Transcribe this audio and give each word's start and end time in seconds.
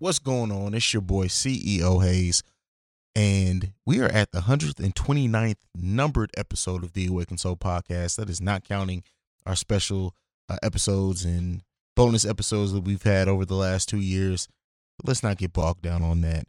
What's 0.00 0.18
going 0.18 0.50
on? 0.50 0.72
It's 0.72 0.94
your 0.94 1.02
boy 1.02 1.26
CEO 1.26 2.02
Haize, 2.02 2.42
and 3.14 3.74
we 3.84 4.00
are 4.00 4.08
at 4.08 4.32
the 4.32 4.40
129th 4.40 5.56
numbered 5.74 6.30
episode 6.38 6.82
of 6.82 6.94
the 6.94 7.08
Awakened 7.08 7.38
Soul 7.38 7.56
podcast. 7.56 8.16
That 8.16 8.30
is 8.30 8.40
not 8.40 8.64
counting 8.64 9.02
our 9.44 9.54
special 9.54 10.14
uh, 10.48 10.56
episodes 10.62 11.26
and 11.26 11.60
bonus 11.96 12.24
episodes 12.24 12.72
that 12.72 12.84
we've 12.84 13.02
had 13.02 13.28
over 13.28 13.44
the 13.44 13.56
last 13.56 13.90
two 13.90 14.00
years. 14.00 14.48
But 14.96 15.08
let's 15.08 15.22
not 15.22 15.36
get 15.36 15.52
bogged 15.52 15.82
down 15.82 16.02
on 16.02 16.22
that. 16.22 16.46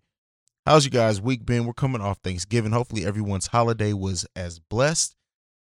How's 0.65 0.85
you 0.85 0.91
guys' 0.91 1.19
week 1.19 1.45
been? 1.45 1.65
We're 1.65 1.73
coming 1.73 1.99
off 1.99 2.19
Thanksgiving. 2.23 2.71
Hopefully, 2.71 3.05
everyone's 3.05 3.47
holiday 3.47 3.91
was 3.91 4.25
as 4.33 4.59
blessed 4.59 5.13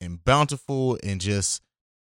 and 0.01 0.21
bountiful 0.25 0.99
and 1.05 1.21
just 1.21 1.61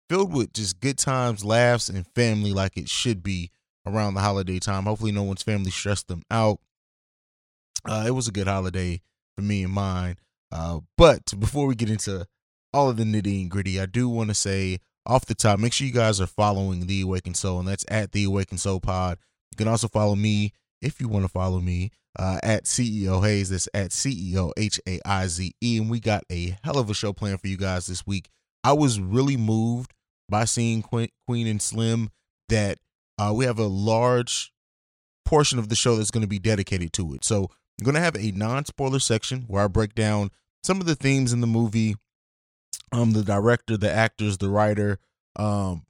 filled 0.08 0.32
with 0.32 0.52
just 0.52 0.78
good 0.78 0.98
times, 0.98 1.44
laughs, 1.44 1.88
and 1.88 2.06
family 2.14 2.52
like 2.52 2.76
it 2.76 2.88
should 2.88 3.24
be 3.24 3.50
around 3.86 4.14
the 4.14 4.20
holiday 4.20 4.58
time. 4.58 4.84
Hopefully, 4.84 5.12
no 5.12 5.22
one's 5.22 5.42
family 5.42 5.70
stressed 5.70 6.08
them 6.08 6.22
out. 6.30 6.58
Uh, 7.84 8.04
it 8.06 8.12
was 8.12 8.28
a 8.28 8.32
good 8.32 8.46
holiday 8.46 9.00
for 9.36 9.42
me 9.42 9.64
and 9.64 9.72
mine. 9.72 10.16
Uh, 10.50 10.80
but 10.96 11.38
before 11.38 11.66
we 11.66 11.74
get 11.74 11.90
into 11.90 12.26
all 12.72 12.88
of 12.88 12.96
the 12.96 13.04
nitty 13.04 13.42
and 13.42 13.50
gritty, 13.50 13.80
I 13.80 13.86
do 13.86 14.08
want 14.08 14.30
to 14.30 14.34
say 14.34 14.78
off 15.06 15.26
the 15.26 15.34
top, 15.34 15.58
make 15.58 15.72
sure 15.72 15.86
you 15.86 15.92
guys 15.92 16.20
are 16.20 16.26
following 16.26 16.86
The 16.86 17.00
Awakened 17.02 17.36
Soul, 17.36 17.58
and 17.58 17.68
that's 17.68 17.84
at 17.88 18.12
The 18.12 18.24
Awakened 18.24 18.60
Soul 18.60 18.80
Pod. 18.80 19.18
You 19.50 19.56
can 19.56 19.68
also 19.68 19.88
follow 19.88 20.14
me 20.14 20.52
if 20.80 21.00
you 21.00 21.08
want 21.08 21.24
to 21.24 21.28
follow 21.28 21.60
me 21.60 21.90
uh, 22.18 22.38
at 22.42 22.64
CEO 22.64 23.22
Haize. 23.24 23.50
That's 23.50 23.68
at 23.74 23.90
CEO 23.90 24.52
H 24.56 24.80
A 24.86 25.00
I 25.04 25.26
Z 25.26 25.52
E. 25.60 25.78
And 25.78 25.90
we 25.90 26.00
got 26.00 26.24
a 26.30 26.56
hell 26.62 26.78
of 26.78 26.90
a 26.90 26.94
show 26.94 27.12
planned 27.12 27.40
for 27.40 27.48
you 27.48 27.56
guys 27.56 27.86
this 27.86 28.06
week. 28.06 28.28
I 28.64 28.72
was 28.72 29.00
really 29.00 29.36
moved 29.36 29.92
by 30.28 30.44
seeing 30.44 30.82
Queen 30.82 31.46
and 31.46 31.60
Slim 31.60 32.10
that 32.48 32.78
uh, 33.22 33.32
we 33.32 33.44
have 33.44 33.58
a 33.58 33.66
large 33.66 34.52
portion 35.24 35.58
of 35.58 35.68
the 35.68 35.76
show 35.76 35.96
that's 35.96 36.10
going 36.10 36.22
to 36.22 36.28
be 36.28 36.38
dedicated 36.38 36.92
to 36.94 37.14
it. 37.14 37.24
So 37.24 37.50
I'm 37.78 37.84
going 37.84 37.94
to 37.94 38.00
have 38.00 38.16
a 38.16 38.32
non 38.32 38.64
spoiler 38.64 38.98
section 38.98 39.42
where 39.42 39.64
I 39.64 39.68
break 39.68 39.94
down 39.94 40.30
some 40.64 40.80
of 40.80 40.86
the 40.86 40.94
themes 40.94 41.32
in 41.32 41.40
the 41.40 41.46
movie, 41.46 41.96
um, 42.92 43.12
the 43.12 43.22
director, 43.22 43.76
the 43.76 43.90
actors, 43.90 44.38
the 44.38 44.48
writer, 44.48 44.98
um, 45.36 45.84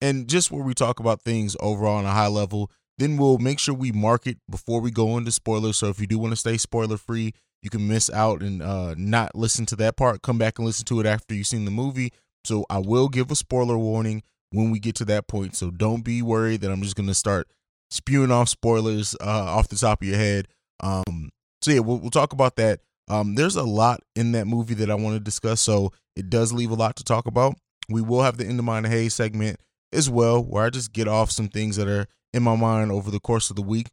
and 0.00 0.28
just 0.28 0.50
where 0.50 0.64
we 0.64 0.74
talk 0.74 1.00
about 1.00 1.22
things 1.22 1.56
overall 1.60 1.96
on 1.96 2.04
a 2.04 2.10
high 2.10 2.28
level. 2.28 2.70
Then 2.98 3.16
we'll 3.16 3.38
make 3.38 3.58
sure 3.58 3.74
we 3.74 3.90
mark 3.90 4.26
it 4.26 4.38
before 4.48 4.80
we 4.80 4.92
go 4.92 5.16
into 5.16 5.32
spoilers. 5.32 5.78
So 5.78 5.88
if 5.88 6.00
you 6.00 6.06
do 6.06 6.18
want 6.18 6.32
to 6.32 6.36
stay 6.36 6.56
spoiler 6.56 6.96
free, 6.96 7.32
you 7.62 7.70
can 7.70 7.88
miss 7.88 8.08
out 8.10 8.40
and 8.40 8.62
uh, 8.62 8.94
not 8.96 9.34
listen 9.34 9.66
to 9.66 9.76
that 9.76 9.96
part. 9.96 10.22
Come 10.22 10.38
back 10.38 10.58
and 10.58 10.66
listen 10.66 10.84
to 10.86 11.00
it 11.00 11.06
after 11.06 11.34
you've 11.34 11.48
seen 11.48 11.64
the 11.64 11.72
movie. 11.72 12.12
So 12.44 12.64
I 12.70 12.78
will 12.78 13.08
give 13.08 13.30
a 13.32 13.34
spoiler 13.34 13.76
warning 13.76 14.22
when 14.50 14.70
we 14.70 14.78
get 14.78 14.94
to 14.96 15.04
that 15.06 15.26
point. 15.28 15.56
So 15.56 15.70
don't 15.70 16.04
be 16.04 16.22
worried 16.22 16.60
that 16.62 16.70
I'm 16.70 16.82
just 16.82 16.96
going 16.96 17.08
to 17.08 17.14
start 17.14 17.48
spewing 17.90 18.30
off 18.30 18.48
spoilers 18.48 19.14
uh, 19.20 19.24
off 19.24 19.68
the 19.68 19.76
top 19.76 20.02
of 20.02 20.08
your 20.08 20.16
head. 20.16 20.48
Um, 20.80 21.30
so 21.62 21.70
yeah, 21.70 21.80
we'll, 21.80 21.98
we'll 21.98 22.10
talk 22.10 22.32
about 22.32 22.56
that. 22.56 22.80
Um, 23.08 23.34
there's 23.34 23.56
a 23.56 23.62
lot 23.62 24.00
in 24.16 24.32
that 24.32 24.46
movie 24.46 24.74
that 24.74 24.90
I 24.90 24.94
want 24.94 25.16
to 25.16 25.20
discuss, 25.20 25.60
so 25.60 25.92
it 26.16 26.30
does 26.30 26.52
leave 26.52 26.70
a 26.70 26.74
lot 26.74 26.96
to 26.96 27.04
talk 27.04 27.26
about. 27.26 27.54
We 27.88 28.00
will 28.00 28.22
have 28.22 28.38
the 28.38 28.46
End 28.46 28.58
of 28.58 28.64
Mind 28.64 28.86
Haize 28.86 29.14
segment 29.14 29.60
as 29.92 30.08
well, 30.08 30.42
where 30.42 30.64
I 30.64 30.70
just 30.70 30.92
get 30.92 31.06
off 31.06 31.30
some 31.30 31.48
things 31.48 31.76
that 31.76 31.88
are 31.88 32.06
in 32.32 32.42
my 32.42 32.56
mind 32.56 32.90
over 32.90 33.10
the 33.10 33.20
course 33.20 33.50
of 33.50 33.56
the 33.56 33.62
week. 33.62 33.88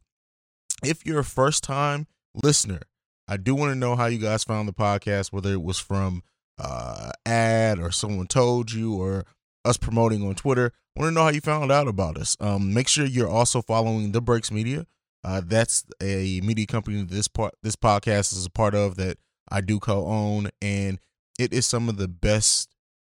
If 0.82 1.04
you're 1.04 1.20
a 1.20 1.24
first 1.24 1.62
time 1.62 2.06
listener, 2.42 2.80
I 3.28 3.36
do 3.36 3.54
want 3.54 3.70
to 3.70 3.78
know 3.78 3.96
how 3.96 4.06
you 4.06 4.18
guys 4.18 4.44
found 4.44 4.66
the 4.66 4.72
podcast, 4.72 5.32
whether 5.32 5.52
it 5.52 5.62
was 5.62 5.78
from 5.78 6.22
uh, 6.58 7.10
ad 7.24 7.78
or 7.78 7.90
someone 7.90 8.26
told 8.26 8.72
you 8.72 8.94
or 8.94 9.24
us 9.64 9.76
promoting 9.76 10.26
on 10.26 10.34
Twitter. 10.34 10.72
I 10.96 11.00
want 11.00 11.10
to 11.10 11.14
know 11.14 11.22
how 11.22 11.30
you 11.30 11.40
found 11.40 11.72
out 11.72 11.88
about 11.88 12.18
us. 12.18 12.36
Um, 12.40 12.74
make 12.74 12.88
sure 12.88 13.06
you're 13.06 13.28
also 13.28 13.62
following 13.62 14.12
The 14.12 14.20
Breaks 14.20 14.50
Media. 14.50 14.86
Uh, 15.24 15.40
that's 15.44 15.84
a 16.02 16.40
media 16.42 16.66
company 16.66 17.00
this 17.02 17.28
part 17.28 17.54
this 17.62 17.76
podcast 17.76 18.32
is 18.32 18.44
a 18.44 18.50
part 18.50 18.74
of 18.74 18.96
that 18.96 19.18
I 19.48 19.60
do 19.60 19.78
co-own, 19.78 20.48
and 20.60 20.98
it 21.38 21.52
is 21.52 21.66
some 21.66 21.88
of 21.88 21.96
the 21.96 22.08
best 22.08 22.74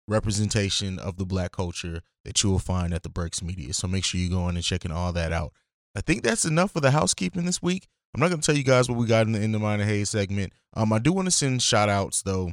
representation 0.09 0.99
of 0.99 1.17
the 1.17 1.25
black 1.25 1.53
culture 1.53 2.03
that 2.25 2.43
you 2.43 2.51
will 2.51 2.59
find 2.59 2.93
at 2.93 3.03
the 3.03 3.09
Breaks 3.09 3.43
Media. 3.43 3.73
So 3.73 3.87
make 3.87 4.05
sure 4.05 4.21
you 4.21 4.31
go 4.31 4.49
in 4.49 4.57
and 4.57 4.65
checking 4.65 4.91
all 4.91 5.13
that 5.13 5.33
out. 5.33 5.53
I 5.95 6.01
think 6.01 6.23
that's 6.23 6.45
enough 6.45 6.73
for 6.73 6.81
the 6.81 6.91
housekeeping 6.91 7.45
this 7.45 7.63
week. 7.63 7.87
I'm 8.15 8.21
not 8.21 8.29
going 8.29 8.41
to 8.41 8.47
tell 8.47 8.57
you 8.57 8.65
guys 8.65 8.89
what 8.89 8.99
we 8.99 9.07
got 9.07 9.27
in 9.27 9.33
the 9.33 9.41
End 9.41 9.55
of 9.55 9.63
Mind 9.63 9.83
Haize 9.83 10.11
segment. 10.11 10.53
Um, 10.75 10.93
I 10.93 10.99
do 10.99 11.13
want 11.13 11.27
to 11.27 11.33
send 11.33 11.63
shout 11.63 11.89
outs 11.89 12.23
though. 12.23 12.53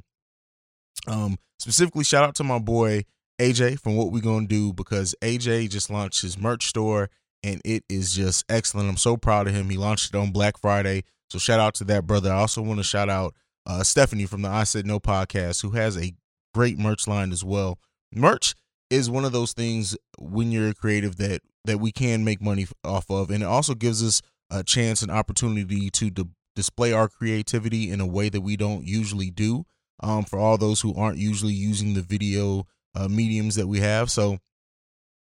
Um, 1.07 1.37
specifically 1.57 2.03
shout 2.03 2.23
out 2.23 2.35
to 2.35 2.43
my 2.43 2.59
boy 2.59 3.05
AJ 3.39 3.79
from 3.79 3.95
what 3.95 4.11
we 4.11 4.21
gonna 4.21 4.47
do 4.47 4.73
because 4.73 5.15
AJ 5.21 5.69
just 5.69 5.89
launched 5.89 6.21
his 6.21 6.37
merch 6.37 6.67
store 6.67 7.09
and 7.43 7.61
it 7.63 7.83
is 7.89 8.13
just 8.13 8.43
excellent. 8.49 8.89
I'm 8.89 8.97
so 8.97 9.17
proud 9.17 9.47
of 9.47 9.53
him. 9.53 9.69
He 9.69 9.77
launched 9.77 10.13
it 10.13 10.17
on 10.17 10.31
Black 10.31 10.57
Friday. 10.57 11.03
So 11.29 11.39
shout 11.39 11.59
out 11.59 11.73
to 11.75 11.83
that 11.85 12.05
brother. 12.05 12.31
I 12.31 12.37
also 12.39 12.61
want 12.61 12.79
to 12.79 12.83
shout 12.83 13.09
out 13.09 13.33
uh, 13.65 13.83
Stephanie 13.83 14.25
from 14.25 14.41
the 14.41 14.49
I 14.49 14.63
Said 14.63 14.85
No 14.85 14.99
podcast 14.99 15.61
who 15.61 15.71
has 15.71 15.97
a 15.97 16.13
great 16.53 16.77
merch 16.77 17.07
line 17.07 17.31
as 17.31 17.43
well. 17.43 17.79
Merch 18.13 18.55
is 18.89 19.09
one 19.09 19.25
of 19.25 19.31
those 19.31 19.53
things 19.53 19.95
when 20.17 20.51
you're 20.51 20.69
a 20.69 20.73
creative 20.73 21.17
that 21.17 21.41
that 21.65 21.79
we 21.79 21.91
can 21.91 22.23
make 22.23 22.41
money 22.41 22.65
off 22.83 23.09
of 23.09 23.29
and 23.29 23.43
it 23.43 23.45
also 23.45 23.75
gives 23.75 24.03
us 24.03 24.21
a 24.49 24.63
chance 24.63 25.01
and 25.01 25.11
opportunity 25.11 25.89
to 25.91 26.09
d- 26.09 26.25
display 26.55 26.91
our 26.91 27.07
creativity 27.07 27.91
in 27.91 28.01
a 28.01 28.07
way 28.07 28.29
that 28.29 28.41
we 28.41 28.57
don't 28.57 28.85
usually 28.85 29.29
do 29.29 29.65
um, 30.01 30.23
for 30.23 30.39
all 30.39 30.57
those 30.57 30.81
who 30.81 30.95
aren't 30.95 31.17
usually 31.17 31.53
using 31.53 31.93
the 31.93 32.01
video 32.01 32.65
uh, 32.95 33.07
mediums 33.07 33.55
that 33.55 33.67
we 33.67 33.79
have. 33.79 34.09
So 34.09 34.39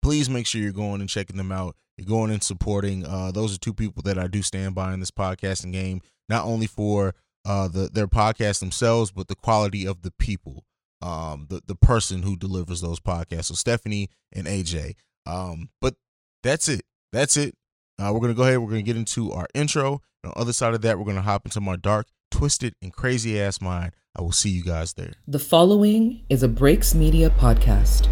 please 0.02 0.30
make 0.30 0.48
sure 0.48 0.62
you're 0.62 0.72
going 0.72 1.02
and 1.02 1.10
checking 1.10 1.38
them 1.38 1.52
out. 1.52 1.76
You're 1.98 2.08
going 2.08 2.32
and 2.32 2.44
supporting. 2.44 3.06
Uh, 3.06 3.32
those 3.32 3.56
are 3.56 3.60
two 3.60 3.74
people 3.74 4.04
that 4.04 4.20
I 4.20 4.28
do 4.28 4.42
stand 4.42 4.76
by 4.76 4.94
in 4.94 5.00
this 5.00 5.12
podcasting 5.12 5.74
game, 5.74 6.02
not 6.30 6.46
only 6.46 6.68
for 6.68 7.16
uh, 7.46 7.68
the 7.68 7.90
their 7.92 8.08
podcast 8.08 8.60
themselves, 8.60 9.12
but 9.12 9.28
the 9.28 9.36
quality 9.36 9.88
of 9.88 10.04
the 10.04 10.12
people, 10.20 10.64
um, 11.02 11.48
the 11.50 11.62
the 11.66 11.76
person 11.76 12.22
who 12.22 12.36
delivers 12.36 12.82
those 12.82 13.00
podcasts. 13.00 13.46
So 13.46 13.56
Stephanie 13.56 14.10
and 14.32 14.46
AJ. 14.46 14.94
Um, 15.26 15.70
but 15.82 15.96
that's 16.44 16.70
it. 16.70 16.84
That's 17.12 17.36
it. 17.36 17.56
Uh, 18.00 18.12
we're 18.14 18.20
gonna 18.20 18.36
go 18.36 18.44
ahead. 18.44 18.60
We're 18.60 18.70
gonna 18.70 18.84
get 18.84 18.98
into 18.98 19.32
our 19.32 19.48
intro. 19.56 20.02
And 20.24 20.32
on 20.32 20.34
the 20.36 20.42
other 20.42 20.54
side 20.54 20.76
of 20.76 20.82
that, 20.82 21.00
we're 21.00 21.06
gonna 21.06 21.22
hop 21.22 21.46
into 21.46 21.60
my 21.62 21.78
dark, 21.78 22.08
twisted, 22.30 22.76
and 22.82 22.94
crazy 22.94 23.42
ass 23.42 23.60
mind. 23.60 23.94
I 24.18 24.22
will 24.22 24.32
see 24.32 24.50
you 24.50 24.64
guys 24.64 24.94
there. 24.94 25.14
The 25.28 25.38
following 25.38 26.24
is 26.28 26.42
a 26.42 26.48
Breaks 26.48 26.96
Media 26.96 27.30
podcast. 27.30 28.10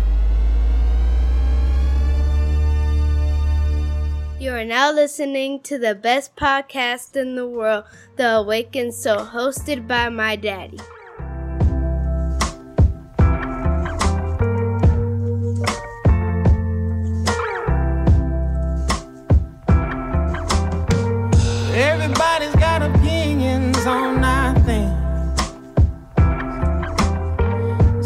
You 4.39 4.51
are 4.51 4.65
now 4.65 4.91
listening 4.91 5.61
to 5.61 5.79
the 5.79 5.95
best 5.95 6.35
podcast 6.35 7.15
in 7.15 7.35
the 7.35 7.47
world, 7.47 7.85
The 8.17 8.35
Awakened 8.35 8.93
Soul, 8.93 9.25
hosted 9.25 9.87
by 9.87 10.09
my 10.09 10.35
daddy. 10.35 10.77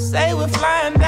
Say 0.09 0.33
we're 0.33 0.47
flying 0.47 0.98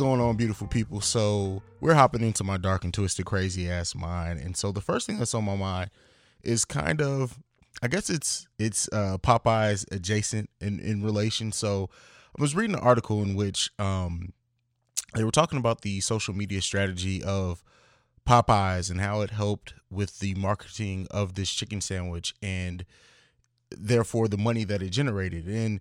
going 0.00 0.20
on, 0.20 0.34
beautiful 0.34 0.66
people? 0.66 1.02
So 1.02 1.62
we're 1.80 1.94
hopping 1.94 2.22
into 2.22 2.42
my 2.42 2.56
dark 2.56 2.84
and 2.84 2.94
twisted, 2.94 3.26
crazy 3.26 3.70
ass 3.70 3.94
mind, 3.94 4.40
and 4.40 4.56
so 4.56 4.72
the 4.72 4.80
first 4.80 5.06
thing 5.06 5.18
that's 5.18 5.34
on 5.34 5.44
my 5.44 5.56
mind 5.56 5.90
is 6.42 6.64
kind 6.64 7.02
of, 7.02 7.38
I 7.82 7.88
guess 7.88 8.08
it's 8.08 8.46
it's 8.58 8.88
uh, 8.94 9.18
Popeyes 9.22 9.84
adjacent 9.92 10.48
in 10.58 10.80
in 10.80 11.02
relation. 11.02 11.52
So 11.52 11.90
I 12.38 12.40
was 12.40 12.56
reading 12.56 12.76
an 12.76 12.82
article 12.82 13.22
in 13.22 13.34
which 13.34 13.70
um, 13.78 14.32
they 15.14 15.22
were 15.22 15.30
talking 15.30 15.58
about 15.58 15.82
the 15.82 16.00
social 16.00 16.34
media 16.34 16.62
strategy 16.62 17.22
of 17.22 17.62
Popeyes 18.26 18.90
and 18.90 19.02
how 19.02 19.20
it 19.20 19.30
helped 19.30 19.74
with 19.90 20.20
the 20.20 20.34
marketing 20.34 21.08
of 21.10 21.34
this 21.34 21.52
chicken 21.52 21.82
sandwich 21.82 22.34
and 22.42 22.86
therefore 23.70 24.28
the 24.28 24.38
money 24.38 24.64
that 24.64 24.82
it 24.82 24.90
generated. 24.90 25.46
And 25.46 25.80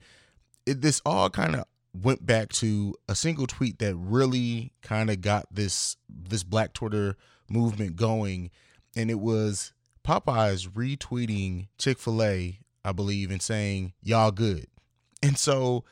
it, 0.66 0.82
this 0.82 1.02
all 1.06 1.30
kind 1.30 1.56
of 1.56 1.66
went 1.94 2.26
back 2.26 2.50
to 2.50 2.96
a 3.08 3.16
single 3.16 3.48
tweet 3.48 3.80
that 3.80 3.96
really 3.96 4.74
kind 4.82 5.10
of 5.10 5.22
got 5.22 5.46
this 5.52 5.98
this 6.08 6.44
Black 6.44 6.74
Twitter 6.74 7.16
movement 7.50 7.96
going, 7.96 8.52
and 8.96 9.10
it 9.10 9.20
was 9.20 9.74
Popeyes 10.06 10.70
retweeting 10.70 11.68
Chick 11.78 12.00
Fil 12.00 12.24
A, 12.24 12.60
I 12.86 12.92
believe, 12.92 13.32
and 13.32 13.42
saying 13.42 13.94
y'all 14.02 14.32
good. 14.32 14.68
And 15.22 15.38
so 15.38 15.84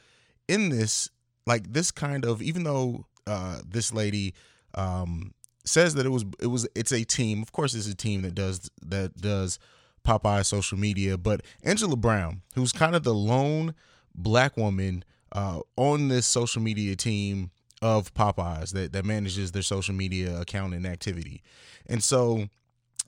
in 0.47 0.69
this, 0.69 1.09
like 1.45 1.73
this 1.73 1.91
kind 1.91 2.23
of, 2.23 2.41
even 2.41 2.63
though 2.63 3.07
uh, 3.27 3.59
this 3.67 3.94
lady 3.94 4.33
um, 4.73 5.33
says 5.65 5.95
that 5.95 6.05
it 6.05 6.09
was 6.09 6.23
it 6.39 6.47
was 6.47 6.67
it's 6.75 6.94
a 6.94 7.03
team. 7.03 7.41
Of 7.41 7.51
course, 7.51 7.75
it's 7.75 7.89
a 7.89 7.95
team 7.95 8.21
that 8.21 8.35
does 8.35 8.71
that 8.81 9.17
does 9.17 9.59
Popeye 10.05 10.45
social 10.45 10.77
media. 10.77 11.17
But 11.17 11.41
Angela 11.63 11.97
Brown, 11.97 12.41
who's 12.55 12.71
kind 12.71 12.95
of 12.95 13.03
the 13.03 13.13
lone 13.13 13.75
black 14.15 14.55
woman 14.55 15.03
uh, 15.31 15.59
on 15.75 16.07
this 16.07 16.25
social 16.25 16.62
media 16.62 16.95
team 16.95 17.51
of 17.81 18.13
Popeyes 18.13 18.71
that 18.71 18.94
that 18.94 19.06
manages 19.06 19.51
their 19.51 19.62
social 19.62 19.94
media 19.94 20.39
account 20.39 20.74
and 20.74 20.85
activity, 20.85 21.41
and 21.85 22.03
so 22.03 22.47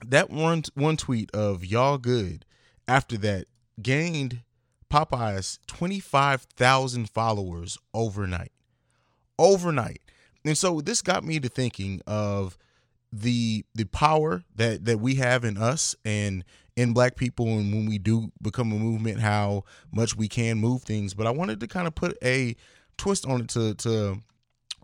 that 0.04 0.30
one 0.30 0.62
one 0.74 0.96
tweet 0.96 1.30
of 1.34 1.64
y'all 1.64 1.98
good 1.98 2.44
after 2.86 3.16
that 3.18 3.46
gained 3.80 4.42
Popeyes 4.90 5.58
25,000 5.68 7.08
followers 7.08 7.78
overnight. 7.94 8.52
Overnight. 9.38 10.00
And 10.44 10.58
so 10.58 10.80
this 10.80 11.00
got 11.00 11.24
me 11.24 11.38
to 11.40 11.48
thinking 11.48 12.02
of 12.06 12.58
the 13.12 13.64
the 13.74 13.84
power 13.84 14.42
that 14.54 14.84
that 14.84 14.98
we 14.98 15.16
have 15.16 15.44
in 15.44 15.56
us 15.56 15.96
and 16.04 16.44
in 16.76 16.92
black 16.92 17.16
people 17.16 17.46
and 17.46 17.72
when 17.72 17.86
we 17.86 17.98
do 17.98 18.30
become 18.40 18.72
a 18.72 18.76
movement 18.76 19.20
how 19.20 19.64
much 19.92 20.16
we 20.16 20.28
can 20.28 20.58
move 20.58 20.82
things 20.82 21.12
but 21.12 21.26
i 21.26 21.30
wanted 21.30 21.58
to 21.58 21.66
kind 21.66 21.86
of 21.86 21.94
put 21.94 22.16
a 22.22 22.54
twist 22.96 23.26
on 23.26 23.42
it 23.42 23.48
to 23.48 23.74
to 23.74 24.16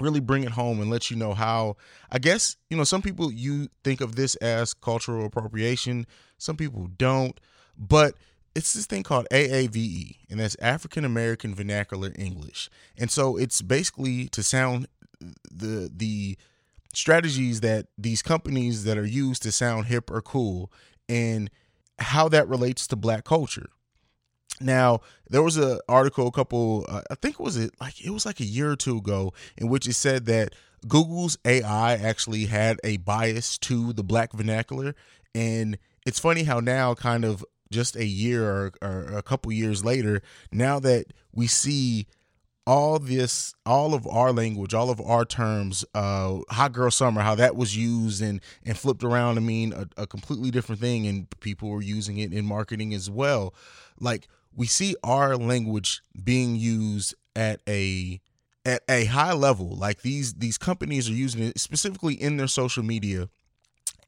really 0.00 0.20
bring 0.20 0.42
it 0.42 0.50
home 0.50 0.80
and 0.80 0.90
let 0.90 1.10
you 1.10 1.16
know 1.16 1.34
how 1.34 1.76
i 2.10 2.18
guess 2.18 2.56
you 2.68 2.76
know 2.76 2.84
some 2.84 3.00
people 3.00 3.32
you 3.32 3.68
think 3.84 4.00
of 4.00 4.16
this 4.16 4.34
as 4.36 4.74
cultural 4.74 5.24
appropriation 5.24 6.04
some 6.36 6.56
people 6.56 6.88
don't 6.98 7.40
but 7.78 8.14
it's 8.56 8.72
this 8.72 8.86
thing 8.86 9.02
called 9.02 9.26
AAVE, 9.30 10.16
and 10.30 10.40
that's 10.40 10.56
African 10.62 11.04
American 11.04 11.54
Vernacular 11.54 12.10
English. 12.16 12.70
And 12.96 13.10
so 13.10 13.36
it's 13.36 13.60
basically 13.60 14.28
to 14.28 14.42
sound 14.42 14.88
the 15.50 15.90
the 15.94 16.38
strategies 16.96 17.60
that 17.60 17.86
these 17.98 18.22
companies 18.22 18.84
that 18.84 18.96
are 18.96 19.06
used 19.06 19.42
to 19.42 19.52
sound 19.52 19.84
hip 19.84 20.10
or 20.10 20.22
cool 20.22 20.72
and 21.10 21.50
how 21.98 22.26
that 22.26 22.48
relates 22.48 22.86
to 22.86 22.96
black 22.96 23.22
culture. 23.22 23.68
Now, 24.62 25.00
there 25.28 25.42
was 25.42 25.58
an 25.58 25.78
article 25.90 26.26
a 26.26 26.32
couple 26.32 26.86
uh, 26.88 27.02
I 27.10 27.14
think 27.16 27.34
it 27.34 27.42
was 27.42 27.58
it 27.58 27.74
like 27.82 28.02
it 28.02 28.08
was 28.08 28.24
like 28.24 28.40
a 28.40 28.46
year 28.46 28.70
or 28.70 28.76
two 28.76 28.96
ago 28.96 29.34
in 29.58 29.68
which 29.68 29.86
it 29.86 29.92
said 29.92 30.24
that 30.24 30.54
Google's 30.88 31.36
AI 31.44 31.96
actually 31.96 32.46
had 32.46 32.80
a 32.82 32.96
bias 32.96 33.58
to 33.58 33.92
the 33.92 34.02
black 34.02 34.32
vernacular 34.32 34.94
and 35.34 35.76
it's 36.06 36.18
funny 36.18 36.44
how 36.44 36.60
now 36.60 36.94
kind 36.94 37.26
of 37.26 37.44
just 37.70 37.94
a 37.96 38.06
year 38.06 38.48
or, 38.48 38.72
or 38.80 39.18
a 39.18 39.22
couple 39.22 39.52
years 39.52 39.84
later, 39.84 40.22
now 40.50 40.78
that 40.80 41.12
we 41.34 41.46
see 41.46 42.06
all 42.66 42.98
this 42.98 43.54
all 43.64 43.94
of 43.94 44.06
our 44.08 44.32
language 44.32 44.74
all 44.74 44.90
of 44.90 45.00
our 45.00 45.24
terms 45.24 45.84
uh 45.94 46.38
hot 46.50 46.72
girl 46.72 46.90
summer 46.90 47.20
how 47.20 47.34
that 47.34 47.54
was 47.54 47.76
used 47.76 48.20
and 48.20 48.40
and 48.64 48.76
flipped 48.76 49.04
around 49.04 49.36
to 49.36 49.40
mean 49.40 49.72
a, 49.72 50.02
a, 50.02 50.06
completely 50.06 50.50
different 50.50 50.80
thing 50.80 51.06
and 51.06 51.28
people 51.40 51.68
were 51.68 51.82
using 51.82 52.18
it 52.18 52.32
in 52.32 52.44
marketing 52.44 52.92
as 52.92 53.08
well. 53.08 53.54
Like 54.00 54.26
we 54.54 54.66
see 54.66 54.96
our 55.04 55.36
language 55.36 56.02
being 56.24 56.56
used 56.56 57.14
at 57.36 57.60
a 57.68 58.20
at 58.64 58.82
a 58.88 59.04
high 59.04 59.32
level. 59.32 59.76
Like 59.76 60.02
these 60.02 60.34
these 60.34 60.58
companies 60.58 61.08
are 61.08 61.14
using 61.14 61.42
it 61.42 61.60
specifically 61.60 62.14
in 62.14 62.36
their 62.36 62.48
social 62.48 62.82
media 62.82 63.28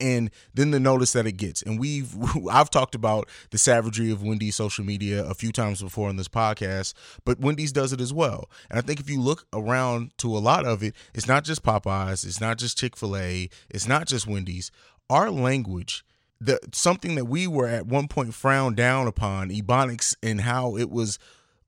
and 0.01 0.31
then 0.55 0.71
the 0.71 0.81
notice 0.81 1.13
that 1.13 1.27
it 1.27 1.33
gets. 1.33 1.63
And 1.63 1.79
we've 1.79 2.15
I've 2.51 2.71
talked 2.71 2.95
about 2.95 3.29
the 3.51 3.59
savagery 3.59 4.11
of 4.11 4.23
Wendy's 4.23 4.57
social 4.57 4.85
media 4.85 5.25
a 5.25 5.35
few 5.35 5.53
times 5.53 5.83
before 5.83 6.09
on 6.09 6.17
this 6.17 6.29
podcast, 6.29 6.95
but 7.25 7.41
Wendy's 7.41 7.73
does 7.73 7.93
it 7.93 8.01
as 8.01 8.13
well. 8.13 8.49
And 8.71 8.79
I 8.79 8.83
think 8.83 9.01
if 9.01 9.11
you 9.11 9.21
look 9.21 9.47
around 9.53 10.17
to 10.19 10.37
a 10.37 10.39
lot 10.39 10.67
of 10.67 10.83
it, 10.83 10.95
it's 11.15 11.29
not 11.29 11.45
just 11.45 11.63
Popeyes, 11.63 12.25
it's 12.25 12.41
not 12.41 12.59
just 12.59 12.79
Chick-fil-A, 12.79 13.49
it's 13.71 13.89
not 13.89 14.07
just 14.07 14.27
Wendy's. 14.27 14.71
Our 15.11 15.31
language 15.31 16.05
the 16.41 16.59
something 16.73 17.15
that 17.17 17.25
we 17.25 17.47
were 17.47 17.67
at 17.67 17.87
one 17.87 18.09
point 18.09 18.35
frowned 18.35 18.77
down 18.77 19.07
upon, 19.07 19.51
ebonics 19.51 20.15
and 20.23 20.43
how 20.43 20.77
it 20.77 20.91
was 20.91 21.19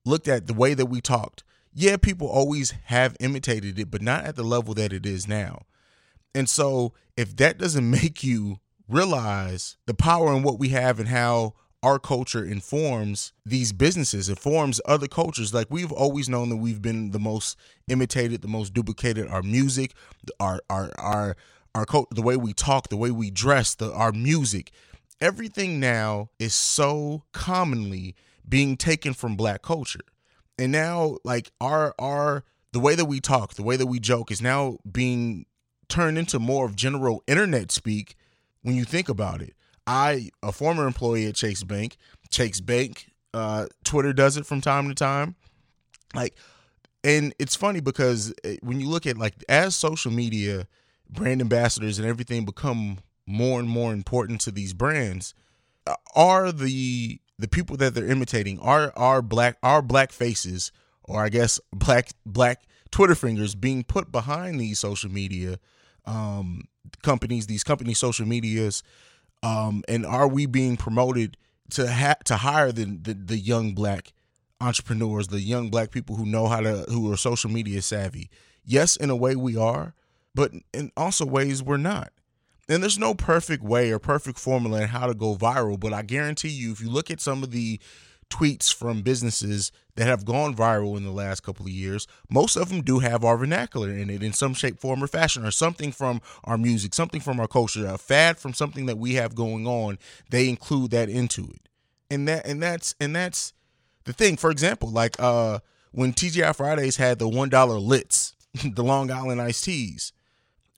looked 0.05 0.27
at 0.27 0.47
the 0.47 0.53
way 0.53 0.73
that 0.73 0.85
we 0.85 1.01
talked. 1.01 1.43
Yeah, 1.73 1.97
people 1.97 2.27
always 2.27 2.71
have 2.85 3.15
imitated 3.19 3.79
it, 3.79 3.89
but 3.89 4.01
not 4.01 4.25
at 4.25 4.35
the 4.35 4.43
level 4.43 4.73
that 4.73 4.91
it 4.91 5.05
is 5.05 5.27
now. 5.27 5.63
And 6.33 6.49
so, 6.49 6.93
if 7.17 7.35
that 7.37 7.57
doesn't 7.57 7.89
make 8.01 8.23
you 8.23 8.59
realize 8.87 9.77
the 9.85 9.93
power 9.93 10.33
in 10.35 10.43
what 10.43 10.59
we 10.59 10.69
have 10.69 10.99
and 10.99 11.09
how 11.09 11.53
our 11.83 11.97
culture 11.97 12.43
informs 12.43 13.33
these 13.45 13.71
businesses, 13.71 14.29
informs 14.29 14.79
other 14.85 15.07
cultures. 15.07 15.53
Like 15.53 15.67
we've 15.69 15.91
always 15.91 16.29
known 16.29 16.49
that 16.49 16.57
we've 16.57 16.81
been 16.81 17.11
the 17.11 17.19
most 17.19 17.57
imitated, 17.87 18.41
the 18.41 18.47
most 18.47 18.73
duplicated. 18.73 19.27
Our 19.27 19.41
music, 19.41 19.93
our 20.39 20.61
our 20.69 20.91
our 20.99 21.35
our 21.73 21.85
the 22.11 22.21
way 22.21 22.37
we 22.37 22.53
talk, 22.53 22.89
the 22.89 22.97
way 22.97 23.09
we 23.11 23.31
dress, 23.31 23.73
the 23.73 23.91
our 23.93 24.11
music, 24.11 24.71
everything 25.19 25.79
now 25.79 26.29
is 26.37 26.53
so 26.53 27.23
commonly 27.31 28.15
being 28.47 28.77
taken 28.77 29.13
from 29.13 29.35
black 29.35 29.63
culture. 29.63 30.01
And 30.59 30.71
now 30.71 31.17
like 31.23 31.51
our 31.59 31.95
our 31.97 32.43
the 32.73 32.79
way 32.79 32.93
that 32.95 33.05
we 33.05 33.19
talk, 33.19 33.55
the 33.55 33.63
way 33.63 33.75
that 33.75 33.87
we 33.87 33.99
joke 33.99 34.31
is 34.31 34.41
now 34.41 34.77
being 34.89 35.45
turned 35.91 36.17
into 36.17 36.39
more 36.39 36.65
of 36.65 36.75
general 36.75 37.23
internet 37.27 37.71
speak 37.71 38.15
when 38.63 38.75
you 38.75 38.85
think 38.85 39.09
about 39.09 39.41
it. 39.41 39.53
I, 39.85 40.29
a 40.41 40.51
former 40.51 40.87
employee 40.87 41.27
at 41.27 41.35
Chase 41.35 41.63
Bank, 41.63 41.97
Chase 42.29 42.61
Bank, 42.61 43.07
uh, 43.33 43.67
Twitter 43.83 44.13
does 44.13 44.37
it 44.37 44.45
from 44.45 44.61
time 44.61 44.87
to 44.87 44.95
time. 44.95 45.35
Like, 46.15 46.35
and 47.03 47.33
it's 47.39 47.55
funny 47.55 47.81
because 47.81 48.33
eh, 48.43 48.57
when 48.61 48.79
you 48.79 48.87
look 48.87 49.05
at 49.05 49.17
like 49.17 49.33
as 49.49 49.75
social 49.75 50.11
media 50.11 50.67
brand 51.09 51.41
ambassadors 51.41 51.99
and 51.99 52.07
everything 52.07 52.45
become 52.45 52.99
more 53.25 53.59
and 53.59 53.69
more 53.69 53.93
important 53.93 54.41
to 54.41 54.51
these 54.51 54.73
brands, 54.73 55.33
uh, 55.87 55.95
are 56.15 56.51
the 56.51 57.19
the 57.39 57.47
people 57.47 57.75
that 57.77 57.95
they're 57.95 58.07
imitating 58.07 58.59
are 58.59 58.93
are 58.95 59.21
black 59.21 59.57
are 59.63 59.81
black 59.81 60.11
faces 60.11 60.71
or 61.03 61.23
I 61.23 61.29
guess 61.29 61.59
black 61.73 62.09
black 62.25 62.63
Twitter 62.91 63.15
fingers 63.15 63.55
being 63.55 63.83
put 63.83 64.11
behind 64.11 64.59
these 64.59 64.79
social 64.79 65.09
media 65.09 65.57
um, 66.05 66.63
companies, 67.03 67.47
these 67.47 67.63
company 67.63 67.93
social 67.93 68.25
medias, 68.25 68.83
um, 69.43 69.83
and 69.87 70.05
are 70.05 70.27
we 70.27 70.45
being 70.45 70.77
promoted 70.77 71.37
to 71.71 71.91
ha- 71.91 72.15
to 72.25 72.37
hire 72.37 72.71
the, 72.71 72.85
the 72.85 73.13
the 73.13 73.37
young 73.37 73.73
black 73.73 74.13
entrepreneurs, 74.59 75.27
the 75.27 75.41
young 75.41 75.69
black 75.69 75.91
people 75.91 76.15
who 76.15 76.25
know 76.25 76.47
how 76.47 76.59
to 76.59 76.85
who 76.89 77.11
are 77.11 77.17
social 77.17 77.49
media 77.49 77.81
savvy? 77.81 78.29
Yes, 78.63 78.95
in 78.95 79.09
a 79.09 79.15
way 79.15 79.35
we 79.35 79.57
are, 79.57 79.95
but 80.35 80.51
in 80.73 80.91
also 80.95 81.25
ways 81.25 81.63
we're 81.63 81.77
not. 81.77 82.11
And 82.69 82.81
there's 82.81 82.99
no 82.99 83.13
perfect 83.13 83.63
way 83.63 83.91
or 83.91 83.99
perfect 83.99 84.39
formula 84.39 84.81
in 84.83 84.87
how 84.89 85.07
to 85.07 85.13
go 85.13 85.35
viral, 85.35 85.79
but 85.79 85.93
I 85.93 86.03
guarantee 86.03 86.49
you, 86.49 86.71
if 86.71 86.79
you 86.79 86.89
look 86.89 87.11
at 87.11 87.19
some 87.19 87.43
of 87.43 87.51
the 87.51 87.79
tweets 88.31 88.73
from 88.73 89.01
businesses 89.01 89.71
that 89.95 90.07
have 90.07 90.25
gone 90.25 90.55
viral 90.55 90.97
in 90.97 91.03
the 91.03 91.11
last 91.11 91.41
couple 91.41 91.65
of 91.65 91.71
years, 91.71 92.07
most 92.29 92.55
of 92.55 92.69
them 92.69 92.81
do 92.81 92.99
have 92.99 93.23
our 93.23 93.37
vernacular 93.37 93.91
in 93.91 94.09
it 94.09 94.23
in 94.23 94.33
some 94.33 94.53
shape, 94.53 94.79
form, 94.79 95.03
or 95.03 95.07
fashion, 95.07 95.45
or 95.45 95.51
something 95.51 95.91
from 95.91 96.21
our 96.45 96.57
music, 96.57 96.93
something 96.93 97.21
from 97.21 97.39
our 97.39 97.47
culture, 97.47 97.85
a 97.85 97.97
fad 97.97 98.39
from 98.39 98.53
something 98.53 98.85
that 98.85 98.97
we 98.97 99.15
have 99.15 99.35
going 99.35 99.67
on. 99.67 99.99
They 100.29 100.49
include 100.49 100.91
that 100.91 101.09
into 101.09 101.43
it, 101.43 101.69
and 102.09 102.27
that 102.27 102.47
and 102.47 102.63
that's 102.63 102.95
and 102.99 103.15
that's 103.15 103.53
the 104.05 104.13
thing. 104.13 104.37
For 104.37 104.49
example, 104.49 104.89
like 104.89 105.15
uh 105.19 105.59
when 105.91 106.13
TGI 106.13 106.55
Fridays 106.55 106.95
had 106.95 107.19
the 107.19 107.27
one 107.27 107.49
dollar 107.49 107.77
lits, 107.79 108.33
the 108.63 108.83
Long 108.83 109.11
Island 109.11 109.41
iced 109.41 109.65
teas, 109.65 110.13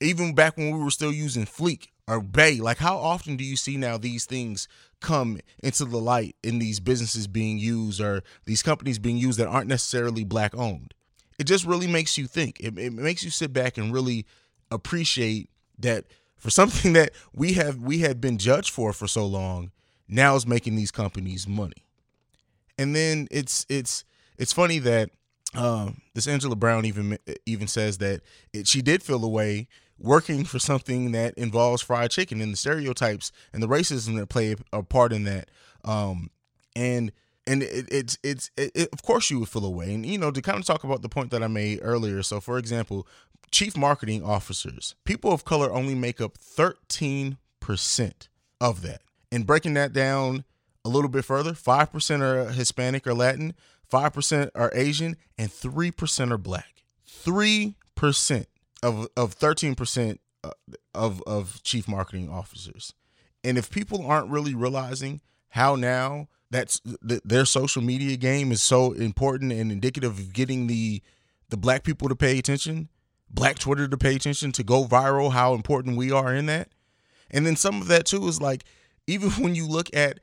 even 0.02 0.34
back 0.34 0.58
when 0.58 0.72
we 0.72 0.84
were 0.84 0.92
still 0.92 1.14
using 1.14 1.46
Fleek 1.46 1.88
or 2.08 2.20
Bae, 2.20 2.58
like 2.60 2.80
how 2.80 2.98
often 2.98 3.38
do 3.38 3.44
you 3.44 3.56
see 3.56 3.78
now 3.78 3.98
these 3.98 4.26
things 4.26 4.68
come 5.04 5.40
into 5.62 5.86
the 5.86 6.00
light 6.00 6.36
in 6.44 6.58
these 6.58 6.80
businesses 6.80 7.28
being 7.28 7.60
used 7.60 8.02
or 8.02 8.24
these 8.46 8.64
companies 8.64 8.98
being 8.98 9.18
used 9.18 9.38
that 9.38 9.48
aren't 9.48 9.68
necessarily 9.68 10.24
black 10.24 10.58
owned. 10.58 10.96
It 11.38 11.44
just 11.44 11.66
really 11.66 11.88
makes 11.88 12.18
you 12.18 12.26
think. 12.26 12.60
It, 12.60 12.78
it 12.80 12.94
makes 12.94 13.24
you 13.24 13.30
sit 13.30 13.54
back 13.54 13.78
and 13.78 13.94
really 13.94 14.26
appreciate 14.72 15.50
that 15.78 16.06
for 16.38 16.50
something 16.50 16.94
that 16.94 17.12
we 17.36 17.54
have 17.54 17.78
we 17.78 18.00
had 18.00 18.20
been 18.20 18.38
judged 18.38 18.72
for 18.72 18.94
for 18.94 19.08
so 19.08 19.26
long, 19.26 19.72
now 20.08 20.36
is 20.36 20.48
making 20.48 20.76
these 20.76 20.92
companies 20.92 21.48
money. 21.48 21.86
And 22.78 22.96
then 22.96 23.28
it's 23.30 23.66
it's 23.70 24.04
it's 24.38 24.54
funny 24.54 24.80
that 24.80 25.12
um, 25.56 26.02
this 26.16 26.28
Angela 26.28 26.56
Brown 26.56 26.86
even 26.86 27.18
even 27.46 27.68
says 27.68 28.00
that 28.00 28.22
it, 28.52 28.68
she 28.68 28.82
did 28.82 29.04
feel 29.04 29.24
a 29.24 29.30
way 29.30 29.68
working 30.04 30.44
for 30.44 30.60
something 30.60 31.14
that 31.14 31.34
involves 31.36 31.82
fried 31.82 32.12
chicken 32.12 32.42
and 32.42 32.54
the 32.54 32.58
stereotypes 32.58 33.32
and 33.54 33.64
the 33.64 33.68
racism 33.68 34.18
that 34.18 34.28
play 34.28 34.56
a 34.72 34.84
part 34.84 35.14
in 35.14 35.24
that. 35.24 35.50
Um, 35.84 36.30
and 36.76 37.12
and 37.48 37.64
it, 37.64 37.88
it's 37.90 38.18
it's 38.22 38.52
it, 38.58 38.72
it, 38.76 38.90
of 38.94 39.02
course 39.02 39.32
you 39.32 39.40
would 39.40 39.50
feel 39.50 39.66
away 39.66 39.94
and 39.94 40.06
you 40.06 40.18
know 40.18 40.32
to 40.32 40.42
kind 40.42 40.60
of 40.60 40.66
talk 40.66 40.84
about 40.84 41.02
the 41.02 41.10
point 41.10 41.32
that 41.32 41.42
i 41.42 41.48
made 41.48 41.80
earlier. 41.82 42.22
So 42.22 42.40
for 42.40 42.58
example 42.58 43.08
chief 43.50 43.78
marketing 43.78 44.24
officers 44.24 44.96
people 45.06 45.32
of 45.32 45.46
color 45.46 45.72
only 45.72 45.96
make 45.96 46.20
up 46.22 46.38
13% 46.38 47.38
of 48.62 48.82
that. 48.82 49.02
And 49.32 49.48
breaking 49.48 49.74
that 49.76 49.94
down 49.94 50.44
a 50.86 50.90
little 50.90 51.10
bit 51.10 51.26
further 51.26 51.54
5% 51.54 52.22
are 52.22 52.52
hispanic 52.52 53.08
or 53.08 53.14
latin 53.14 53.54
5% 53.92 54.50
are 54.54 54.72
asian 54.74 55.16
and 55.38 55.50
3% 55.50 56.32
are 56.32 56.38
black. 56.38 56.84
3% 57.08 58.46
of 58.84 59.08
of 59.18 59.38
13% 59.38 60.20
uh, 60.44 60.52
of 60.94 61.24
of 61.24 61.64
chief 61.64 61.88
marketing 61.88 62.30
officers 62.30 62.94
and 63.44 63.58
if 63.58 63.70
people 63.70 64.06
aren't 64.06 64.30
really 64.30 64.54
realizing 64.56 65.22
how 65.50 65.76
now 65.76 66.28
that's 66.50 66.80
th- 66.80 67.22
their 67.26 67.46
social 67.46 67.82
media 67.82 68.16
game 68.16 68.52
is 68.52 68.62
so 68.62 68.94
important 68.94 69.52
and 69.52 69.72
indicative 69.72 70.18
of 70.20 70.34
getting 70.34 70.68
the 70.68 71.02
the 71.50 71.58
black 71.58 71.84
people 71.84 72.10
to 72.10 72.16
pay 72.16 72.40
attention, 72.40 72.90
black 73.30 73.60
Twitter 73.60 73.88
to 73.88 73.98
pay 73.98 74.16
attention, 74.16 74.52
to 74.54 74.64
go 74.64 74.86
viral, 74.86 75.32
how 75.32 75.54
important 75.54 75.98
we 75.98 76.12
are 76.12 76.34
in 76.34 76.48
that. 76.48 76.70
And 77.30 77.46
then 77.46 77.56
some 77.56 77.82
of 77.82 77.88
that 77.88 78.06
too 78.06 78.28
is 78.28 78.42
like 78.42 78.64
even 79.08 79.30
when 79.44 79.56
you 79.56 79.68
look 79.68 79.94
at 79.96 80.20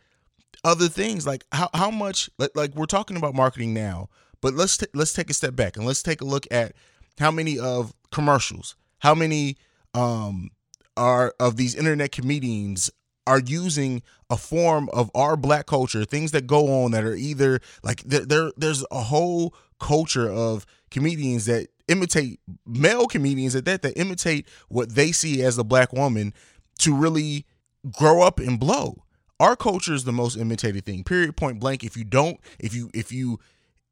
other 0.62 0.88
things 0.88 1.26
like 1.26 1.44
how 1.52 1.68
how 1.74 1.90
much 1.90 2.30
like, 2.38 2.50
like 2.54 2.74
we're 2.74 2.86
talking 2.86 3.16
about 3.16 3.34
marketing 3.34 3.74
now, 3.74 4.08
but 4.40 4.54
let's 4.54 4.76
t- 4.76 4.86
let's 4.94 5.12
take 5.12 5.30
a 5.30 5.34
step 5.34 5.54
back 5.56 5.76
and 5.76 5.86
let's 5.86 6.02
take 6.02 6.20
a 6.20 6.24
look 6.24 6.46
at 6.50 6.72
how 7.18 7.30
many 7.30 7.58
of 7.58 7.92
commercials, 8.10 8.76
how 8.98 9.14
many 9.14 9.56
um 9.94 10.50
are 10.96 11.34
of 11.40 11.56
these 11.56 11.74
internet 11.74 12.12
comedians 12.12 12.90
are 13.26 13.40
using 13.40 14.02
a 14.28 14.36
form 14.36 14.88
of 14.92 15.10
our 15.14 15.36
black 15.36 15.66
culture, 15.66 16.04
things 16.04 16.32
that 16.32 16.46
go 16.46 16.84
on 16.84 16.90
that 16.92 17.04
are 17.04 17.14
either 17.14 17.60
like 17.82 18.02
there, 18.02 18.24
there 18.24 18.52
there's 18.56 18.84
a 18.90 19.02
whole 19.02 19.54
culture 19.78 20.30
of 20.30 20.66
comedians 20.90 21.46
that 21.46 21.68
imitate 21.88 22.40
male 22.66 23.06
comedians 23.06 23.54
at 23.54 23.64
that 23.64 23.82
that 23.82 23.98
imitate 23.98 24.46
what 24.68 24.94
they 24.94 25.12
see 25.12 25.42
as 25.42 25.58
a 25.58 25.64
black 25.64 25.92
woman 25.92 26.32
to 26.78 26.94
really 26.94 27.46
grow 27.92 28.22
up 28.22 28.38
and 28.38 28.60
blow. 28.60 29.04
Our 29.38 29.56
culture 29.56 29.94
is 29.94 30.04
the 30.04 30.12
most 30.12 30.36
imitated 30.36 30.84
thing. 30.84 31.02
Period 31.02 31.36
point 31.36 31.60
blank. 31.60 31.82
If 31.82 31.96
you 31.96 32.04
don't 32.04 32.38
if 32.58 32.74
you 32.74 32.90
if 32.94 33.10
you 33.12 33.38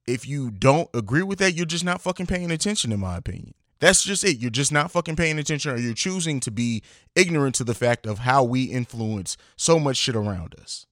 if 0.08 0.26
you 0.26 0.50
don't 0.50 0.88
agree 0.94 1.22
with 1.22 1.38
that, 1.38 1.52
you're 1.54 1.66
just 1.66 1.84
not 1.84 2.00
fucking 2.00 2.26
paying 2.26 2.50
attention 2.50 2.92
in 2.92 3.00
my 3.00 3.16
opinion. 3.16 3.54
That's 3.80 4.02
just 4.02 4.24
it. 4.24 4.38
You're 4.38 4.50
just 4.50 4.72
not 4.72 4.90
fucking 4.90 5.16
paying 5.16 5.38
attention 5.38 5.72
or 5.72 5.76
you're 5.76 5.94
choosing 5.94 6.40
to 6.40 6.50
be 6.50 6.82
ignorant 7.14 7.54
to 7.56 7.64
the 7.64 7.74
fact 7.74 8.06
of 8.06 8.20
how 8.20 8.42
we 8.42 8.64
influence 8.64 9.36
so 9.56 9.78
much 9.78 9.96
shit 9.96 10.16
around 10.16 10.56
us. 10.60 10.86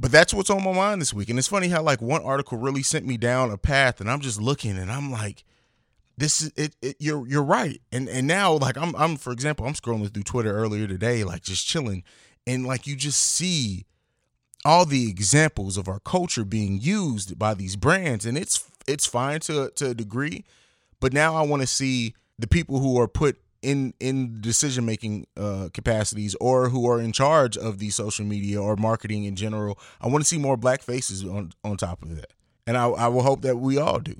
But 0.00 0.12
that's 0.12 0.32
what's 0.32 0.48
on 0.48 0.62
my 0.64 0.72
mind 0.72 1.02
this 1.02 1.12
week. 1.12 1.28
And 1.28 1.38
it's 1.38 1.48
funny 1.48 1.68
how 1.68 1.82
like 1.82 2.00
one 2.00 2.22
article 2.22 2.56
really 2.56 2.82
sent 2.82 3.04
me 3.04 3.16
down 3.16 3.50
a 3.50 3.58
path 3.58 4.00
and 4.00 4.10
I'm 4.10 4.20
just 4.20 4.40
looking 4.40 4.78
and 4.78 4.90
I'm 4.90 5.10
like 5.10 5.44
this 6.16 6.42
is 6.42 6.52
it, 6.56 6.74
it 6.80 6.96
you're 6.98 7.26
you're 7.28 7.44
right. 7.44 7.80
And 7.92 8.08
and 8.08 8.26
now 8.26 8.52
like 8.52 8.78
I'm 8.78 8.94
I'm 8.96 9.16
for 9.16 9.32
example, 9.32 9.66
I'm 9.66 9.74
scrolling 9.74 10.12
through 10.12 10.22
Twitter 10.22 10.56
earlier 10.56 10.86
today 10.86 11.24
like 11.24 11.42
just 11.42 11.66
chilling 11.66 12.04
and 12.46 12.66
like 12.66 12.86
you 12.86 12.96
just 12.96 13.20
see 13.20 13.84
all 14.64 14.84
the 14.84 15.08
examples 15.08 15.76
of 15.76 15.88
our 15.88 16.00
culture 16.00 16.44
being 16.44 16.80
used 16.80 17.38
by 17.38 17.54
these 17.54 17.76
brands 17.76 18.26
and 18.26 18.36
it's 18.36 18.68
it's 18.86 19.06
fine 19.06 19.40
to 19.40 19.70
to 19.70 19.90
a 19.90 19.94
degree 19.94 20.44
but 21.00 21.12
now 21.12 21.34
I 21.34 21.42
want 21.42 21.62
to 21.62 21.66
see 21.66 22.14
the 22.38 22.46
people 22.46 22.80
who 22.80 23.00
are 23.00 23.08
put 23.08 23.38
in 23.62 23.92
in 23.98 24.40
decision 24.40 24.84
making 24.84 25.26
uh, 25.36 25.68
capacities 25.72 26.34
or 26.40 26.68
who 26.68 26.88
are 26.88 27.00
in 27.00 27.12
charge 27.12 27.56
of 27.56 27.78
the 27.78 27.90
social 27.90 28.24
media 28.24 28.60
or 28.60 28.76
marketing 28.76 29.24
in 29.24 29.36
general. 29.36 29.78
I 30.00 30.08
want 30.08 30.22
to 30.22 30.28
see 30.28 30.38
more 30.38 30.56
black 30.56 30.82
faces 30.82 31.24
on 31.24 31.52
on 31.64 31.76
top 31.76 32.02
of 32.02 32.14
that, 32.16 32.32
and 32.66 32.76
I, 32.76 32.86
I 32.86 33.08
will 33.08 33.22
hope 33.22 33.42
that 33.42 33.56
we 33.56 33.78
all 33.78 33.98
do. 33.98 34.16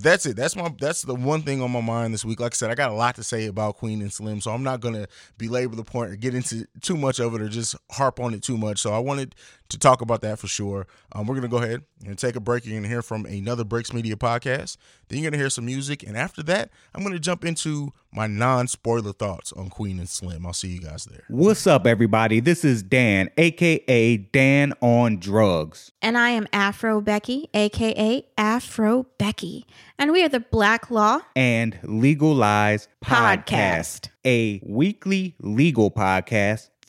But 0.00 0.08
that's 0.08 0.24
it. 0.24 0.34
That's 0.34 0.56
my 0.56 0.72
that's 0.80 1.02
the 1.02 1.14
one 1.14 1.42
thing 1.42 1.60
on 1.60 1.70
my 1.70 1.82
mind 1.82 2.14
this 2.14 2.24
week. 2.24 2.40
Like 2.40 2.54
I 2.54 2.56
said, 2.56 2.70
I 2.70 2.74
got 2.74 2.90
a 2.90 2.94
lot 2.94 3.16
to 3.16 3.22
say 3.22 3.44
about 3.46 3.76
Queen 3.76 4.00
and 4.00 4.10
Slim, 4.10 4.40
so 4.40 4.50
I'm 4.50 4.62
not 4.62 4.80
gonna 4.80 5.06
belabor 5.36 5.76
the 5.76 5.84
point 5.84 6.10
or 6.10 6.16
get 6.16 6.34
into 6.34 6.66
too 6.80 6.96
much 6.96 7.20
of 7.20 7.34
it 7.34 7.42
or 7.42 7.48
just 7.50 7.76
harp 7.90 8.18
on 8.18 8.32
it 8.32 8.42
too 8.42 8.56
much. 8.56 8.78
So 8.78 8.94
I 8.94 8.98
wanted 8.98 9.34
to 9.68 9.78
talk 9.78 10.00
about 10.00 10.22
that 10.22 10.38
for 10.38 10.46
sure. 10.46 10.86
Um, 11.12 11.26
we're 11.26 11.34
gonna 11.34 11.48
go 11.48 11.58
ahead 11.58 11.82
and 12.06 12.16
take 12.16 12.34
a 12.34 12.40
break. 12.40 12.64
You're 12.64 12.78
gonna 12.78 12.88
hear 12.88 13.02
from 13.02 13.26
another 13.26 13.62
Breaks 13.62 13.92
Media 13.92 14.16
podcast. 14.16 14.78
Then 15.08 15.18
you're 15.18 15.30
gonna 15.30 15.40
hear 15.42 15.50
some 15.50 15.66
music, 15.66 16.02
and 16.02 16.16
after 16.16 16.42
that, 16.44 16.70
I'm 16.94 17.02
gonna 17.02 17.18
jump 17.18 17.44
into 17.44 17.92
my 18.12 18.26
non-spoiler 18.26 19.12
thoughts 19.12 19.52
on 19.52 19.70
Queen 19.70 19.98
and 19.98 20.08
Slim. 20.08 20.44
I'll 20.44 20.52
see 20.52 20.68
you 20.68 20.80
guys 20.80 21.04
there. 21.04 21.24
What's 21.28 21.66
up, 21.66 21.86
everybody? 21.86 22.40
This 22.40 22.64
is 22.64 22.82
Dan, 22.82 23.30
aka 23.36 24.16
Dan 24.16 24.72
on 24.80 25.18
Drugs. 25.18 25.92
And 26.02 26.18
I 26.18 26.30
am 26.30 26.46
Afro 26.52 27.00
Becky, 27.00 27.48
aka 27.54 28.24
Afro 28.36 29.06
Becky. 29.18 29.66
And 29.98 30.12
we 30.12 30.24
are 30.24 30.28
the 30.28 30.40
Black 30.40 30.90
Law 30.90 31.20
and 31.36 31.78
Legal 31.82 32.34
Lies 32.34 32.88
Podcast. 33.04 33.44
Podcast, 33.44 34.08
a 34.24 34.60
weekly 34.64 35.34
legal 35.40 35.90
podcast 35.90 36.70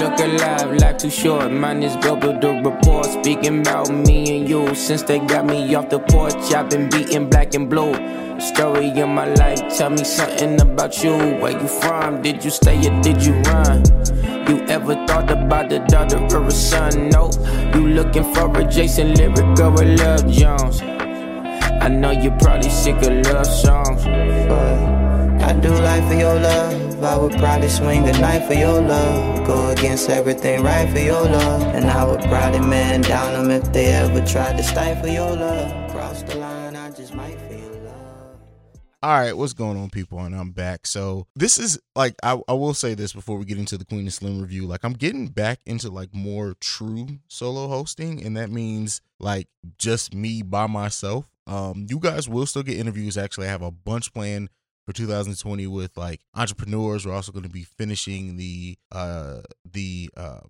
Look 0.00 0.18
alive, 0.20 0.72
life 0.80 0.98
too 0.98 1.10
short. 1.10 1.50
Mine 1.50 1.82
is 1.82 1.96
bubble 1.96 2.38
the 2.38 2.62
report. 2.64 3.06
Speaking 3.06 3.60
about 3.60 3.90
me 3.90 4.38
and 4.38 4.48
you. 4.48 4.74
Since 4.74 5.02
they 5.02 5.18
got 5.18 5.44
me 5.44 5.74
off 5.74 5.88
the 5.90 5.98
porch, 5.98 6.34
I've 6.54 6.70
been 6.70 6.88
beating 6.88 7.28
black 7.28 7.54
and 7.54 7.68
blue. 7.68 7.92
Story 8.40 8.88
of 9.00 9.08
my 9.08 9.26
life, 9.34 9.60
tell 9.76 9.90
me 9.90 10.04
something 10.04 10.60
about 10.60 11.02
you. 11.02 11.12
Where 11.40 11.52
you 11.52 11.68
from? 11.68 12.22
Did 12.22 12.44
you 12.44 12.50
stay 12.50 12.78
or 12.78 13.02
did 13.02 13.22
you 13.22 13.34
run? 13.42 13.84
You 14.48 14.64
ever 14.68 14.94
thought 15.06 15.30
about 15.30 15.72
a 15.72 15.80
daughter 15.86 16.18
or 16.36 16.46
a 16.46 16.50
son? 16.50 17.10
No. 17.10 17.30
You 17.74 17.88
looking 17.88 18.24
for 18.32 18.56
a 18.58 18.64
Jason 18.64 19.14
lyric 19.14 19.58
or 19.58 19.74
a 19.82 19.96
Love 19.96 20.30
Jones? 20.30 20.99
I 21.80 21.88
know 21.88 22.10
you're 22.10 22.36
probably 22.38 22.68
sick 22.68 22.96
of 22.96 23.26
love 23.26 23.46
songs. 23.46 24.04
But 24.04 25.42
I 25.42 25.58
do 25.58 25.70
life 25.70 26.06
for 26.08 26.14
your 26.14 26.38
love. 26.38 27.02
I 27.02 27.16
would 27.16 27.32
probably 27.38 27.70
swing 27.70 28.06
a 28.06 28.12
knife 28.12 28.46
for 28.46 28.52
your 28.52 28.82
love. 28.82 29.46
Go 29.46 29.70
against 29.70 30.10
everything 30.10 30.62
right 30.62 30.90
for 30.90 30.98
your 30.98 31.22
love. 31.22 31.62
And 31.62 31.86
I 31.86 32.04
would 32.04 32.20
probably 32.20 32.60
man 32.60 33.00
down 33.00 33.32
them 33.32 33.50
if 33.50 33.72
they 33.72 33.86
ever 33.86 34.24
tried 34.26 34.58
to 34.58 34.62
stifle 34.62 35.08
your 35.08 35.34
love. 35.34 35.90
Cross 35.90 36.24
the 36.24 36.36
line, 36.36 36.76
I 36.76 36.90
just 36.90 37.14
might 37.14 37.38
for 37.48 37.54
your 37.54 37.70
love. 37.70 37.80
All 39.02 39.18
right, 39.18 39.34
what's 39.34 39.54
going 39.54 39.78
on, 39.78 39.88
people? 39.88 40.18
And 40.18 40.34
I'm 40.34 40.50
back. 40.50 40.86
So 40.86 41.26
this 41.34 41.58
is 41.58 41.80
like 41.96 42.14
I, 42.22 42.38
I 42.46 42.52
will 42.52 42.74
say 42.74 42.92
this 42.92 43.14
before 43.14 43.38
we 43.38 43.46
get 43.46 43.56
into 43.56 43.78
the 43.78 43.86
Queen 43.86 44.00
and 44.00 44.12
Slim 44.12 44.38
review. 44.38 44.66
Like 44.66 44.84
I'm 44.84 44.92
getting 44.92 45.28
back 45.28 45.60
into 45.64 45.88
like 45.88 46.14
more 46.14 46.54
true 46.60 47.20
solo 47.26 47.68
hosting, 47.68 48.22
and 48.22 48.36
that 48.36 48.50
means 48.50 49.00
like 49.18 49.48
just 49.78 50.14
me 50.14 50.42
by 50.42 50.66
myself. 50.66 51.30
Um, 51.50 51.86
you 51.88 51.98
guys 51.98 52.28
will 52.28 52.46
still 52.46 52.62
get 52.62 52.78
interviews. 52.78 53.18
Actually, 53.18 53.48
I 53.48 53.50
have 53.50 53.62
a 53.62 53.72
bunch 53.72 54.14
planned 54.14 54.50
for 54.86 54.92
2020 54.92 55.66
with 55.66 55.96
like 55.96 56.20
entrepreneurs. 56.34 57.04
We're 57.04 57.12
also 57.12 57.32
going 57.32 57.42
to 57.42 57.50
be 57.50 57.64
finishing 57.64 58.36
the 58.36 58.78
uh 58.92 59.40
the 59.70 60.10
uh 60.16 60.40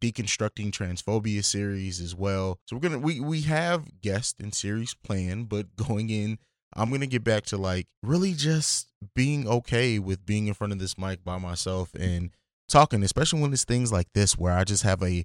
deconstructing 0.00 0.70
transphobia 0.70 1.44
series 1.44 2.00
as 2.00 2.14
well. 2.14 2.58
So 2.66 2.76
we're 2.76 2.80
gonna 2.80 2.98
we 2.98 3.20
we 3.20 3.40
have 3.42 4.00
guests 4.02 4.34
and 4.38 4.54
series 4.54 4.94
planned, 4.94 5.48
but 5.48 5.74
going 5.76 6.10
in 6.10 6.38
I'm 6.76 6.90
gonna 6.90 7.06
get 7.06 7.24
back 7.24 7.46
to 7.46 7.56
like 7.56 7.86
really 8.02 8.34
just 8.34 8.88
being 9.14 9.48
okay 9.48 9.98
with 9.98 10.26
being 10.26 10.46
in 10.46 10.54
front 10.54 10.72
of 10.74 10.78
this 10.78 10.98
mic 10.98 11.24
by 11.24 11.38
myself 11.38 11.94
and 11.98 12.30
talking, 12.68 13.02
especially 13.02 13.40
when 13.40 13.52
it's 13.52 13.64
things 13.64 13.90
like 13.90 14.08
this 14.14 14.36
where 14.38 14.52
I 14.52 14.64
just 14.64 14.82
have 14.82 15.02
a 15.02 15.24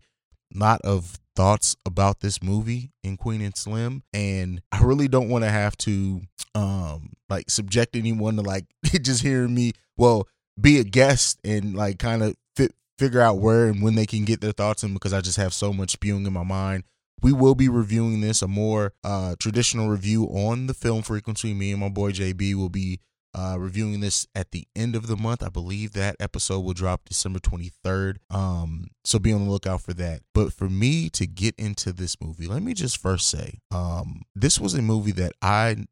lot 0.54 0.82
of 0.84 1.20
thoughts 1.36 1.75
about 1.86 2.20
this 2.22 2.42
movie 2.42 2.92
in 3.04 3.18
Queen 3.18 3.42
and 3.42 3.56
Slim, 3.56 4.04
and 4.13 4.62
I 4.72 4.84
really 4.84 5.08
don't 5.08 5.30
want 5.30 5.44
to 5.44 5.50
have 5.50 5.77
to 5.77 6.22
um 6.54 7.12
like 7.30 7.50
subject 7.50 7.96
anyone 7.96 8.38
to 8.38 8.42
like 8.42 8.65
just 9.01 9.22
hearing 9.22 9.54
me 9.54 9.74
well 9.98 10.27
be 10.60 10.80
a 10.80 10.84
guest 10.84 11.39
and 11.44 11.75
like 11.75 12.00
kind 12.00 12.24
of 12.24 12.36
fit 12.56 12.74
figure 12.98 13.22
out 13.22 13.39
where 13.39 13.68
and 13.68 13.82
when 13.82 13.96
they 13.96 14.06
can 14.06 14.24
get 14.24 14.42
their 14.42 14.51
thoughts 14.51 14.84
in 14.84 14.94
because 14.94 15.13
I 15.13 15.22
just 15.22 15.38
have 15.38 15.54
so 15.54 15.74
much 15.74 15.92
spewing 15.92 16.25
in 16.25 16.34
my 16.34 16.44
mind. 16.44 16.84
We 17.22 17.34
will 17.34 17.56
be 17.56 17.70
reviewing 17.70 18.22
this 18.22 18.42
a 18.42 18.48
more 18.48 18.94
uh, 19.04 19.36
traditional 19.39 19.89
review 19.89 20.25
on 20.25 20.68
the 20.68 20.74
film 20.74 21.01
frequency. 21.01 21.54
Me 21.54 21.72
and 21.72 21.80
my 21.80 21.89
boy 21.89 22.12
JB 22.12 22.56
will 22.56 22.70
be 22.70 23.00
uh, 23.36 23.58
reviewing 23.60 24.00
this 24.00 24.25
at 24.34 24.51
the 24.51 24.65
end 24.75 24.96
of 24.96 25.08
the 25.08 25.18
month. 25.18 25.44
I 25.44 25.50
believe 25.50 25.94
that 25.94 26.15
episode 26.20 26.62
will 26.62 26.74
drop 26.74 27.01
December 27.06 27.39
23rd. 27.39 28.18
Um, 28.30 28.88
so 29.04 29.20
be 29.20 29.34
on 29.34 29.44
the 29.46 29.51
lookout 29.51 29.82
for 29.82 29.94
that. 29.94 30.22
But 30.34 30.54
for 30.54 30.70
me 30.70 31.10
to 31.10 31.27
get 31.27 31.54
into 31.58 31.92
this 31.92 32.15
movie, 32.22 32.48
let 32.48 32.63
me 32.63 32.74
just 32.74 32.98
first 32.98 33.27
say, 33.27 33.60
um, 33.72 34.22
this 34.34 34.60
was 34.60 34.74
a 34.74 34.82
movie 34.82 35.12
that 35.13 35.34
I 35.42 35.86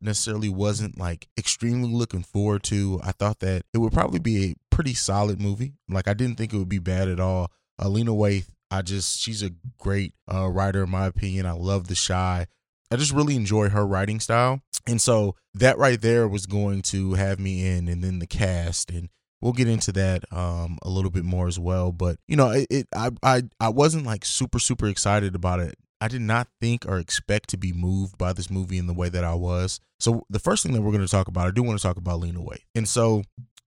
necessarily 0.00 0.48
wasn't 0.48 0.98
like 0.98 1.28
extremely 1.38 1.88
looking 1.88 2.22
forward 2.22 2.62
to. 2.64 3.00
I 3.02 3.12
thought 3.12 3.40
that 3.40 3.62
it 3.72 3.78
would 3.78 3.92
probably 3.92 4.18
be 4.18 4.44
a 4.44 4.54
pretty 4.70 4.94
solid 4.94 5.40
movie. 5.40 5.74
Like 5.88 6.08
I 6.08 6.14
didn't 6.14 6.36
think 6.36 6.52
it 6.52 6.58
would 6.58 6.68
be 6.68 6.78
bad 6.78 7.08
at 7.08 7.20
all. 7.20 7.50
Alina 7.78 8.12
Lena 8.12 8.20
Waithe, 8.20 8.48
I 8.70 8.82
just 8.82 9.18
she's 9.20 9.42
a 9.42 9.50
great 9.78 10.14
uh, 10.32 10.48
writer 10.48 10.84
in 10.84 10.90
my 10.90 11.06
opinion. 11.06 11.46
I 11.46 11.52
love 11.52 11.88
The 11.88 11.94
Chi. 11.94 12.46
I 12.92 12.96
just 12.96 13.12
really 13.12 13.36
enjoy 13.36 13.70
her 13.70 13.86
writing 13.86 14.20
style. 14.20 14.60
And 14.86 15.00
so 15.00 15.36
that 15.54 15.78
right 15.78 16.00
there 16.00 16.28
was 16.28 16.46
going 16.46 16.82
to 16.82 17.14
have 17.14 17.38
me 17.38 17.66
in 17.66 17.88
and 17.88 18.02
then 18.02 18.18
the 18.18 18.26
cast 18.26 18.90
and 18.90 19.08
we'll 19.40 19.52
get 19.52 19.68
into 19.68 19.92
that 19.92 20.24
um 20.32 20.78
a 20.82 20.88
little 20.88 21.10
bit 21.10 21.24
more 21.24 21.48
as 21.48 21.58
well 21.58 21.92
but 21.92 22.16
you 22.28 22.36
know 22.36 22.50
it, 22.50 22.66
it 22.70 22.86
I, 22.94 23.10
I 23.22 23.42
i 23.60 23.68
wasn't 23.68 24.06
like 24.06 24.24
super 24.24 24.58
super 24.58 24.86
excited 24.86 25.34
about 25.34 25.60
it 25.60 25.74
I 26.02 26.08
did 26.08 26.20
not 26.20 26.48
think 26.60 26.84
or 26.84 26.98
expect 26.98 27.48
to 27.50 27.56
be 27.56 27.72
moved 27.72 28.18
by 28.18 28.32
this 28.32 28.50
movie 28.50 28.76
in 28.76 28.88
the 28.88 28.92
way 28.92 29.08
that 29.08 29.22
I 29.22 29.34
was. 29.34 29.78
So 30.00 30.26
the 30.28 30.40
first 30.40 30.64
thing 30.64 30.72
that 30.72 30.82
we're 30.82 30.90
going 30.90 31.06
to 31.06 31.08
talk 31.08 31.28
about, 31.28 31.46
I 31.46 31.52
do 31.52 31.62
want 31.62 31.78
to 31.78 31.82
talk 31.86 31.96
about 31.96 32.18
Lena 32.18 32.40
Waithe. 32.40 32.64
And 32.74 32.88
so 32.88 33.22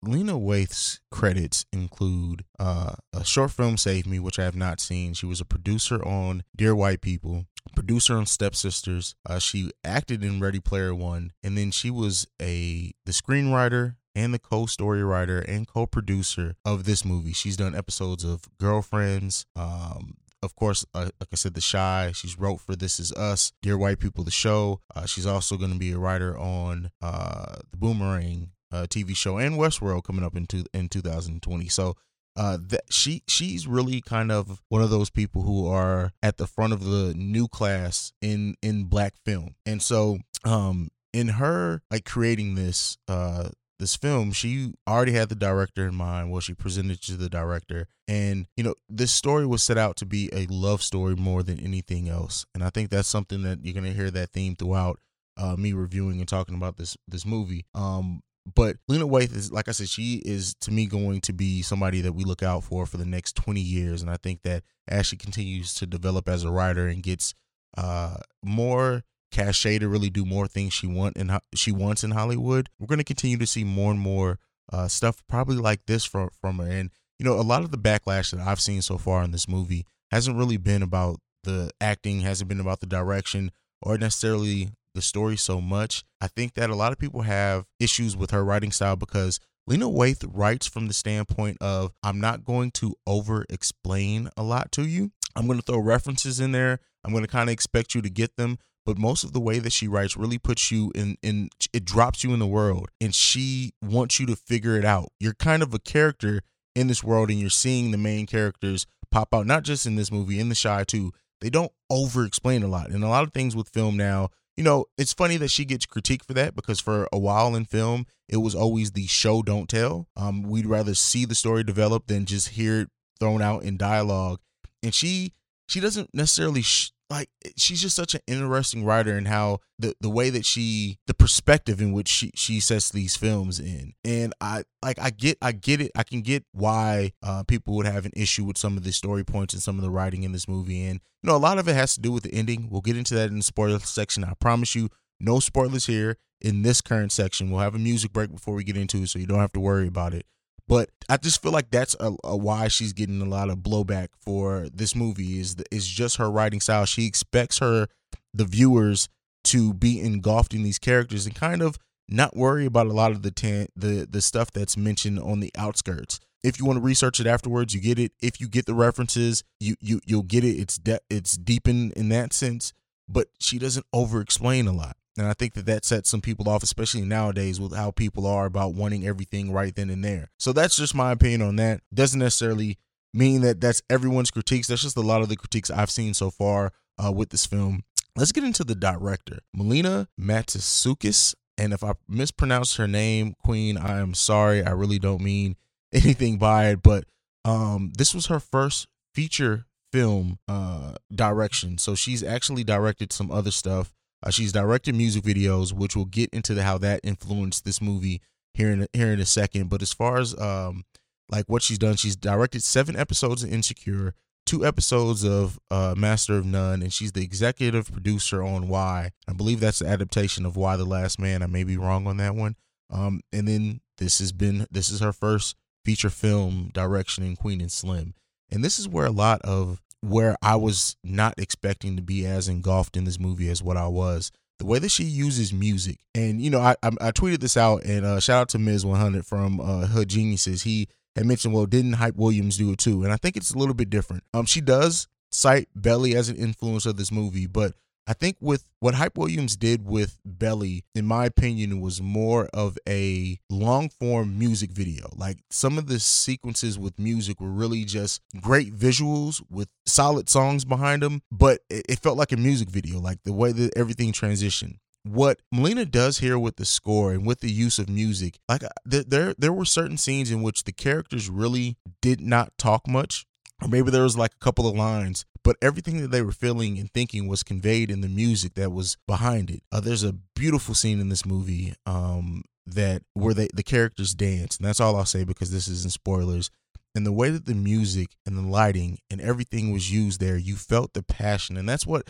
Lena 0.07 0.33
Waithe's 0.33 0.99
credits 1.11 1.65
include 1.71 2.43
uh, 2.59 2.93
a 3.13 3.23
short 3.23 3.51
film 3.51 3.77
Save 3.77 4.05
Me, 4.05 4.19
which 4.19 4.39
I 4.39 4.43
have 4.43 4.55
not 4.55 4.79
seen. 4.79 5.13
She 5.13 5.25
was 5.25 5.41
a 5.41 5.45
producer 5.45 6.03
on 6.05 6.43
Dear 6.55 6.75
White 6.75 7.01
People, 7.01 7.45
producer 7.75 8.15
on 8.15 8.25
Stepsisters. 8.25 9.15
Uh, 9.27 9.39
she 9.39 9.71
acted 9.83 10.23
in 10.23 10.39
Ready 10.39 10.59
Player 10.59 10.93
One, 10.93 11.31
and 11.43 11.57
then 11.57 11.71
she 11.71 11.89
was 11.89 12.27
a 12.41 12.93
the 13.05 13.11
screenwriter 13.11 13.95
and 14.15 14.33
the 14.33 14.39
co-story 14.39 15.03
writer 15.03 15.39
and 15.39 15.67
co-producer 15.67 16.55
of 16.63 16.83
this 16.83 17.03
movie. 17.03 17.33
She's 17.33 17.57
done 17.57 17.75
episodes 17.75 18.23
of 18.23 18.43
Girlfriends, 18.59 19.45
um, 19.55 20.17
of 20.43 20.55
course, 20.55 20.85
uh, 20.93 21.09
like 21.19 21.29
I 21.31 21.35
said, 21.35 21.53
The 21.53 21.67
Chi. 21.71 22.11
She's 22.11 22.37
wrote 22.37 22.59
for 22.59 22.75
This 22.75 22.99
Is 22.99 23.13
Us, 23.13 23.53
Dear 23.61 23.77
White 23.77 23.99
People, 23.99 24.25
the 24.25 24.31
show. 24.31 24.81
Uh, 24.93 25.05
she's 25.05 25.25
also 25.25 25.55
going 25.55 25.71
to 25.71 25.79
be 25.79 25.93
a 25.93 25.97
writer 25.97 26.37
on 26.37 26.91
uh, 27.01 27.55
the 27.71 27.77
Boomerang 27.77 28.51
uh, 28.73 28.87
TV 28.87 29.15
show 29.15 29.37
and 29.37 29.55
Westworld 29.55 30.03
coming 30.03 30.25
up 30.25 30.35
into 30.35 30.65
in 30.73 30.89
2020. 30.89 31.67
So 31.69 31.95
uh, 32.35 32.57
that 32.69 32.81
she 32.89 33.21
she's 33.27 33.67
really 33.67 34.01
kind 34.01 34.31
of 34.31 34.61
one 34.69 34.81
of 34.81 34.89
those 34.89 35.09
people 35.09 35.43
who 35.43 35.67
are 35.67 36.11
at 36.23 36.37
the 36.37 36.47
front 36.47 36.73
of 36.73 36.83
the 36.83 37.13
new 37.15 37.47
class 37.47 38.11
in 38.21 38.55
in 38.61 38.85
black 38.85 39.13
film, 39.23 39.55
and 39.65 39.81
so 39.81 40.17
um 40.43 40.89
in 41.13 41.27
her 41.29 41.83
like 41.91 42.05
creating 42.05 42.55
this 42.55 42.97
uh 43.07 43.49
this 43.79 43.95
film, 43.95 44.31
she 44.31 44.73
already 44.87 45.11
had 45.11 45.29
the 45.29 45.35
director 45.35 45.87
in 45.87 45.95
mind. 45.95 46.31
Well, 46.31 46.39
she 46.39 46.53
presented 46.53 47.01
to 47.03 47.17
the 47.17 47.29
director, 47.29 47.87
and 48.07 48.47
you 48.57 48.63
know, 48.63 48.75
this 48.89 49.11
story 49.11 49.45
was 49.45 49.61
set 49.61 49.77
out 49.77 49.95
to 49.97 50.05
be 50.05 50.29
a 50.33 50.47
love 50.47 50.81
story 50.81 51.15
more 51.15 51.43
than 51.43 51.59
anything 51.59 52.07
else. 52.07 52.45
And 52.55 52.63
I 52.63 52.69
think 52.69 52.89
that's 52.89 53.07
something 53.07 53.43
that 53.43 53.59
you're 53.63 53.73
gonna 53.75 53.91
hear 53.91 54.09
that 54.09 54.31
theme 54.31 54.55
throughout 54.55 54.99
uh, 55.37 55.55
me 55.55 55.73
reviewing 55.73 56.19
and 56.19 56.27
talking 56.27 56.55
about 56.55 56.77
this 56.77 56.97
this 57.07 57.25
movie. 57.25 57.65
Um, 57.75 58.21
but 58.55 58.77
Lena 58.87 59.07
Waithe 59.07 59.35
is, 59.35 59.51
like 59.51 59.67
I 59.67 59.71
said, 59.71 59.87
she 59.87 60.21
is 60.25 60.53
to 60.61 60.71
me 60.71 60.85
going 60.85 61.21
to 61.21 61.33
be 61.33 61.61
somebody 61.61 62.01
that 62.01 62.13
we 62.13 62.23
look 62.23 62.43
out 62.43 62.63
for 62.63 62.85
for 62.85 62.97
the 62.97 63.05
next 63.05 63.35
20 63.35 63.61
years. 63.61 64.01
And 64.01 64.11
I 64.11 64.17
think 64.17 64.41
that 64.43 64.63
as 64.87 65.05
she 65.05 65.15
continues 65.15 65.73
to 65.75 65.85
develop 65.85 66.27
as 66.27 66.43
a 66.43 66.51
writer 66.51 66.87
and 66.87 67.01
gets 67.01 67.33
uh, 67.77 68.17
more 68.43 69.03
cachet 69.31 69.79
to 69.79 69.87
really 69.87 70.09
do 70.09 70.25
more 70.25 70.47
things 70.47 70.73
she 70.73 70.87
want 70.87 71.17
and 71.17 71.31
she 71.55 71.71
wants 71.71 72.03
in 72.03 72.11
Hollywood, 72.11 72.69
we're 72.79 72.87
going 72.87 72.99
to 72.99 73.05
continue 73.05 73.37
to 73.37 73.47
see 73.47 73.63
more 73.63 73.91
and 73.91 73.99
more 73.99 74.39
uh, 74.71 74.87
stuff 74.87 75.23
probably 75.27 75.57
like 75.57 75.85
this 75.85 76.03
from 76.03 76.29
from 76.39 76.59
her. 76.59 76.67
And 76.67 76.89
you 77.19 77.25
know, 77.25 77.39
a 77.39 77.41
lot 77.41 77.63
of 77.63 77.71
the 77.71 77.77
backlash 77.77 78.31
that 78.31 78.45
I've 78.45 78.59
seen 78.59 78.81
so 78.81 78.97
far 78.97 79.23
in 79.23 79.31
this 79.31 79.47
movie 79.47 79.85
hasn't 80.11 80.37
really 80.37 80.57
been 80.57 80.83
about 80.83 81.19
the 81.43 81.71
acting, 81.79 82.21
hasn't 82.21 82.49
been 82.49 82.59
about 82.59 82.79
the 82.79 82.85
direction, 82.85 83.51
or 83.81 83.97
necessarily 83.97 84.69
the 84.93 85.01
story 85.01 85.37
so 85.37 85.59
much. 85.61 86.03
I 86.21 86.27
think 86.27 86.53
that 86.53 86.69
a 86.69 86.75
lot 86.75 86.91
of 86.91 86.99
people 86.99 87.21
have 87.23 87.65
issues 87.79 88.15
with 88.15 88.31
her 88.31 88.43
writing 88.43 88.71
style 88.71 88.95
because 88.95 89.39
Lena 89.65 89.85
Waithe 89.85 90.29
writes 90.31 90.67
from 90.67 90.87
the 90.87 90.93
standpoint 90.93 91.57
of 91.61 91.93
I'm 92.03 92.19
not 92.19 92.43
going 92.43 92.71
to 92.71 92.95
over 93.07 93.45
explain 93.49 94.29
a 94.35 94.43
lot 94.43 94.71
to 94.73 94.85
you. 94.85 95.11
I'm 95.35 95.47
going 95.47 95.59
to 95.59 95.65
throw 95.65 95.79
references 95.79 96.39
in 96.39 96.51
there. 96.51 96.79
I'm 97.03 97.11
going 97.11 97.23
to 97.23 97.31
kind 97.31 97.49
of 97.49 97.53
expect 97.53 97.95
you 97.95 98.01
to 98.01 98.09
get 98.09 98.35
them, 98.35 98.57
but 98.85 98.97
most 98.97 99.23
of 99.23 99.33
the 99.33 99.39
way 99.39 99.59
that 99.59 99.71
she 99.71 99.87
writes 99.87 100.17
really 100.17 100.37
puts 100.37 100.71
you 100.71 100.91
in 100.95 101.17
in 101.21 101.49
it 101.71 101.85
drops 101.85 102.23
you 102.23 102.33
in 102.33 102.39
the 102.39 102.47
world 102.47 102.89
and 102.99 103.13
she 103.15 103.71
wants 103.81 104.19
you 104.19 104.25
to 104.25 104.35
figure 104.35 104.77
it 104.77 104.85
out 104.85 105.09
you're 105.19 105.33
kind 105.33 105.63
of 105.63 105.73
a 105.73 105.79
character 105.79 106.41
in 106.75 106.87
this 106.87 107.03
world 107.03 107.29
and 107.29 107.39
you're 107.39 107.49
seeing 107.49 107.91
the 107.91 107.97
main 107.97 108.25
characters 108.25 108.85
pop 109.11 109.33
out 109.33 109.45
not 109.45 109.63
just 109.63 109.85
in 109.85 109.95
this 109.95 110.11
movie 110.11 110.39
in 110.39 110.49
the 110.49 110.59
Chi 110.61 110.83
too 110.83 111.11
they 111.41 111.49
don't 111.49 111.71
over 111.89 112.25
explain 112.25 112.63
a 112.63 112.67
lot 112.67 112.89
and 112.89 113.03
a 113.03 113.09
lot 113.09 113.23
of 113.23 113.33
things 113.33 113.55
with 113.55 113.69
film 113.69 113.97
now 113.97 114.29
you 114.57 114.63
know 114.63 114.85
it's 114.97 115.13
funny 115.13 115.37
that 115.37 115.49
she 115.49 115.65
gets 115.65 115.85
critique 115.85 116.23
for 116.23 116.33
that 116.33 116.55
because 116.55 116.79
for 116.79 117.07
a 117.11 117.19
while 117.19 117.55
in 117.55 117.65
film 117.65 118.05
it 118.29 118.37
was 118.37 118.55
always 118.55 118.91
the 118.91 119.07
show 119.07 119.41
don't 119.41 119.69
tell. 119.69 120.07
Um 120.15 120.43
we'd 120.43 120.65
rather 120.65 120.95
see 120.95 121.25
the 121.25 121.35
story 121.35 121.63
develop 121.63 122.07
than 122.07 122.25
just 122.25 122.49
hear 122.49 122.81
it 122.81 122.89
thrown 123.19 123.41
out 123.41 123.63
in 123.63 123.77
dialogue. 123.77 124.39
And 124.81 124.93
she 124.93 125.33
she 125.67 125.79
doesn't 125.79 126.13
necessarily 126.13 126.61
sh- 126.61 126.91
like 127.13 127.29
she's 127.55 127.79
just 127.79 127.95
such 127.95 128.15
an 128.15 128.21
interesting 128.25 128.83
writer 128.83 129.15
and 129.15 129.27
how 129.27 129.59
the 129.77 129.95
the 130.01 130.09
way 130.09 130.31
that 130.31 130.45
she 130.45 130.97
the 131.05 131.13
perspective 131.13 131.79
in 131.79 131.91
which 131.91 132.07
she 132.07 132.31
she 132.33 132.59
sets 132.59 132.89
these 132.89 133.15
films 133.15 133.59
in. 133.59 133.93
And 134.03 134.33
i 134.41 134.63
like 134.81 134.97
i 134.99 135.11
get 135.11 135.37
i 135.41 135.51
get 135.51 135.79
it. 135.79 135.91
I 135.95 136.03
can 136.03 136.21
get 136.21 136.43
why 136.53 137.11
uh 137.21 137.43
people 137.43 137.75
would 137.75 137.85
have 137.85 138.05
an 138.05 138.13
issue 138.15 138.43
with 138.43 138.57
some 138.57 138.77
of 138.77 138.83
the 138.83 138.91
story 138.91 139.23
points 139.23 139.53
and 139.53 139.61
some 139.61 139.77
of 139.77 139.83
the 139.83 139.91
writing 139.91 140.23
in 140.23 140.31
this 140.31 140.47
movie. 140.47 140.83
And 140.83 141.01
you 141.21 141.29
know 141.29 141.35
a 141.35 141.37
lot 141.37 141.59
of 141.59 141.67
it 141.67 141.75
has 141.75 141.93
to 141.93 142.01
do 142.01 142.11
with 142.11 142.23
the 142.23 142.33
ending. 142.33 142.67
We'll 142.69 142.81
get 142.81 142.97
into 142.97 143.13
that 143.13 143.29
in 143.29 143.37
the 143.37 143.43
spoiler 143.43 143.79
section 143.79 144.23
i 144.23 144.33
promise 144.39 144.73
you. 144.73 144.89
No 145.19 145.39
spoilers 145.39 145.85
here 145.85 146.17
in 146.41 146.63
this 146.63 146.81
current 146.81 147.11
section. 147.11 147.51
We'll 147.51 147.61
have 147.61 147.75
a 147.75 147.79
music 147.79 148.11
break 148.11 148.31
before 148.31 148.55
we 148.55 148.63
get 148.63 148.75
into 148.75 149.03
it 149.03 149.09
so 149.09 149.19
you 149.19 149.27
don't 149.27 149.39
have 149.39 149.53
to 149.53 149.59
worry 149.59 149.87
about 149.87 150.15
it 150.15 150.25
but 150.67 150.89
I 151.09 151.17
just 151.17 151.41
feel 151.41 151.51
like 151.51 151.69
that's 151.69 151.95
a, 151.99 152.13
a, 152.23 152.37
why 152.37 152.67
she's 152.67 152.93
getting 152.93 153.21
a 153.21 153.25
lot 153.25 153.49
of 153.49 153.59
blowback 153.59 154.09
for 154.19 154.67
this 154.73 154.95
movie 154.95 155.39
is 155.39 155.55
the, 155.55 155.65
is 155.71 155.87
just 155.87 156.17
her 156.17 156.31
writing 156.31 156.59
style. 156.59 156.85
She 156.85 157.05
expects 157.05 157.59
her 157.59 157.87
the 158.33 158.45
viewers 158.45 159.09
to 159.45 159.73
be 159.73 159.99
engulfed 159.99 160.53
in 160.53 160.63
these 160.63 160.79
characters 160.79 161.25
and 161.25 161.35
kind 161.35 161.61
of 161.61 161.77
not 162.07 162.35
worry 162.35 162.65
about 162.65 162.87
a 162.87 162.93
lot 162.93 163.11
of 163.11 163.21
the 163.21 163.67
the 163.75 164.07
the 164.09 164.21
stuff 164.21 164.51
that's 164.51 164.77
mentioned 164.77 165.19
on 165.19 165.39
the 165.39 165.51
outskirts. 165.57 166.19
If 166.43 166.59
you 166.59 166.65
want 166.65 166.77
to 166.77 166.81
research 166.83 167.19
it 167.19 167.27
afterwards, 167.27 167.73
you 167.73 167.81
get 167.81 167.99
it. 167.99 168.11
If 168.21 168.41
you 168.41 168.47
get 168.47 168.65
the 168.65 168.73
references, 168.73 169.43
you 169.59 169.75
you 169.79 169.99
you'll 170.05 170.23
get 170.23 170.43
it. 170.43 170.59
It's 170.59 170.77
de- 170.77 170.99
it's 171.09 171.37
deep 171.37 171.67
in 171.67 171.91
in 171.91 172.09
that 172.09 172.33
sense, 172.33 172.73
but 173.07 173.27
she 173.39 173.59
doesn't 173.59 173.85
over 173.93 174.21
explain 174.21 174.67
a 174.67 174.73
lot. 174.73 174.97
And 175.17 175.27
I 175.27 175.33
think 175.33 175.53
that 175.53 175.65
that 175.67 175.85
sets 175.85 176.09
some 176.09 176.21
people 176.21 176.49
off, 176.49 176.63
especially 176.63 177.01
nowadays 177.01 177.59
with 177.59 177.75
how 177.75 177.91
people 177.91 178.25
are 178.25 178.45
about 178.45 178.73
wanting 178.73 179.05
everything 179.05 179.51
right 179.51 179.73
then 179.75 179.89
and 179.89 180.03
there. 180.03 180.29
So 180.39 180.53
that's 180.53 180.75
just 180.75 180.95
my 180.95 181.11
opinion 181.11 181.41
on 181.43 181.55
that. 181.57 181.81
Doesn't 181.93 182.19
necessarily 182.19 182.77
mean 183.13 183.41
that 183.41 183.61
that's 183.61 183.83
everyone's 183.89 184.31
critiques. 184.31 184.67
That's 184.67 184.81
just 184.81 184.97
a 184.97 185.01
lot 185.01 185.21
of 185.21 185.29
the 185.29 185.35
critiques 185.35 185.69
I've 185.69 185.91
seen 185.91 186.13
so 186.13 186.31
far 186.31 186.71
uh, 187.03 187.11
with 187.11 187.29
this 187.29 187.45
film. 187.45 187.83
Let's 188.15 188.31
get 188.31 188.43
into 188.43 188.63
the 188.63 188.75
director, 188.75 189.39
Melina 189.53 190.07
Matsoukas. 190.19 191.35
And 191.57 191.73
if 191.73 191.83
I 191.83 191.93
mispronounce 192.07 192.75
her 192.77 192.87
name, 192.87 193.35
Queen, 193.43 193.77
I 193.77 193.99
am 193.99 194.15
sorry. 194.15 194.63
I 194.63 194.71
really 194.71 194.99
don't 194.99 195.21
mean 195.21 195.55
anything 195.93 196.37
by 196.37 196.69
it. 196.69 196.81
But 196.81 197.05
um, 197.45 197.91
this 197.95 198.15
was 198.15 198.27
her 198.27 198.39
first 198.39 198.87
feature 199.13 199.65
film 199.91 200.39
uh, 200.47 200.93
direction. 201.13 201.77
So 201.77 201.93
she's 201.93 202.23
actually 202.23 202.63
directed 202.63 203.13
some 203.13 203.31
other 203.31 203.51
stuff 203.51 203.93
uh, 204.23 204.31
she's 204.31 204.51
directed 204.51 204.95
music 204.95 205.23
videos, 205.23 205.73
which 205.73 205.95
we'll 205.95 206.05
get 206.05 206.29
into 206.31 206.53
the, 206.53 206.63
how 206.63 206.77
that 206.79 207.01
influenced 207.03 207.65
this 207.65 207.81
movie 207.81 208.21
here 208.53 208.71
in 208.71 208.87
here 208.93 209.11
in 209.11 209.19
a 209.19 209.25
second. 209.25 209.69
But 209.69 209.81
as 209.81 209.93
far 209.93 210.17
as 210.17 210.37
um 210.39 210.85
like 211.29 211.45
what 211.47 211.61
she's 211.61 211.79
done, 211.79 211.95
she's 211.95 212.15
directed 212.15 212.63
seven 212.63 212.95
episodes 212.95 213.43
of 213.43 213.51
Insecure, 213.51 214.13
two 214.45 214.65
episodes 214.65 215.23
of 215.23 215.59
uh, 215.71 215.95
Master 215.97 216.37
of 216.37 216.45
None, 216.45 216.81
and 216.81 216.93
she's 216.93 217.11
the 217.13 217.23
executive 217.23 217.91
producer 217.91 218.43
on 218.43 218.67
Y. 218.67 219.11
I 219.27 219.33
believe 219.33 219.59
that's 219.59 219.79
the 219.79 219.87
adaptation 219.87 220.45
of 220.45 220.55
Y 220.55 220.77
The 220.77 220.85
Last 220.85 221.19
Man. 221.19 221.41
I 221.41 221.47
may 221.47 221.63
be 221.63 221.77
wrong 221.77 222.07
on 222.07 222.17
that 222.17 222.35
one. 222.35 222.55
Um, 222.89 223.21
and 223.31 223.47
then 223.47 223.81
this 223.97 224.19
has 224.19 224.31
been 224.31 224.67
this 224.69 224.89
is 224.89 224.99
her 224.99 225.13
first 225.13 225.55
feature 225.83 226.09
film 226.09 226.69
direction 226.73 227.23
in 227.23 227.35
Queen 227.35 227.61
and 227.61 227.71
Slim, 227.71 228.13
and 228.51 228.63
this 228.63 228.77
is 228.77 228.87
where 228.87 229.05
a 229.05 229.11
lot 229.11 229.41
of 229.41 229.81
where 230.03 230.35
I 230.41 230.57
was 230.57 230.97
not 231.03 231.35
expecting 231.37 231.95
to 231.95 232.01
be 232.01 232.25
as 232.25 232.49
engulfed 232.49 232.97
in 232.97 233.05
this 233.05 233.19
movie 233.19 233.49
as 233.49 233.63
what 233.63 233.77
I 233.77 233.87
was. 233.87 234.31
The 234.59 234.65
way 234.65 234.79
that 234.79 234.91
she 234.91 235.03
uses 235.03 235.51
music, 235.51 235.99
and 236.13 236.41
you 236.41 236.49
know, 236.49 236.59
I 236.59 236.75
I, 236.83 236.91
I 237.01 237.11
tweeted 237.11 237.39
this 237.39 237.57
out, 237.57 237.83
and 237.85 238.05
uh, 238.05 238.19
shout 238.19 238.41
out 238.41 238.49
to 238.49 238.59
Ms. 238.59 238.85
100 238.85 239.25
from 239.25 239.59
uh, 239.59 239.87
Hood 239.87 240.09
Geniuses. 240.09 240.63
He 240.63 240.87
had 241.15 241.25
mentioned, 241.25 241.53
well, 241.53 241.65
didn't 241.65 241.93
Hype 241.93 242.15
Williams 242.15 242.57
do 242.57 242.71
it 242.71 242.79
too? 242.79 243.03
And 243.03 243.11
I 243.11 243.17
think 243.17 243.35
it's 243.35 243.53
a 243.53 243.57
little 243.57 243.73
bit 243.73 243.89
different. 243.89 244.23
Um, 244.33 244.45
she 244.45 244.61
does 244.61 245.07
cite 245.31 245.69
Belly 245.75 246.15
as 246.15 246.29
an 246.29 246.35
influence 246.35 246.85
of 246.85 246.97
this 246.97 247.11
movie, 247.11 247.47
but 247.47 247.73
I 248.05 248.13
think 248.13 248.37
with 248.41 248.65
what 248.79 248.95
Hype 248.95 249.17
Williams 249.17 249.55
did 249.55 249.85
with 249.85 250.19
Belly, 250.25 250.83
in 250.93 251.05
my 251.05 251.25
opinion, 251.25 251.79
was 251.79 252.01
more 252.01 252.47
of 252.53 252.77
a 252.87 253.39
long 253.49 253.89
form 253.89 254.37
music 254.37 254.71
video. 254.71 255.07
Like 255.15 255.37
some 255.49 255.77
of 255.77 255.87
the 255.87 255.99
sequences 255.99 256.77
with 256.77 256.99
music 256.99 257.39
were 257.39 257.49
really 257.49 257.85
just 257.85 258.21
great 258.41 258.73
visuals 258.73 259.41
with 259.49 259.69
solid 259.85 260.29
songs 260.29 260.65
behind 260.65 261.01
them, 261.01 261.21
but 261.31 261.61
it, 261.69 261.99
felt 262.03 262.17
like 262.17 262.33
a 262.33 262.37
music 262.37 262.69
video, 262.69 262.99
like 262.99 263.23
the 263.23 263.31
way 263.31 263.53
that 263.53 263.77
everything 263.77 264.11
transitioned 264.11 264.77
what 265.05 265.41
Melina 265.51 265.85
does 265.85 266.19
here 266.19 266.39
with 266.39 266.55
the 266.55 266.65
score 266.65 267.11
and 267.11 267.25
with 267.25 267.41
the 267.41 267.51
use 267.51 267.77
of 267.77 267.89
music, 267.89 268.39
like 268.47 268.63
uh, 268.63 268.69
there, 268.85 269.03
there 269.03 269.35
there 269.37 269.53
were 269.53 269.65
certain 269.65 269.97
scenes 269.97 270.31
in 270.31 270.41
which 270.41 270.63
the 270.63 270.71
characters 270.71 271.29
really 271.29 271.77
did 272.01 272.21
not 272.21 272.57
talk 272.57 272.87
much, 272.87 273.25
or 273.61 273.67
maybe 273.67 273.91
there 273.91 274.03
was 274.03 274.17
like 274.17 274.31
a 274.33 274.43
couple 274.43 274.67
of 274.67 274.75
lines, 274.75 275.25
but 275.43 275.57
everything 275.61 276.01
that 276.01 276.11
they 276.11 276.21
were 276.21 276.31
feeling 276.31 276.77
and 276.79 276.91
thinking 276.91 277.27
was 277.27 277.43
conveyed 277.43 277.91
in 277.91 278.01
the 278.01 278.07
music 278.07 278.53
that 278.55 278.71
was 278.71 278.97
behind 279.07 279.49
it. 279.49 279.61
Uh, 279.71 279.79
there's 279.79 280.03
a 280.03 280.15
beautiful 280.35 280.73
scene 280.73 280.99
in 280.99 281.09
this 281.09 281.25
movie 281.25 281.73
um, 281.85 282.43
that 282.65 283.03
where 283.13 283.33
they 283.33 283.49
the 283.53 283.63
characters 283.63 284.13
dance, 284.13 284.57
and 284.57 284.65
that's 284.65 284.79
all 284.79 284.95
I'll 284.95 285.05
say 285.05 285.23
because 285.23 285.51
this 285.51 285.67
isn't 285.67 285.93
spoilers. 285.93 286.49
And 286.95 287.05
the 287.05 287.11
way 287.11 287.31
that 287.31 287.45
the 287.45 287.55
music 287.55 288.09
and 288.25 288.37
the 288.37 288.47
lighting 288.47 288.99
and 289.09 289.19
everything 289.19 289.73
was 289.73 289.91
used 289.91 290.19
there, 290.19 290.37
you 290.37 290.55
felt 290.55 290.93
the 290.93 291.03
passion, 291.03 291.57
and 291.57 291.67
that's 291.67 291.85
what. 291.85 292.09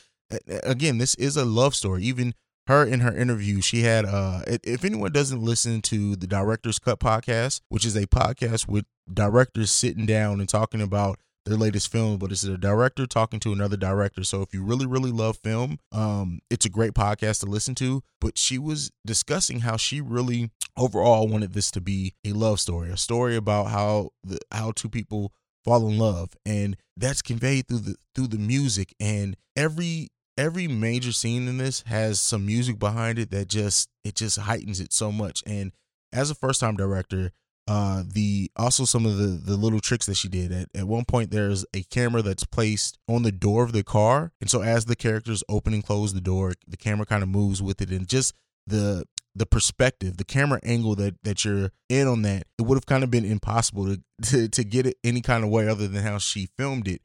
Again, 0.63 0.97
this 0.97 1.13
is 1.15 1.37
a 1.37 1.45
love 1.45 1.75
story. 1.75 2.03
Even 2.03 2.33
her 2.67 2.83
in 2.83 3.01
her 3.01 3.15
interview, 3.15 3.61
she 3.61 3.83
had 3.83 4.05
uh 4.05 4.41
if 4.47 4.83
anyone 4.83 5.11
doesn't 5.11 5.43
listen 5.43 5.81
to 5.83 6.15
the 6.15 6.27
Director's 6.27 6.79
Cut 6.79 6.99
podcast, 6.99 7.61
which 7.69 7.85
is 7.85 7.95
a 7.95 8.07
podcast 8.07 8.67
with 8.67 8.85
directors 9.11 9.69
sitting 9.69 10.05
down 10.05 10.39
and 10.39 10.49
talking 10.49 10.81
about 10.81 11.19
their 11.45 11.57
latest 11.57 11.91
film, 11.91 12.17
but 12.17 12.31
it's 12.31 12.43
a 12.43 12.57
director 12.57 13.05
talking 13.05 13.39
to 13.41 13.51
another 13.51 13.77
director. 13.77 14.23
So 14.23 14.41
if 14.41 14.53
you 14.53 14.63
really, 14.63 14.85
really 14.85 15.11
love 15.11 15.37
film, 15.43 15.79
um, 15.91 16.39
it's 16.49 16.65
a 16.65 16.69
great 16.69 16.93
podcast 16.93 17.41
to 17.41 17.45
listen 17.47 17.75
to. 17.75 18.01
But 18.21 18.37
she 18.37 18.57
was 18.57 18.91
discussing 19.05 19.61
how 19.61 19.77
she 19.77 19.99
really 20.01 20.51
overall 20.77 21.27
wanted 21.27 21.53
this 21.53 21.71
to 21.71 21.81
be 21.81 22.13
a 22.25 22.31
love 22.31 22.59
story, 22.59 22.89
a 22.89 22.97
story 22.97 23.35
about 23.35 23.65
how 23.65 24.11
the 24.23 24.39
how 24.51 24.71
two 24.71 24.89
people 24.89 25.33
fall 25.65 25.87
in 25.87 25.97
love. 25.97 26.31
And 26.45 26.77
that's 26.95 27.21
conveyed 27.21 27.67
through 27.67 27.79
the 27.79 27.95
through 28.15 28.27
the 28.27 28.37
music 28.37 28.93
and 28.99 29.35
every 29.55 30.09
every 30.37 30.67
major 30.67 31.11
scene 31.11 31.47
in 31.47 31.57
this 31.57 31.83
has 31.85 32.19
some 32.19 32.45
music 32.45 32.79
behind 32.79 33.19
it 33.19 33.31
that 33.31 33.47
just 33.47 33.89
it 34.03 34.15
just 34.15 34.39
heightens 34.39 34.79
it 34.79 34.91
so 34.91 35.11
much 35.11 35.43
and 35.45 35.71
as 36.11 36.29
a 36.31 36.35
first 36.35 36.59
time 36.59 36.75
director 36.75 37.31
uh 37.67 38.03
the 38.05 38.51
also 38.57 38.83
some 38.83 39.05
of 39.05 39.17
the 39.17 39.27
the 39.27 39.55
little 39.55 39.79
tricks 39.79 40.05
that 40.05 40.17
she 40.17 40.27
did. 40.27 40.51
At, 40.51 40.69
at 40.75 40.87
one 40.87 41.05
point 41.05 41.31
there's 41.31 41.65
a 41.73 41.83
camera 41.83 42.21
that's 42.21 42.43
placed 42.43 42.97
on 43.07 43.23
the 43.23 43.31
door 43.31 43.63
of 43.63 43.71
the 43.71 43.83
car. 43.83 44.33
And 44.41 44.49
so 44.49 44.61
as 44.61 44.85
the 44.85 44.95
characters 44.95 45.43
open 45.47 45.73
and 45.73 45.83
close 45.83 46.13
the 46.13 46.21
door 46.21 46.53
the 46.67 46.77
camera 46.77 47.05
kind 47.05 47.23
of 47.23 47.29
moves 47.29 47.61
with 47.61 47.81
it. 47.81 47.89
And 47.89 48.07
just 48.07 48.33
the 48.67 49.05
the 49.35 49.45
perspective 49.45 50.17
the 50.17 50.25
camera 50.25 50.59
angle 50.63 50.95
that 50.95 51.15
that 51.23 51.43
you're 51.43 51.71
in 51.89 52.07
on 52.07 52.21
that 52.21 52.43
it 52.59 52.63
would 52.63 52.75
have 52.75 52.85
kind 52.85 53.03
of 53.03 53.09
been 53.09 53.25
impossible 53.25 53.85
to, 53.85 54.01
to 54.23 54.47
to 54.49 54.63
get 54.63 54.85
it 54.85 54.97
any 55.03 55.21
kind 55.21 55.43
of 55.43 55.49
way 55.49 55.67
other 55.67 55.87
than 55.87 56.03
how 56.03 56.17
she 56.17 56.49
filmed 56.57 56.87
it. 56.87 57.01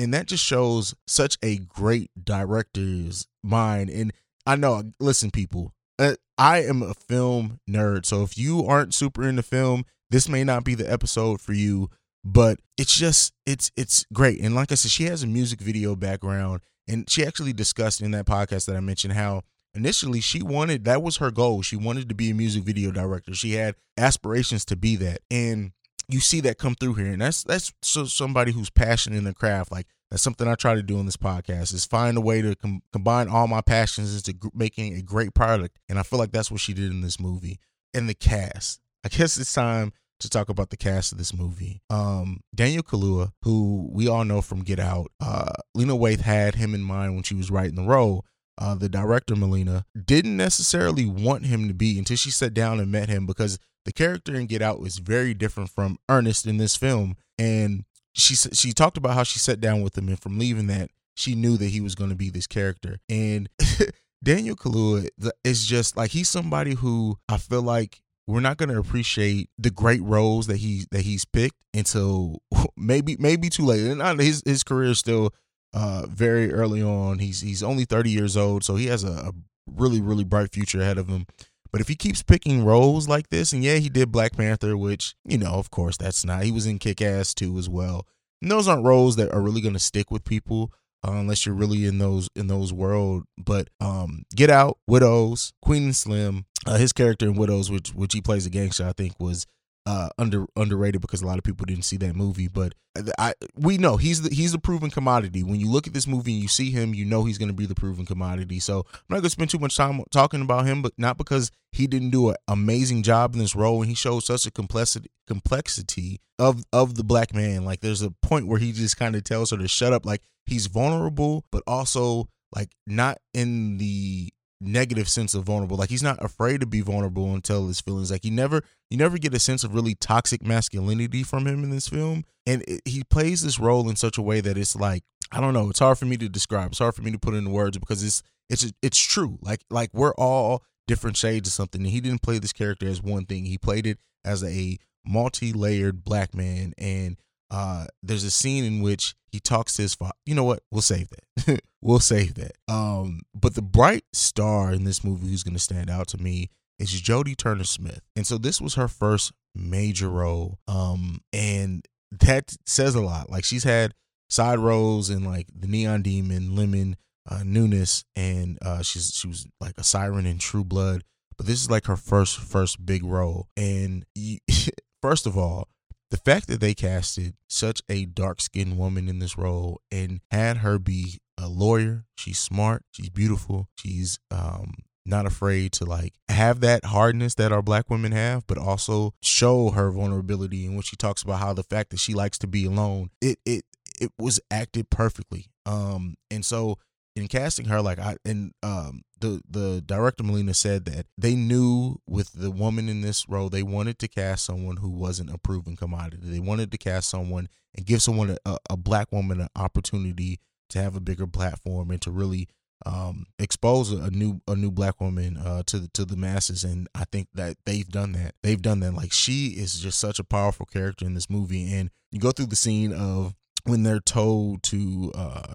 And 0.00 0.14
that 0.14 0.26
just 0.26 0.44
shows 0.44 0.94
such 1.06 1.36
a 1.42 1.58
great 1.58 2.10
director's 2.22 3.26
mind. 3.42 3.90
And 3.90 4.12
i 4.46 4.56
know 4.56 4.82
listen 4.98 5.30
people 5.30 5.74
uh, 5.98 6.14
i 6.38 6.62
am 6.62 6.82
a 6.82 6.94
film 6.94 7.60
nerd. 7.68 8.06
So 8.06 8.22
if 8.22 8.38
you 8.38 8.64
aren't 8.64 8.94
super 8.94 9.28
into 9.28 9.42
film 9.42 9.84
this 10.10 10.28
may 10.28 10.44
not 10.44 10.64
be 10.64 10.74
the 10.74 10.90
episode 10.90 11.40
for 11.40 11.52
you 11.52 11.90
but 12.24 12.58
it's 12.76 12.94
just 12.94 13.32
it's 13.46 13.70
it's 13.76 14.04
great. 14.12 14.40
And 14.40 14.54
like 14.54 14.72
i 14.72 14.74
said 14.74 14.90
she 14.90 15.04
has 15.04 15.22
a 15.22 15.26
music 15.26 15.60
video 15.60 15.96
background 15.96 16.60
and 16.86 17.08
she 17.08 17.24
actually 17.24 17.52
discussed 17.52 18.00
in 18.00 18.10
that 18.12 18.26
podcast 18.26 18.66
that 18.66 18.76
i 18.76 18.80
mentioned 18.80 19.14
how 19.14 19.42
initially 19.74 20.20
she 20.20 20.42
wanted 20.42 20.84
that 20.84 21.02
was 21.02 21.18
her 21.18 21.30
goal. 21.30 21.62
She 21.62 21.76
wanted 21.76 22.08
to 22.08 22.14
be 22.14 22.30
a 22.30 22.34
music 22.34 22.64
video 22.64 22.90
director. 22.90 23.34
She 23.34 23.52
had 23.52 23.76
aspirations 23.96 24.64
to 24.66 24.76
be 24.76 24.96
that. 24.96 25.20
And 25.30 25.72
you 26.08 26.20
see 26.20 26.40
that 26.40 26.58
come 26.58 26.74
through 26.74 26.94
here. 26.94 27.12
And 27.12 27.22
that's 27.22 27.44
that's 27.44 27.72
so 27.82 28.04
somebody 28.04 28.52
who's 28.52 28.70
passionate 28.70 29.18
in 29.18 29.24
the 29.24 29.34
craft. 29.34 29.70
Like 29.70 29.86
that's 30.10 30.22
something 30.22 30.48
i 30.48 30.54
try 30.54 30.74
to 30.74 30.82
do 30.82 30.98
in 30.98 31.06
this 31.06 31.18
podcast 31.18 31.74
is 31.74 31.84
find 31.84 32.16
a 32.16 32.22
way 32.22 32.42
to 32.42 32.56
com- 32.56 32.82
combine 32.92 33.28
all 33.28 33.46
my 33.46 33.60
passions 33.60 34.16
into 34.16 34.50
making 34.54 34.94
a 34.96 35.02
great 35.02 35.34
product. 35.34 35.78
And 35.88 35.98
i 35.98 36.02
feel 36.02 36.18
like 36.18 36.32
that's 36.32 36.50
what 36.50 36.60
she 36.60 36.74
did 36.74 36.90
in 36.90 37.00
this 37.00 37.20
movie. 37.20 37.58
And 37.94 38.08
the 38.08 38.14
cast 38.14 38.80
i 39.08 39.16
guess 39.16 39.38
it's 39.38 39.54
time 39.54 39.92
to 40.20 40.28
talk 40.28 40.48
about 40.48 40.68
the 40.68 40.76
cast 40.76 41.12
of 41.12 41.18
this 41.18 41.32
movie. 41.32 41.80
Um 41.88 42.40
daniel 42.54 42.82
kaluuya 42.82 43.32
who 43.42 43.88
we 43.90 44.06
all 44.06 44.24
know 44.24 44.42
from 44.42 44.62
get 44.62 44.78
out 44.78 45.10
uh 45.20 45.52
lena 45.74 45.96
waithe 45.96 46.20
had 46.20 46.56
him 46.56 46.74
in 46.74 46.82
mind 46.82 47.14
when 47.14 47.22
she 47.22 47.34
was 47.34 47.50
writing 47.50 47.76
the 47.76 47.88
role. 47.88 48.24
Uh, 48.60 48.74
the 48.74 48.88
director 48.88 49.36
Melina 49.36 49.86
didn't 50.04 50.36
necessarily 50.36 51.06
want 51.06 51.46
him 51.46 51.68
to 51.68 51.74
be 51.74 51.96
until 51.96 52.16
she 52.16 52.32
sat 52.32 52.52
down 52.52 52.80
and 52.80 52.90
met 52.90 53.08
him 53.08 53.24
because 53.24 53.56
the 53.84 53.92
character 53.92 54.34
in 54.34 54.46
Get 54.46 54.62
Out 54.62 54.80
is 54.84 54.98
very 54.98 55.32
different 55.32 55.70
from 55.70 55.96
Ernest 56.08 56.44
in 56.44 56.56
this 56.56 56.74
film, 56.74 57.14
and 57.38 57.84
she 58.14 58.34
she 58.34 58.72
talked 58.72 58.96
about 58.96 59.14
how 59.14 59.22
she 59.22 59.38
sat 59.38 59.60
down 59.60 59.80
with 59.82 59.96
him, 59.96 60.08
and 60.08 60.20
from 60.20 60.40
leaving 60.40 60.66
that, 60.66 60.90
she 61.14 61.36
knew 61.36 61.56
that 61.56 61.68
he 61.68 61.80
was 61.80 61.94
going 61.94 62.10
to 62.10 62.16
be 62.16 62.30
this 62.30 62.48
character. 62.48 62.98
And 63.08 63.48
Daniel 64.24 64.56
Kaluuya 64.56 65.08
is 65.44 65.64
just 65.64 65.96
like 65.96 66.10
he's 66.10 66.28
somebody 66.28 66.74
who 66.74 67.16
I 67.28 67.36
feel 67.38 67.62
like 67.62 68.02
we're 68.28 68.40
not 68.40 68.58
going 68.58 68.68
to 68.68 68.78
appreciate 68.78 69.48
the 69.58 69.70
great 69.70 70.02
roles 70.02 70.46
that 70.48 70.58
he 70.58 70.84
that 70.90 71.00
he's 71.00 71.24
picked 71.24 71.56
until 71.72 72.42
maybe 72.76 73.16
maybe 73.18 73.48
too 73.48 73.64
late. 73.64 73.80
And 73.80 74.20
his 74.20 74.42
his 74.44 74.62
career 74.62 74.90
is 74.90 74.98
still 74.98 75.30
uh, 75.72 76.06
very 76.08 76.52
early 76.52 76.82
on. 76.82 77.18
He's 77.18 77.40
he's 77.40 77.62
only 77.62 77.84
30 77.84 78.10
years 78.10 78.36
old, 78.36 78.62
so 78.62 78.76
he 78.76 78.86
has 78.86 79.02
a, 79.02 79.08
a 79.10 79.32
really 79.66 80.00
really 80.00 80.24
bright 80.24 80.52
future 80.52 80.80
ahead 80.80 80.98
of 80.98 81.08
him. 81.08 81.26
But 81.72 81.80
if 81.80 81.88
he 81.88 81.96
keeps 81.96 82.22
picking 82.22 82.64
roles 82.64 83.08
like 83.08 83.30
this, 83.30 83.52
and 83.52 83.64
yeah, 83.64 83.76
he 83.76 83.88
did 83.88 84.12
Black 84.12 84.36
Panther, 84.36 84.76
which, 84.76 85.14
you 85.26 85.36
know, 85.36 85.52
of 85.52 85.70
course, 85.70 85.96
that's 85.96 86.24
not. 86.24 86.42
He 86.42 86.50
was 86.50 86.66
in 86.66 86.78
Kick 86.78 87.02
Ass 87.02 87.34
too 87.34 87.58
as 87.58 87.68
well. 87.68 88.06
And 88.40 88.50
those 88.50 88.68
aren't 88.68 88.84
roles 88.84 89.16
that 89.16 89.32
are 89.32 89.40
really 89.40 89.60
going 89.60 89.74
to 89.74 89.80
stick 89.80 90.10
with 90.10 90.24
people 90.24 90.72
uh, 91.06 91.12
unless 91.12 91.46
you're 91.46 91.54
really 91.54 91.86
in 91.86 91.98
those 91.98 92.28
in 92.34 92.46
those 92.46 92.72
world. 92.72 93.24
But 93.36 93.68
um, 93.80 94.24
Get 94.34 94.50
Out, 94.50 94.78
Widows, 94.86 95.52
Queen 95.62 95.84
and 95.84 95.96
Slim, 95.96 96.46
uh, 96.66 96.76
his 96.76 96.92
character 96.92 97.26
in 97.26 97.34
Widows, 97.34 97.70
which 97.70 97.90
which 97.90 98.14
he 98.14 98.20
plays 98.20 98.46
a 98.46 98.50
gangster, 98.50 98.86
I 98.86 98.92
think 98.92 99.14
was 99.18 99.46
uh, 99.88 100.10
under 100.18 100.44
underrated 100.54 101.00
because 101.00 101.22
a 101.22 101.26
lot 101.26 101.38
of 101.38 101.44
people 101.44 101.64
didn't 101.64 101.84
see 101.86 101.96
that 101.96 102.14
movie. 102.14 102.46
But 102.46 102.74
I 103.18 103.32
we 103.54 103.78
know 103.78 103.96
he's 103.96 104.20
the 104.20 104.34
he's 104.34 104.52
a 104.52 104.58
proven 104.58 104.90
commodity. 104.90 105.42
When 105.42 105.58
you 105.58 105.70
look 105.70 105.86
at 105.86 105.94
this 105.94 106.06
movie 106.06 106.34
and 106.34 106.42
you 106.42 106.48
see 106.48 106.70
him, 106.70 106.92
you 106.92 107.06
know 107.06 107.24
he's 107.24 107.38
going 107.38 107.48
to 107.48 107.54
be 107.54 107.64
the 107.64 107.74
proven 107.74 108.04
commodity. 108.04 108.60
So 108.60 108.80
I'm 108.80 109.00
not 109.08 109.16
going 109.16 109.22
to 109.22 109.30
spend 109.30 109.48
too 109.48 109.58
much 109.58 109.78
time 109.78 110.02
talking 110.10 110.42
about 110.42 110.66
him, 110.66 110.82
but 110.82 110.92
not 110.98 111.16
because 111.16 111.50
he 111.72 111.86
didn't 111.86 112.10
do 112.10 112.28
an 112.28 112.36
amazing 112.48 113.02
job 113.02 113.32
in 113.32 113.38
this 113.38 113.56
role 113.56 113.80
and 113.80 113.88
he 113.88 113.94
shows 113.94 114.26
such 114.26 114.44
a 114.44 114.50
complexity 114.50 115.10
complexity 115.26 116.20
of 116.38 116.64
of 116.70 116.96
the 116.96 117.04
black 117.04 117.34
man. 117.34 117.64
Like 117.64 117.80
there's 117.80 118.02
a 118.02 118.10
point 118.10 118.46
where 118.46 118.58
he 118.58 118.72
just 118.72 118.98
kind 118.98 119.16
of 119.16 119.24
tells 119.24 119.52
her 119.52 119.56
to 119.56 119.68
shut 119.68 119.94
up. 119.94 120.04
Like 120.04 120.20
he's 120.44 120.66
vulnerable, 120.66 121.46
but 121.50 121.62
also 121.66 122.28
like 122.54 122.72
not 122.86 123.16
in 123.32 123.78
the 123.78 124.34
negative 124.60 125.08
sense 125.08 125.34
of 125.34 125.44
vulnerable. 125.44 125.76
Like 125.76 125.90
he's 125.90 126.02
not 126.02 126.22
afraid 126.22 126.60
to 126.60 126.66
be 126.66 126.80
vulnerable 126.80 127.32
and 127.32 127.42
tell 127.42 127.66
his 127.66 127.80
feelings. 127.80 128.10
Like 128.10 128.24
he 128.24 128.30
never, 128.30 128.62
you 128.90 128.96
never 128.96 129.18
get 129.18 129.34
a 129.34 129.38
sense 129.38 129.64
of 129.64 129.74
really 129.74 129.94
toxic 129.94 130.44
masculinity 130.44 131.22
from 131.22 131.46
him 131.46 131.62
in 131.64 131.70
this 131.70 131.88
film. 131.88 132.24
And 132.46 132.62
it, 132.66 132.82
he 132.84 133.04
plays 133.04 133.42
this 133.42 133.58
role 133.58 133.88
in 133.88 133.96
such 133.96 134.18
a 134.18 134.22
way 134.22 134.40
that 134.40 134.58
it's 134.58 134.74
like 134.74 135.04
I 135.30 135.40
don't 135.40 135.54
know. 135.54 135.68
It's 135.68 135.78
hard 135.78 135.98
for 135.98 136.06
me 136.06 136.16
to 136.16 136.28
describe. 136.28 136.70
It's 136.70 136.78
hard 136.78 136.94
for 136.94 137.02
me 137.02 137.10
to 137.10 137.18
put 137.18 137.34
into 137.34 137.50
words 137.50 137.78
because 137.78 138.02
it's 138.02 138.22
it's 138.48 138.72
it's 138.82 138.98
true. 138.98 139.38
Like 139.42 139.64
like 139.70 139.90
we're 139.92 140.14
all 140.14 140.64
different 140.86 141.16
shades 141.16 141.48
of 141.48 141.52
something. 141.52 141.82
And 141.82 141.90
he 141.90 142.00
didn't 142.00 142.22
play 142.22 142.38
this 142.38 142.52
character 142.52 142.88
as 142.88 143.02
one 143.02 143.26
thing. 143.26 143.44
He 143.44 143.58
played 143.58 143.86
it 143.86 143.98
as 144.24 144.42
a 144.42 144.78
multi-layered 145.06 146.04
black 146.04 146.34
man 146.34 146.72
and 146.78 147.16
uh 147.50 147.86
there's 148.02 148.24
a 148.24 148.30
scene 148.30 148.64
in 148.64 148.80
which 148.82 149.14
he 149.30 149.40
talks 149.40 149.74
to 149.74 149.82
his 149.82 149.94
father 149.94 150.12
you 150.26 150.34
know 150.34 150.44
what? 150.44 150.62
We'll 150.70 150.82
save 150.82 151.08
that. 151.10 151.60
We'll 151.80 152.00
save 152.00 152.34
that. 152.34 152.52
Um 152.66 153.20
but 153.34 153.54
the 153.54 153.62
bright 153.62 154.04
star 154.12 154.72
in 154.72 154.84
this 154.84 155.04
movie 155.04 155.28
who's 155.28 155.44
going 155.44 155.54
to 155.54 155.60
stand 155.60 155.88
out 155.88 156.08
to 156.08 156.18
me 156.18 156.50
is 156.78 156.90
jodie 157.00 157.36
turner 157.36 157.64
smith. 157.64 158.00
And 158.16 158.26
so 158.26 158.36
this 158.36 158.60
was 158.60 158.74
her 158.74 158.88
first 158.88 159.32
major 159.54 160.08
role. 160.08 160.58
Um 160.66 161.20
and 161.32 161.86
that 162.10 162.56
says 162.66 162.94
a 162.94 163.00
lot. 163.00 163.30
Like 163.30 163.44
she's 163.44 163.64
had 163.64 163.94
side 164.28 164.58
roles 164.58 165.08
in 165.08 165.24
like 165.24 165.46
the 165.54 165.68
neon 165.68 166.02
demon 166.02 166.56
lemon 166.56 166.96
uh 167.30 167.42
newness 167.44 168.04
and 168.16 168.58
uh 168.62 168.82
she's 168.82 169.14
she 169.14 169.28
was 169.28 169.46
like 169.60 169.74
a 169.78 169.84
siren 169.84 170.26
in 170.26 170.38
true 170.38 170.64
blood. 170.64 171.04
But 171.36 171.46
this 171.46 171.62
is 171.62 171.70
like 171.70 171.86
her 171.86 171.96
first 171.96 172.38
first 172.38 172.84
big 172.84 173.04
role. 173.04 173.46
And 173.56 174.04
you, 174.16 174.38
first 175.02 175.26
of 175.26 175.38
all 175.38 175.68
the 176.10 176.16
fact 176.16 176.48
that 176.48 176.60
they 176.60 176.74
casted 176.74 177.34
such 177.48 177.82
a 177.88 178.06
dark 178.06 178.40
skinned 178.40 178.78
woman 178.78 179.08
in 179.08 179.18
this 179.18 179.36
role 179.36 179.80
and 179.90 180.20
had 180.30 180.58
her 180.58 180.78
be 180.78 181.18
a 181.36 181.48
lawyer, 181.48 182.04
she's 182.16 182.38
smart, 182.38 182.82
she's 182.90 183.10
beautiful, 183.10 183.68
she's 183.76 184.18
um 184.30 184.74
not 185.08 185.26
afraid 185.26 185.72
to 185.72 185.84
like 185.84 186.14
have 186.28 186.60
that 186.60 186.84
hardness 186.84 187.34
that 187.36 187.52
our 187.52 187.62
black 187.62 187.88
women 187.88 188.12
have, 188.12 188.46
but 188.46 188.58
also 188.58 189.14
show 189.22 189.70
her 189.70 189.90
vulnerability. 189.90 190.66
And 190.66 190.74
when 190.74 190.82
she 190.82 190.96
talks 190.96 191.22
about 191.22 191.40
how 191.40 191.54
the 191.54 191.62
fact 191.62 191.90
that 191.90 191.98
she 191.98 192.14
likes 192.14 192.38
to 192.38 192.46
be 192.46 192.66
alone, 192.66 193.10
it 193.20 193.38
it 193.44 193.64
it 194.00 194.12
was 194.18 194.40
acted 194.50 194.90
perfectly. 194.90 195.46
Um, 195.66 196.14
and 196.30 196.44
so 196.44 196.78
in 197.18 197.28
casting 197.28 197.66
her, 197.66 197.82
like 197.82 197.98
I 197.98 198.16
and 198.24 198.52
um 198.62 199.02
the 199.20 199.42
the 199.48 199.82
director 199.84 200.22
Melina 200.22 200.54
said 200.54 200.84
that 200.86 201.06
they 201.16 201.34
knew 201.34 202.00
with 202.06 202.32
the 202.32 202.50
woman 202.50 202.88
in 202.88 203.00
this 203.00 203.28
role, 203.28 203.48
they 203.48 203.62
wanted 203.62 203.98
to 204.00 204.08
cast 204.08 204.44
someone 204.44 204.76
who 204.78 204.90
wasn't 204.90 205.30
a 205.30 205.38
proven 205.38 205.76
commodity. 205.76 206.22
They 206.22 206.40
wanted 206.40 206.70
to 206.72 206.78
cast 206.78 207.10
someone 207.10 207.48
and 207.74 207.86
give 207.86 208.02
someone 208.02 208.36
a, 208.46 208.58
a 208.70 208.76
black 208.76 209.12
woman 209.12 209.40
an 209.40 209.48
opportunity 209.56 210.40
to 210.70 210.80
have 210.80 210.96
a 210.96 211.00
bigger 211.00 211.26
platform 211.26 211.90
and 211.90 212.00
to 212.02 212.10
really 212.10 212.48
um, 212.86 213.26
expose 213.38 213.90
a 213.90 214.10
new 214.10 214.40
a 214.46 214.54
new 214.54 214.70
black 214.70 215.00
woman 215.00 215.36
uh, 215.36 215.62
to 215.66 215.80
the, 215.80 215.88
to 215.88 216.04
the 216.04 216.16
masses, 216.16 216.62
and 216.62 216.88
I 216.94 217.04
think 217.10 217.28
that 217.34 217.56
they've 217.66 217.88
done 217.88 218.12
that. 218.12 218.34
They've 218.42 218.62
done 218.62 218.80
that. 218.80 218.94
Like 218.94 219.12
she 219.12 219.48
is 219.48 219.80
just 219.80 219.98
such 219.98 220.18
a 220.18 220.24
powerful 220.24 220.66
character 220.66 221.04
in 221.04 221.14
this 221.14 221.28
movie, 221.28 221.72
and 221.72 221.90
you 222.12 222.20
go 222.20 222.30
through 222.30 222.46
the 222.46 222.56
scene 222.56 222.92
of 222.92 223.34
when 223.68 223.82
they're 223.82 224.00
told 224.00 224.62
to 224.64 225.12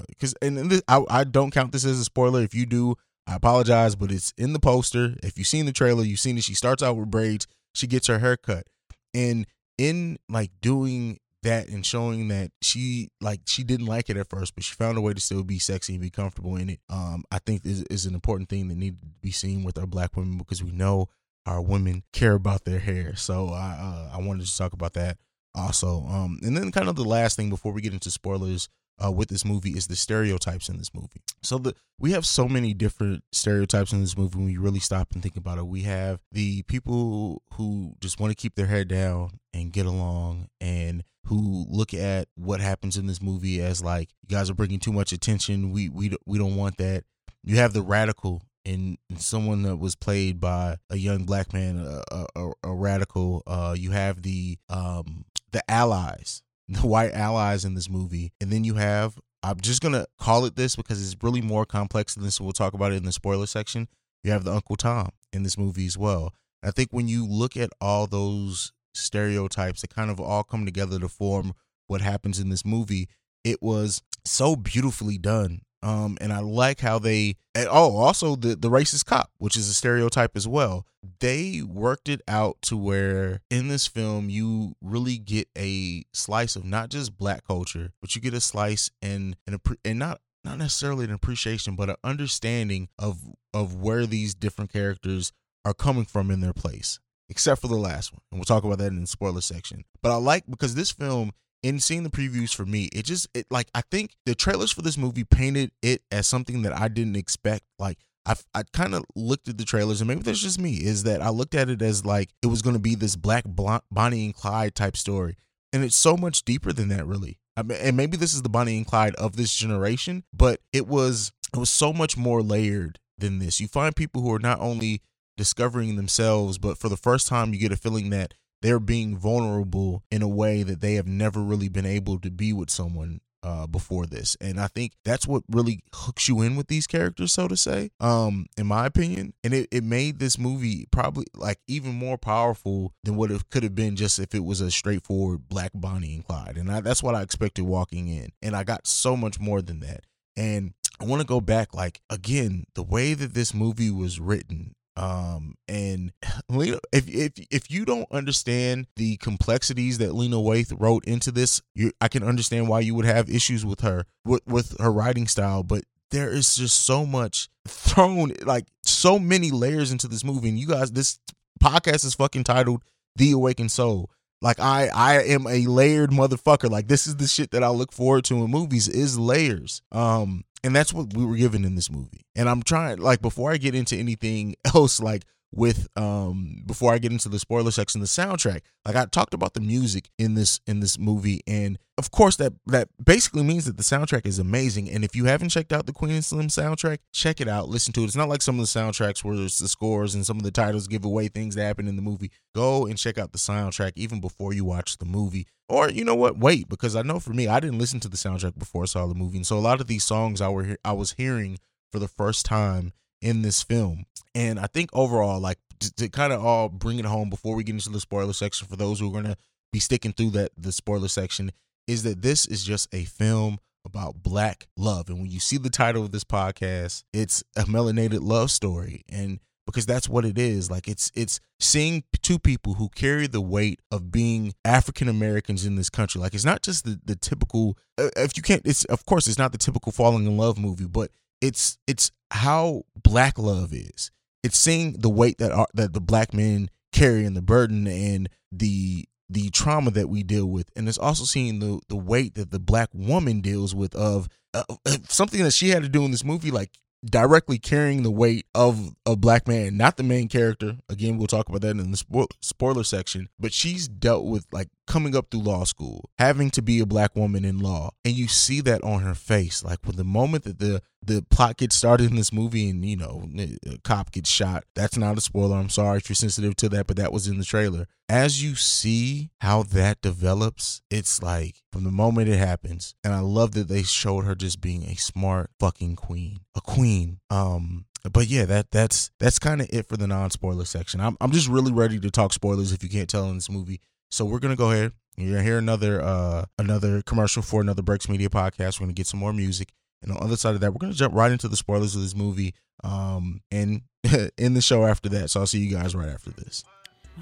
because 0.08 0.34
uh, 0.36 0.46
and, 0.46 0.72
this, 0.72 0.82
I, 0.88 1.04
I 1.10 1.24
don't 1.24 1.52
count 1.52 1.72
this 1.72 1.86
as 1.86 2.00
a 2.00 2.04
spoiler. 2.04 2.42
If 2.42 2.54
you 2.54 2.66
do, 2.66 2.96
I 3.28 3.36
apologize, 3.36 3.96
but 3.96 4.12
it's 4.12 4.34
in 4.38 4.54
the 4.54 4.60
poster. 4.60 5.16
If 5.24 5.38
you've 5.38 5.48
seen 5.48 5.66
the 5.66 5.72
trailer, 5.72 6.04
you've 6.04 6.20
seen 6.20 6.38
it. 6.38 6.44
She 6.44 6.54
starts 6.54 6.84
out 6.84 6.96
with 6.98 7.12
braids. 7.12 7.48
She 7.74 7.88
gets 7.88 8.08
her 8.08 8.20
hair 8.20 8.38
cut, 8.38 8.68
and 9.14 9.48
in 9.78 10.18
like 10.30 10.52
doing 10.62 11.20
that 11.44 11.68
and 11.68 11.86
showing 11.86 12.30
that 12.30 12.52
she 12.62 13.10
like 13.22 13.42
she 13.46 13.64
didn't 13.64 13.86
like 13.86 14.10
it 14.10 14.18
at 14.18 14.30
first, 14.30 14.56
but 14.56 14.64
she 14.64 14.74
found 14.74 14.98
a 14.98 15.02
way 15.02 15.14
to 15.14 15.20
still 15.20 15.44
be 15.44 15.60
sexy 15.60 15.94
and 15.94 16.02
be 16.02 16.10
comfortable 16.10 16.56
in 16.56 16.70
it. 16.70 16.80
Um, 16.90 17.24
I 17.32 17.40
think 17.40 17.66
is 17.66 17.84
is 17.84 18.06
an 18.06 18.14
important 18.14 18.50
thing 18.50 18.68
that 18.70 18.78
needed 18.78 19.02
to 19.02 19.08
be 19.22 19.32
seen 19.32 19.64
with 19.64 19.78
our 19.78 19.88
black 19.88 20.16
women 20.16 20.38
because 20.38 20.64
we 20.64 20.72
know 20.72 21.10
our 21.46 21.62
women 21.62 22.04
care 22.14 22.34
about 22.34 22.66
their 22.66 22.80
hair. 22.80 23.16
So 23.16 23.50
I 23.50 23.78
uh, 24.14 24.18
I 24.18 24.26
wanted 24.26 24.46
to 24.46 24.58
talk 24.58 24.74
about 24.74 24.94
that 24.94 25.18
also. 25.56 26.06
Um, 26.08 26.40
and 26.44 26.56
then 26.56 26.72
kind 26.72 26.90
of 26.90 26.96
the 26.96 27.04
last 27.04 27.36
thing 27.36 27.50
before 27.50 27.72
we 27.72 27.82
get 27.82 27.94
into 27.94 28.12
spoilers 28.12 28.70
uh, 29.04 29.12
with 29.12 29.30
this 29.30 29.46
movie 29.46 29.72
is 29.72 29.88
the 29.88 29.96
stereotypes 29.96 30.70
in 30.70 30.78
this 30.78 30.94
movie. 30.94 31.22
So 31.42 31.58
the 31.58 31.76
we 32.00 32.12
have 32.12 32.26
so 32.26 32.48
many 32.48 32.74
different 32.74 33.24
stereotypes 33.32 33.92
in 33.94 34.02
this 34.02 34.18
movie 34.18 34.38
when 34.38 34.50
you 34.50 34.62
really 34.62 34.80
stop 34.80 35.12
and 35.14 35.22
think 35.22 35.36
about 35.38 35.58
it. 35.58 35.68
We 35.68 35.82
have 35.84 36.22
the 36.32 36.64
people 36.64 37.42
who 37.54 37.96
just 38.02 38.20
want 38.20 38.32
to 38.32 38.36
keep 38.36 38.56
their 38.56 38.68
head 38.68 38.88
down 38.88 39.40
and 39.54 39.72
get 39.72 39.86
along 39.86 40.48
and 40.60 41.04
who 41.26 41.66
look 41.70 41.94
at 41.94 42.28
what 42.36 42.60
happens 42.60 42.98
in 42.98 43.08
this 43.08 43.22
movie 43.22 43.62
as 43.62 43.82
like 43.82 44.10
you 44.28 44.36
guys 44.36 44.50
are 44.50 44.56
bringing 44.56 44.80
too 44.80 44.94
much 44.94 45.12
attention. 45.12 45.72
We 45.72 45.90
we 45.90 46.16
we 46.26 46.38
don't 46.38 46.56
want 46.56 46.78
that. 46.78 47.04
You 47.44 47.58
have 47.58 47.74
the 47.74 47.82
radical 47.82 48.42
in 48.66 48.98
someone 49.18 49.64
that 49.64 49.78
was 49.78 49.96
played 49.96 50.40
by 50.40 50.78
a 50.90 50.96
young 50.96 51.26
black 51.26 51.52
man, 51.54 51.78
a, 51.78 52.26
a, 52.36 52.52
a 52.64 52.74
radical. 52.74 53.44
Uh, 53.46 53.76
you 53.78 53.92
have 53.92 54.22
the 54.22 54.58
um 54.70 55.26
the 55.54 55.64
allies, 55.72 56.44
the 56.68 56.86
white 56.86 57.14
allies 57.14 57.64
in 57.64 57.76
this 57.76 57.90
movie, 57.90 58.34
and 58.42 58.52
then 58.52 58.64
you 58.64 58.76
have. 58.76 59.18
I'm 59.46 59.60
just 59.60 59.82
gonna 59.82 60.06
call 60.20 60.46
it 60.46 60.56
this 60.56 60.78
because 60.78 61.02
it's 61.02 61.22
really 61.22 61.42
more 61.42 61.66
complex 61.66 62.16
than 62.16 62.24
this. 62.24 62.40
We'll 62.40 62.54
talk 62.54 62.74
about 62.74 62.94
it 62.94 62.96
in 62.96 63.04
the 63.04 63.12
spoiler 63.12 63.46
section. 63.46 63.90
You 64.24 64.32
have 64.32 64.46
the 64.46 64.54
Uncle 64.54 64.78
Tom 64.78 65.10
in 65.34 65.44
this 65.44 65.58
movie 65.58 65.86
as 65.86 65.98
well. 65.98 66.34
I 66.64 66.72
think 66.72 66.92
when 66.92 67.10
you 67.10 67.28
look 67.28 67.58
at 67.58 67.70
all 67.82 68.08
those 68.08 68.72
stereotypes 68.94 69.82
that 69.82 69.94
kind 69.94 70.10
of 70.10 70.20
all 70.20 70.44
come 70.44 70.64
together 70.66 71.00
to 71.00 71.10
form 71.10 71.54
what 71.88 72.02
happens 72.02 72.40
in 72.40 72.50
this 72.50 72.66
movie. 72.66 73.08
It 73.44 73.62
was 73.62 74.02
so 74.26 74.56
beautifully 74.56 75.18
done. 75.18 75.62
Um, 75.84 76.18
and 76.22 76.32
I 76.32 76.40
like 76.40 76.80
how 76.80 76.98
they 76.98 77.36
oh 77.56 77.98
also 77.98 78.36
the 78.36 78.56
the 78.56 78.70
racist 78.70 79.06
cop, 79.06 79.32
which 79.38 79.58
is 79.58 79.68
a 79.68 79.74
stereotype 79.74 80.36
as 80.36 80.48
well. 80.48 80.86
They 81.20 81.62
worked 81.62 82.08
it 82.08 82.22
out 82.28 82.58
to 82.64 82.78
where 82.78 83.42
in 83.50 83.68
this 83.68 83.86
film 83.86 84.30
you 84.30 84.76
really 84.82 85.18
get 85.18 85.50
a 85.58 86.06
slice 86.14 86.56
of 86.56 86.64
not 86.64 86.90
just 86.90 87.18
black 87.18 87.46
culture, 87.46 87.92
but 88.00 88.16
you 88.16 88.22
get 88.22 88.34
a 88.34 88.40
slice 88.42 88.90
and 89.02 89.36
and 89.46 89.60
and 89.84 90.00
not 90.00 90.22
not 90.46 90.58
necessarily 90.58 91.04
an 91.06 91.12
appreciation, 91.12 91.76
but 91.76 91.90
an 91.90 91.98
understanding 92.04 92.88
of 92.98 93.20
of 93.54 93.76
where 93.76 94.06
these 94.06 94.34
different 94.34 94.72
characters 94.72 95.34
are 95.66 95.74
coming 95.74 96.06
from 96.06 96.32
in 96.32 96.40
their 96.40 96.54
place 96.54 97.00
except 97.30 97.62
for 97.62 97.68
the 97.68 97.76
last 97.76 98.14
one. 98.14 98.22
And 98.32 98.40
we'll 98.40 98.46
talk 98.46 98.64
about 98.64 98.78
that 98.78 98.92
in 98.92 99.02
the 99.02 99.08
spoiler 99.08 99.42
section. 99.42 99.86
But 100.02 100.12
I 100.12 100.16
like 100.16 100.46
because 100.48 100.76
this 100.76 100.92
film, 100.92 101.32
in 101.64 101.80
seeing 101.80 102.04
the 102.04 102.10
previews 102.10 102.54
for 102.54 102.66
me, 102.66 102.90
it 102.94 103.06
just 103.06 103.28
it 103.34 103.48
like 103.50 103.70
I 103.74 103.82
think 103.90 104.12
the 104.26 104.36
trailers 104.36 104.72
for 104.72 104.82
this 104.82 104.98
movie 104.98 105.24
painted 105.24 105.72
it 105.82 106.04
as 106.12 106.28
something 106.28 106.62
that 106.64 106.78
I 106.78 106.90
didn't 106.90 107.16
expect. 107.16 107.64
Like 107.80 107.98
I 108.26 108.36
I 108.54 108.64
kind 108.74 108.94
of 108.94 109.06
looked 109.16 109.48
at 109.48 109.58
the 109.58 109.66
trailers 109.66 110.02
and 110.02 110.08
maybe 110.08 110.22
that's 110.22 110.42
just 110.42 110.60
me 110.60 110.74
is 110.74 111.04
that 111.04 111.22
I 111.22 111.30
looked 111.30 111.56
at 111.56 111.70
it 111.70 111.82
as 111.82 112.06
like 112.06 112.30
it 112.44 112.48
was 112.48 112.62
going 112.62 112.76
to 112.76 112.82
be 112.82 112.96
this 112.96 113.16
black 113.16 113.46
Bonnie 113.48 114.26
and 114.26 114.36
Clyde 114.36 114.76
type 114.76 114.98
story. 114.98 115.38
And 115.72 115.84
it's 115.84 115.96
so 115.96 116.16
much 116.16 116.44
deeper 116.44 116.72
than 116.72 116.90
that 116.90 117.08
really. 117.08 117.40
I 117.56 117.64
mean, 117.64 117.78
and 117.82 117.98
maybe 117.98 118.18
this 118.18 118.34
is 118.34 118.42
the 118.42 118.50
Bonnie 118.50 118.78
and 118.78 118.86
Clyde 118.86 119.16
of 119.16 119.36
this 119.38 119.54
generation, 119.54 120.24
but 120.34 120.60
it 120.72 120.88
was 120.88 121.32
it 121.54 121.58
was 121.58 121.70
so 121.70 121.94
much 121.94 122.18
more 122.18 122.42
layered 122.42 123.00
than 123.18 123.40
this. 123.40 123.60
You 123.62 123.68
find 123.68 123.96
people 123.96 124.22
who 124.22 124.34
are 124.34 124.40
not 124.40 124.60
only 124.60 125.02
discovering 125.38 125.96
themselves, 125.96 126.58
but 126.58 126.78
for 126.78 126.90
the 126.90 126.98
first 126.98 127.28
time, 127.28 127.54
you 127.54 127.60
get 127.60 127.72
a 127.72 127.78
feeling 127.78 128.10
that 128.10 128.34
they're 128.64 128.80
being 128.80 129.18
vulnerable 129.18 130.04
in 130.10 130.22
a 130.22 130.28
way 130.28 130.64
that 130.64 130.80
they 130.80 130.94
have 130.96 131.06
never 131.06 131.42
really 131.42 131.68
been 131.68 131.86
able 131.86 132.18
to 132.18 132.32
be 132.32 132.54
with 132.54 132.70
someone 132.70 133.20
uh, 133.44 133.68
before 133.68 134.06
this. 134.06 134.38
And 134.40 134.58
I 134.58 134.68
think 134.68 134.94
that's 135.04 135.28
what 135.28 135.44
really 135.50 135.82
hooks 135.94 136.30
you 136.30 136.42
in 136.42 136.56
with 136.56 136.68
these 136.68 136.88
characters, 136.88 137.34
so 137.34 137.50
to 137.50 137.58
say, 137.58 137.92
um, 138.00 138.46
in 138.58 138.66
my 138.66 138.86
opinion. 138.86 139.34
And 139.44 139.54
it, 139.54 139.68
it 139.70 139.84
made 139.84 140.20
this 140.20 140.40
movie 140.40 140.88
probably 140.92 141.26
like 141.36 141.60
even 141.68 141.94
more 141.94 142.18
powerful 142.18 142.94
than 143.04 143.18
what 143.18 143.32
it 143.32 143.50
could 143.52 143.64
have 143.64 143.76
been 143.76 143.98
just 143.98 144.18
if 144.18 144.34
it 144.34 144.46
was 144.46 144.62
a 144.62 144.72
straightforward 144.72 145.50
Black 145.50 145.72
Bonnie 145.76 146.16
and 146.16 146.26
Clyde. 146.26 146.58
And 146.58 146.72
I, 146.72 146.80
that's 146.80 147.04
what 147.04 147.16
I 147.16 147.22
expected 147.22 147.66
walking 147.66 148.08
in. 148.08 148.30
And 148.42 148.56
I 148.56 148.64
got 148.64 148.88
so 148.88 149.18
much 149.18 149.42
more 149.42 149.62
than 149.62 149.82
that. 149.82 150.06
And 150.38 150.74
I 151.02 151.04
want 151.04 151.22
to 151.22 151.28
go 151.28 151.42
back, 151.42 151.74
like, 151.74 152.00
again, 152.10 152.64
the 152.76 152.84
way 152.84 153.14
that 153.14 153.34
this 153.34 153.54
movie 153.54 153.92
was 153.92 154.22
written 154.22 154.74
um 154.96 155.56
and 155.68 156.12
lena 156.50 156.78
if 156.92 157.08
if 157.08 157.32
if 157.50 157.72
you 157.72 157.86
don't 157.86 158.08
understand 158.12 158.88
the 158.96 159.18
complexities 159.18 159.98
that 159.98 160.14
lena 160.14 160.36
waithe 160.36 160.74
wrote 160.80 161.04
into 161.06 161.32
this 161.32 161.62
you 161.74 161.92
i 162.00 162.08
can 162.08 162.24
understand 162.24 162.68
why 162.68 162.80
you 162.80 162.94
would 162.94 163.06
have 163.06 163.30
issues 163.30 163.66
with 163.66 163.82
her 163.82 164.06
with 164.24 164.46
with 164.46 164.80
her 164.80 164.92
writing 164.92 165.28
style 165.28 165.64
but 165.64 165.84
there 166.12 166.30
is 166.30 166.56
just 166.56 166.86
so 166.86 167.06
much 167.06 167.50
thrown 167.68 168.34
like 168.46 168.68
so 168.84 169.18
many 169.18 169.50
layers 169.50 169.92
into 169.92 170.08
this 170.08 170.24
movie 170.24 170.50
and 170.50 170.60
you 170.60 170.68
guys 170.68 170.92
this 170.92 171.20
podcast 171.62 172.06
is 172.06 172.14
fucking 172.14 172.44
titled 172.44 172.84
the 173.16 173.32
awakened 173.32 173.72
soul 173.72 174.12
like 174.44 174.60
I 174.60 174.90
I 174.90 175.24
am 175.24 175.48
a 175.48 175.66
layered 175.66 176.12
motherfucker. 176.12 176.70
Like 176.70 176.88
this 176.88 177.08
is 177.08 177.16
the 177.16 177.28
shit 177.28 177.52
that 177.52 177.64
I 177.64 177.70
look 177.70 177.92
forward 177.92 178.26
to 178.26 178.44
in 178.44 178.52
movies 178.52 178.88
is 178.88 179.18
layers. 179.18 179.82
Um 179.92 180.44
and 180.64 180.76
that's 180.76 180.94
what 180.94 181.16
we 181.16 181.26
were 181.26 181.38
given 181.38 181.66
in 181.66 181.76
this 181.76 181.90
movie. 181.90 182.26
And 182.36 182.50
I'm 182.50 182.62
trying 182.62 183.00
like 183.00 183.22
before 183.22 183.52
I 183.52 183.58
get 183.58 183.74
into 183.74 183.96
anything 183.96 184.56
else 184.76 185.00
like 185.00 185.24
with 185.54 185.88
um 185.96 186.64
before 186.66 186.94
I 186.94 186.98
get 186.98 187.12
into 187.12 187.30
the 187.30 187.40
spoiler 187.40 187.72
section 187.72 188.02
the 188.02 188.08
soundtrack. 188.08 188.62
Like 188.86 188.96
I 188.96 189.06
talked 189.06 189.34
about 189.34 189.54
the 189.54 189.62
music 189.62 190.10
in 190.18 190.34
this 190.34 190.60
in 190.66 190.80
this 190.80 190.98
movie 190.98 191.42
and 191.48 191.78
of 191.98 192.10
course 192.10 192.36
that 192.38 192.54
that 192.66 192.90
basically 193.04 193.44
means 193.44 193.66
that 193.66 193.78
the 193.78 193.84
soundtrack 193.84 194.26
is 194.26 194.40
amazing. 194.40 194.90
And 194.90 195.04
if 195.04 195.16
you 195.16 195.26
haven't 195.26 195.50
checked 195.50 195.72
out 195.72 195.86
the 195.86 195.94
Queen 195.94 196.14
and 196.14 196.26
Slim 196.26 196.48
soundtrack 196.48 197.00
check 197.14 197.40
it 197.40 197.48
out. 197.48 197.70
Listen 197.70 197.94
to 197.94 198.02
it. 198.02 198.06
It's 198.06 198.16
not 198.16 198.30
like 198.30 198.42
some 198.42 198.60
of 198.60 198.62
the 198.62 198.80
soundtracks 198.80 199.24
where 199.24 199.36
there's 199.36 199.60
the 199.60 199.68
scores 199.68 200.16
and 200.16 200.26
some 200.26 200.38
of 200.38 200.44
the 200.44 200.52
titles 200.52 200.88
give 200.88 201.06
away 201.06 201.28
things 201.28 201.56
that 201.56 201.64
happen 201.64 201.88
in 201.88 201.96
the 201.96 202.02
movie. 202.02 202.32
Go 202.56 202.86
and 202.88 202.98
check 202.98 203.18
out 203.18 203.32
the 203.32 203.38
soundtrack 203.38 203.94
even 203.96 204.20
before 204.20 204.54
you 204.54 204.66
watch 204.66 204.98
the 204.98 205.06
movie. 205.06 205.48
Or 205.70 205.90
you 205.90 206.04
know 206.04 206.16
what? 206.16 206.38
Wait 206.38 206.68
because 206.68 206.96
I 206.96 207.04
know 207.04 207.20
for 207.20 207.34
me 207.34 207.48
I 207.48 207.60
didn't 207.60 207.80
listen 207.80 208.00
to 208.02 208.10
the 208.10 208.18
soundtrack 208.18 208.58
before 208.58 208.84
I 208.84 208.88
saw 208.88 209.06
the 209.06 209.16
movie. 209.16 209.38
And 209.38 209.48
so 209.48 209.58
a 209.58 209.60
lot 209.60 209.82
of 209.82 209.88
these 209.88 210.04
songs 210.04 210.42
I 210.42 210.50
were 210.50 210.78
I 210.84 210.94
was 210.94 211.14
hearing 211.14 211.60
for 211.92 212.00
the 212.00 212.08
first 212.08 212.44
time 212.46 212.92
in 213.24 213.42
this 213.42 213.64
film. 213.64 214.06
And 214.36 214.60
I 214.60 214.68
think 214.68 214.90
overall, 214.94 215.40
like 215.40 215.58
to, 215.80 215.94
to 215.96 216.10
kind 216.10 216.34
of 216.34 216.44
all 216.44 216.70
bring 216.70 217.00
it 217.00 217.06
home 217.06 217.30
before 217.30 217.56
we 217.56 217.64
get 217.64 217.74
into 217.74 217.90
the 217.90 218.00
spoiler 218.00 218.34
section 218.34 218.68
for 218.68 218.76
those 218.76 219.00
who 219.00 219.10
are 219.10 219.12
going 219.12 219.26
to 219.26 219.38
be 219.72 219.80
sticking 219.80 220.14
through 220.14 220.32
that 220.32 220.52
the 220.58 220.72
spoiler 220.72 221.08
section 221.08 221.52
is 221.88 222.04
that 222.04 222.22
this 222.22 222.46
is 222.46 222.64
just 222.64 222.94
a 222.94 223.06
film 223.06 223.60
about 223.86 224.24
black 224.24 224.68
love. 224.78 225.10
And 225.10 225.20
when 225.20 225.32
you 225.32 225.40
see 225.40 225.58
the 225.58 225.70
title 225.70 226.04
of 226.04 226.12
this 226.12 226.24
podcast, 226.24 227.04
it's 227.14 227.44
a 227.56 227.64
melanated 227.64 228.20
love 228.22 228.52
story. 228.52 229.04
And 229.10 229.40
because 229.66 229.86
that's 229.86 230.10
what 230.10 230.26
it 230.26 230.38
is 230.38 230.70
like 230.70 230.88
it's 230.88 231.12
it's 231.16 231.40
seeing 231.60 232.04
two 232.22 232.38
people 232.38 232.74
who 232.74 232.90
carry 232.90 233.28
the 233.28 233.42
weight 233.42 233.80
of 233.92 234.12
being 234.12 234.54
african 234.66 235.08
americans 235.08 235.66
in 235.66 235.76
this 235.76 235.90
country 235.90 236.20
like 236.20 236.34
it's 236.34 236.46
not 236.46 236.62
just 236.62 236.84
the 236.84 237.00
the 237.06 237.16
typical 237.16 237.78
uh, 237.98 238.10
if 238.18 238.36
you 238.36 238.44
can't 238.44 238.62
it's 238.66 238.84
of 238.86 239.06
course 239.06 239.28
it's 239.28 239.38
not 239.38 239.52
the 239.52 239.58
typical 239.58 239.92
falling 239.92 240.26
in 240.26 240.38
love 240.38 240.58
movie 240.58 240.86
but 240.86 241.12
it's 241.44 241.78
it's 241.88 242.12
how 242.32 242.84
black 242.96 243.38
love 243.38 243.74
is. 243.74 244.10
It's 244.44 244.58
seeing 244.58 244.94
the 244.94 245.10
weight 245.10 245.38
that 245.38 245.52
are, 245.52 245.68
that 245.74 245.94
the 245.94 246.02
black 246.02 246.34
men 246.34 246.70
carry 246.92 247.26
and 247.26 247.36
the 247.36 247.42
burden 247.42 247.86
and 247.86 248.30
the 248.52 249.06
the 249.30 249.50
trauma 249.50 249.92
that 249.92 250.10
we 250.10 250.24
deal 250.24 250.46
with, 250.46 250.70
and 250.76 250.88
it's 250.88 250.98
also 250.98 251.26
seeing 251.26 251.60
the 251.60 251.80
the 251.90 251.98
weight 251.98 252.36
that 252.36 252.52
the 252.52 252.60
black 252.60 252.90
woman 252.94 253.42
deals 253.42 253.76
with 253.76 253.94
of 253.94 254.30
uh, 254.54 254.64
something 255.10 255.44
that 255.44 255.52
she 255.52 255.70
had 255.70 255.84
to 255.84 255.90
do 255.90 256.06
in 256.06 256.12
this 256.12 256.24
movie. 256.24 256.50
Like 256.50 256.72
directly 257.06 257.60
carrying 257.60 258.04
the 258.04 258.12
weight 258.12 258.46
of 258.56 258.94
a 259.06 259.16
black 259.16 259.48
man, 259.48 259.76
not 259.76 259.98
the 259.98 260.04
main 260.04 260.30
character. 260.30 260.78
Again, 260.88 261.18
we'll 261.18 261.28
talk 261.28 261.50
about 261.50 261.62
that 261.62 261.72
in 261.72 261.92
the 261.92 261.98
spo- 261.98 262.32
spoiler 262.42 262.84
section. 262.84 263.28
But 263.38 263.54
she's 263.54 263.88
dealt 263.88 264.26
with 264.26 264.46
like 264.52 264.70
coming 264.88 265.16
up 265.16 265.30
through 265.30 265.42
law 265.42 265.66
school, 265.66 266.10
having 266.18 266.50
to 266.52 266.62
be 266.62 266.80
a 266.80 266.86
black 266.86 267.16
woman 267.16 267.44
in 267.44 267.60
law, 267.60 267.92
and 268.06 268.14
you 268.14 268.28
see 268.28 268.62
that 268.62 268.84
on 268.84 269.02
her 269.02 269.16
face. 269.16 269.64
Like 269.64 269.80
when 269.84 269.98
the 269.98 270.04
moment 270.04 270.46
that 270.46 270.60
the 270.60 270.82
the 271.08 271.26
plot 271.30 271.58
gets 271.58 271.76
started 271.76 272.10
in 272.10 272.16
this 272.16 272.34
movie, 272.34 272.70
and 272.70 272.86
you 272.86 272.98
know, 272.98 273.28
a 273.38 273.78
cop 273.84 274.12
gets 274.12 274.30
shot. 274.30 274.64
That's 274.76 274.98
not 274.98 275.18
a 275.18 275.22
spoiler. 275.22 275.58
I'm 275.58 275.70
sorry 275.70 275.98
if 275.98 276.10
you're 276.10 276.16
sensitive 276.16 276.56
to 276.58 276.70
that, 276.70 276.88
but 276.88 276.98
that 276.98 277.14
was 277.14 277.28
in 277.28 277.38
the 277.38 277.46
trailer. 277.46 277.88
As 278.10 278.44
you 278.44 278.56
see 278.56 279.32
how 279.40 279.64
that 279.64 280.02
develops, 280.02 280.82
it's 280.90 281.22
like 281.24 281.64
from 281.72 281.84
the 281.84 281.92
moment 281.92 282.30
it 282.30 282.38
happens, 282.38 282.96
and 283.04 283.14
I 283.14 283.20
love 283.20 283.54
that 283.54 283.68
they 283.68 283.84
showed 283.84 284.26
her 284.26 284.36
just 284.36 284.62
being 284.62 284.84
a 284.84 284.96
smart 284.96 285.50
fucking 285.60 285.96
queen, 285.96 286.40
a 286.56 286.62
queen. 286.62 287.20
Um, 287.30 287.86
but 288.12 288.28
yeah, 288.28 288.46
that 288.46 288.72
that's 288.72 289.12
that's 289.20 289.40
kind 289.40 289.62
of 289.62 289.70
it 289.72 289.88
for 289.88 289.98
the 289.98 290.08
non-spoiler 290.08 290.66
section. 290.66 291.00
I'm 291.00 291.18
I'm 291.22 291.32
just 291.32 291.48
really 291.48 291.72
ready 291.72 292.00
to 292.00 292.12
talk 292.12 292.34
spoilers 292.34 292.72
if 292.72 292.84
you 292.84 292.90
can't 292.90 293.10
tell 293.10 293.30
in 293.30 293.36
this 293.36 293.50
movie. 293.50 293.82
So 294.12 294.26
we're 294.26 294.40
gonna 294.40 294.56
go 294.56 294.72
ahead. 294.72 294.92
You're 295.18 295.32
gonna 295.32 295.44
hear 295.44 295.58
another 295.58 296.02
uh 296.02 296.46
another 296.60 297.02
commercial 297.02 297.42
for 297.42 297.62
another 297.62 297.82
Breaks 297.82 298.10
Media 298.10 298.30
podcast. 298.30 298.80
We're 298.80 298.86
gonna 298.86 298.94
get 298.94 299.08
some 299.08 299.20
more 299.20 299.34
music. 299.34 299.70
And 300.04 300.12
on 300.12 300.18
the 300.20 300.24
other 300.26 300.38
side 300.38 300.54
of 300.56 300.62
that, 300.62 300.72
we're 300.74 300.80
gonna 300.80 300.94
jump 300.94 301.16
right 301.16 301.32
into 301.32 301.48
the 301.48 301.58
spoilers 301.58 301.96
of 301.96 302.02
this 302.02 302.16
movie. 302.16 302.54
Um 302.84 303.42
and 303.52 303.82
in 304.38 304.54
the 304.54 304.62
show 304.62 304.86
after 304.86 305.10
that. 305.10 305.30
So 305.30 305.40
I'll 305.40 305.48
see 305.48 305.60
you 305.60 305.76
guys 305.76 305.96
right 305.96 306.10
after 306.10 306.30
this. 306.32 306.64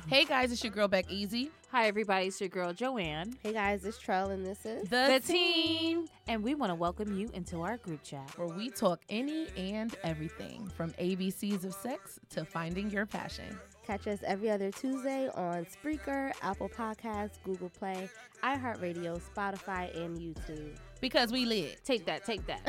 Hey 0.07 0.23
guys, 0.25 0.51
it's 0.53 0.63
your 0.63 0.71
girl 0.71 0.87
Beck 0.87 1.11
Easy. 1.11 1.51
Hi, 1.71 1.87
everybody. 1.87 2.27
It's 2.27 2.39
your 2.39 2.49
girl 2.49 2.73
Joanne. 2.73 3.35
Hey 3.43 3.51
guys, 3.53 3.85
it's 3.85 3.97
Trell 3.99 4.31
and 4.31 4.45
this 4.45 4.65
is 4.65 4.89
The, 4.89 5.21
team, 5.25 6.07
And 6.27 6.43
we 6.43 6.55
want 6.55 6.69
to 6.69 6.75
welcome 6.75 7.17
you 7.17 7.29
into 7.33 7.61
our 7.61 7.77
group 7.77 8.01
chat. 8.03 8.31
where 8.37 8.47
we 8.47 8.69
talk 8.69 9.01
any 9.09 9.47
and 9.57 9.93
everything 10.03 10.69
from 10.75 10.91
ABCs 10.91 11.65
of 11.65 11.73
sex 11.73 12.19
to 12.31 12.45
finding 12.45 12.89
your 12.89 13.05
passion. 13.05 13.57
Catch 13.85 14.07
us 14.07 14.19
every 14.25 14.49
other 14.49 14.71
Tuesday 14.71 15.29
on 15.35 15.65
Spreaker, 15.65 16.31
Apple 16.41 16.69
Podcasts, 16.69 17.37
Google 17.43 17.69
Play, 17.69 18.09
iHeartRadio, 18.43 19.19
Spotify, 19.35 19.95
and 19.95 20.17
YouTube. 20.17 20.75
Because 20.99 21.31
we 21.31 21.45
lit. 21.45 21.83
Take 21.83 22.05
that, 22.05 22.25
take 22.25 22.41
that. 22.47 22.61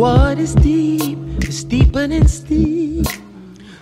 What 0.00 0.38
is 0.38 0.54
deep 0.54 1.18
is 1.46 1.62
deeper 1.62 2.06
than 2.06 2.26
steep. 2.26 3.06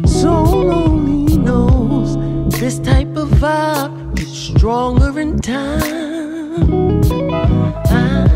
So 0.04 0.42
lonely 0.42 1.37
knows 1.38 2.16
this 2.59 2.81
type 2.81 3.16
of 3.16 3.28
vibe 3.38 4.16
gets 4.16 4.37
stronger 4.37 5.20
in 5.20 5.38
time. 5.38 7.04
I 7.87 8.26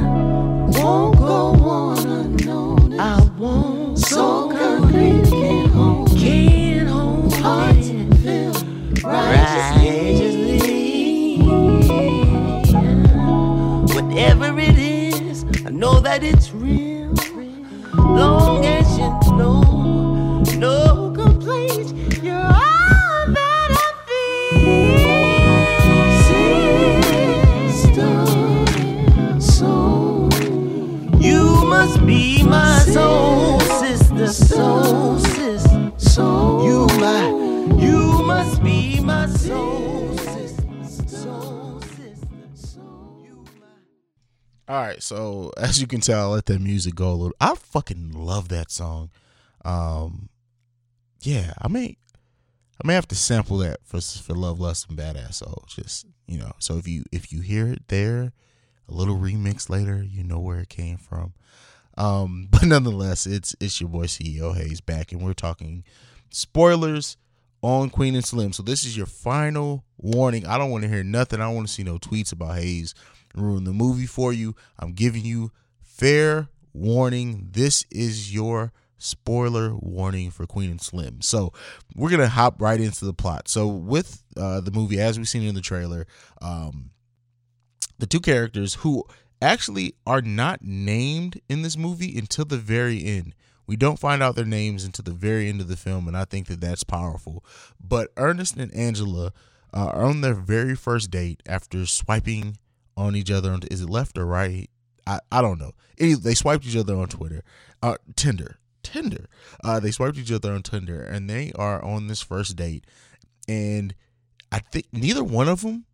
won't 0.79 1.18
go 1.18 1.55
on 1.68 1.99
unnoticed. 2.07 3.01
I 3.01 3.29
won't 3.37 3.99
so 3.99 4.49
concrete 4.53 5.25
can't 5.29 5.73
hold 5.73 6.11
can't 6.11 6.88
hold 6.88 7.35
hearts 7.35 7.88
and 7.88 8.16
feel 8.23 8.53
righteously. 9.03 10.23
Whatever 13.92 14.57
it 14.57 14.79
is, 14.79 15.45
I 15.66 15.71
know 15.71 15.99
that 15.99 16.23
it's 16.23 16.53
real. 16.53 16.82
As 19.40 19.71
All 44.72 44.80
right, 44.80 45.02
so 45.02 45.52
as 45.58 45.82
you 45.82 45.87
can 45.87 46.00
tell, 46.00 46.30
I 46.30 46.35
let 46.35 46.46
that 46.46 46.62
music 46.62 46.94
go 46.94 47.11
a 47.11 47.12
little. 47.12 47.37
I 47.38 47.54
fucking 47.56 48.12
love 48.12 48.48
that 48.48 48.70
song. 48.70 49.11
Um, 49.66 50.30
yeah, 51.20 51.52
I 51.61 51.68
may, 51.68 51.98
I 52.82 52.87
may 52.87 52.94
have 52.94 53.06
to 53.08 53.14
sample 53.14 53.58
that 53.58 53.80
for 53.85 54.00
for 54.00 54.32
Love, 54.32 54.58
Lust, 54.58 54.88
and 54.88 54.96
Badass. 54.96 55.35
So 55.35 55.62
just 55.68 56.06
you 56.26 56.38
know, 56.38 56.52
so 56.58 56.78
if 56.78 56.88
you 56.88 57.04
if 57.12 57.30
you 57.30 57.42
hear 57.42 57.68
it 57.68 57.88
there, 57.88 58.32
a 58.88 58.94
little 58.94 59.18
remix 59.18 59.68
later, 59.68 60.02
you 60.02 60.24
know 60.24 60.38
where 60.38 60.61
it 60.61 60.70
came 60.70 60.96
from. 60.96 61.35
Um, 61.98 62.48
but 62.50 62.64
nonetheless, 62.64 63.26
it's 63.26 63.54
it's 63.61 63.78
your 63.78 63.90
boy 63.90 64.06
CEO 64.06 64.56
Haize 64.56 64.80
back, 64.80 65.12
and 65.12 65.20
we're 65.20 65.35
talking 65.35 65.85
spoilers 66.30 67.18
on 67.61 67.90
Queen 67.90 68.14
and 68.14 68.24
Slim. 68.24 68.54
So 68.54 68.62
this 68.62 68.85
is 68.85 68.96
your 68.96 69.04
final 69.04 69.85
warning. 69.98 70.46
I 70.46 70.56
don't 70.56 70.70
want 70.70 70.85
to 70.85 70.88
hear 70.88 71.04
nothing. 71.04 71.42
I 71.42 71.44
don't 71.44 71.56
want 71.56 71.68
to 71.68 71.72
see 71.74 71.82
no 71.82 71.98
tweets 71.98 72.32
about 72.32 72.56
Haize 72.56 72.94
ruin 73.35 73.64
the 73.64 73.73
movie 73.73 74.07
for 74.07 74.33
you. 74.33 74.55
I'm 74.79 74.92
giving 74.92 75.25
you 75.25 75.53
fair 75.81 76.49
warning. 76.73 77.49
This 77.53 77.85
is 77.90 78.35
your 78.35 78.73
spoiler 78.99 79.75
warning 79.75 80.31
for 80.31 80.47
Queen 80.47 80.71
and 80.71 80.81
Slim. 80.81 81.21
So 81.23 81.53
we're 81.95 82.11
gonna 82.11 82.29
hop 82.29 82.61
right 82.61 82.81
into 82.81 83.05
the 83.05 83.12
plot. 83.12 83.49
So 83.49 83.66
with 83.66 84.23
uh, 84.37 84.61
the 84.61 84.71
movie, 84.71 85.01
as 85.01 85.18
we've 85.18 85.29
seen 85.29 85.42
in 85.42 85.55
the 85.55 85.61
trailer, 85.61 86.07
um, 86.40 86.90
the 87.99 88.07
two 88.07 88.21
characters 88.21 88.75
who 88.75 89.05
actually 89.40 89.95
are 90.07 90.23
not 90.23 90.62
named 90.62 91.40
in 91.49 91.62
this 91.62 91.77
movie 91.77 92.16
until 92.16 92.45
the 92.45 92.57
very 92.57 93.05
end. 93.05 93.35
We 93.66 93.77
don't 93.77 93.99
find 93.99 94.23
out 94.23 94.37
their 94.37 94.45
names 94.45 94.85
until 94.85 95.05
the 95.05 95.12
very 95.12 95.49
end 95.49 95.61
of 95.61 95.68
the 95.68 95.77
film, 95.77 96.09
and 96.09 96.16
I 96.16 96.25
think 96.25 96.47
that 96.49 96.61
that's 96.61 96.85
powerful. 96.85 97.45
But 97.81 98.11
Ernest 98.16 98.57
and 98.57 98.75
Angela 98.75 99.33
uh, 99.73 99.87
are 99.87 100.05
on 100.05 100.21
their 100.21 100.35
very 100.35 100.75
first 100.75 101.11
date 101.11 101.42
after 101.47 101.87
swiping 101.87 102.59
on 102.96 103.16
each 103.16 103.31
other. 103.31 103.52
On, 103.52 103.61
is 103.70 103.81
it 103.81 103.90
left 103.90 104.18
or 104.18 104.26
right? 104.26 104.68
I, 105.07 105.18
I 105.31 105.42
don't 105.42 105.59
know. 105.59 105.72
They 105.98 106.35
swiped 106.35 106.66
each 106.66 106.76
other 106.76 106.96
on 106.96 107.09
Twitter, 107.09 107.42
uh, 107.83 107.96
Tinder, 108.16 108.59
Tinder. 108.83 109.26
Uh, 109.62 109.81
they 109.81 109.90
swiped 109.90 110.18
each 110.18 110.33
other 110.33 110.52
on 110.52 110.62
Tinder, 110.62 111.02
and 111.02 111.28
they 111.28 111.52
are 111.57 111.83
on 111.83 112.07
this 112.07 112.22
first 112.22 112.57
date. 112.57 112.85
And 113.48 113.94
I 114.50 114.59
think 114.59 114.87
neither 114.92 115.24
one 115.24 115.48
of 115.48 115.62
them 115.62 115.87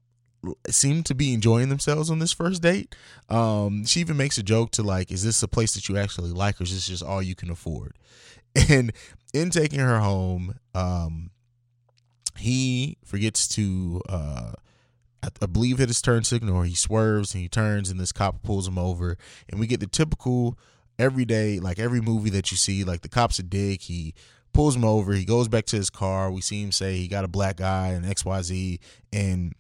seem 0.68 1.02
to 1.04 1.14
be 1.14 1.32
enjoying 1.32 1.68
themselves 1.68 2.10
on 2.10 2.18
this 2.18 2.32
first 2.32 2.62
date. 2.62 2.94
Um, 3.28 3.84
she 3.86 4.00
even 4.00 4.16
makes 4.16 4.38
a 4.38 4.42
joke 4.42 4.70
to 4.72 4.82
like, 4.82 5.10
"Is 5.10 5.24
this 5.24 5.42
a 5.42 5.48
place 5.48 5.74
that 5.74 5.88
you 5.88 5.96
actually 5.96 6.30
like, 6.30 6.60
or 6.60 6.64
is 6.64 6.72
this 6.72 6.86
just 6.86 7.02
all 7.02 7.22
you 7.22 7.34
can 7.34 7.50
afford?" 7.50 7.96
And 8.68 8.92
in 9.34 9.50
taking 9.50 9.78
her 9.80 10.00
home, 10.00 10.58
um, 10.74 11.30
he 12.36 12.96
forgets 13.04 13.46
to, 13.48 14.00
uh, 14.08 14.52
I, 15.22 15.46
believe, 15.46 15.78
hit 15.78 15.88
his 15.88 16.00
turn 16.00 16.24
signal, 16.24 16.62
he 16.62 16.74
swerves 16.74 17.34
and 17.34 17.42
he 17.42 17.48
turns, 17.48 17.90
and 17.90 17.98
this 17.98 18.12
cop 18.12 18.42
pulls 18.42 18.68
him 18.68 18.78
over, 18.78 19.16
and 19.48 19.58
we 19.58 19.66
get 19.66 19.80
the 19.80 19.86
typical 19.86 20.58
everyday, 20.98 21.60
like 21.60 21.78
every 21.78 22.00
movie 22.00 22.30
that 22.30 22.50
you 22.50 22.56
see, 22.56 22.84
like 22.84 23.02
the 23.02 23.08
cop's 23.08 23.38
a 23.38 23.42
dick. 23.42 23.82
He 23.82 24.14
pulls 24.52 24.76
him 24.76 24.84
over. 24.84 25.12
He 25.12 25.24
goes 25.24 25.48
back 25.48 25.66
to 25.66 25.76
his 25.76 25.90
car. 25.90 26.30
We 26.30 26.40
see 26.40 26.62
him 26.62 26.72
say 26.72 26.96
he 26.96 27.08
got 27.08 27.24
a 27.24 27.28
black 27.28 27.56
guy 27.56 27.88
and 27.88 28.06
X 28.06 28.24
Y 28.24 28.42
Z, 28.42 28.80
and 29.12 29.54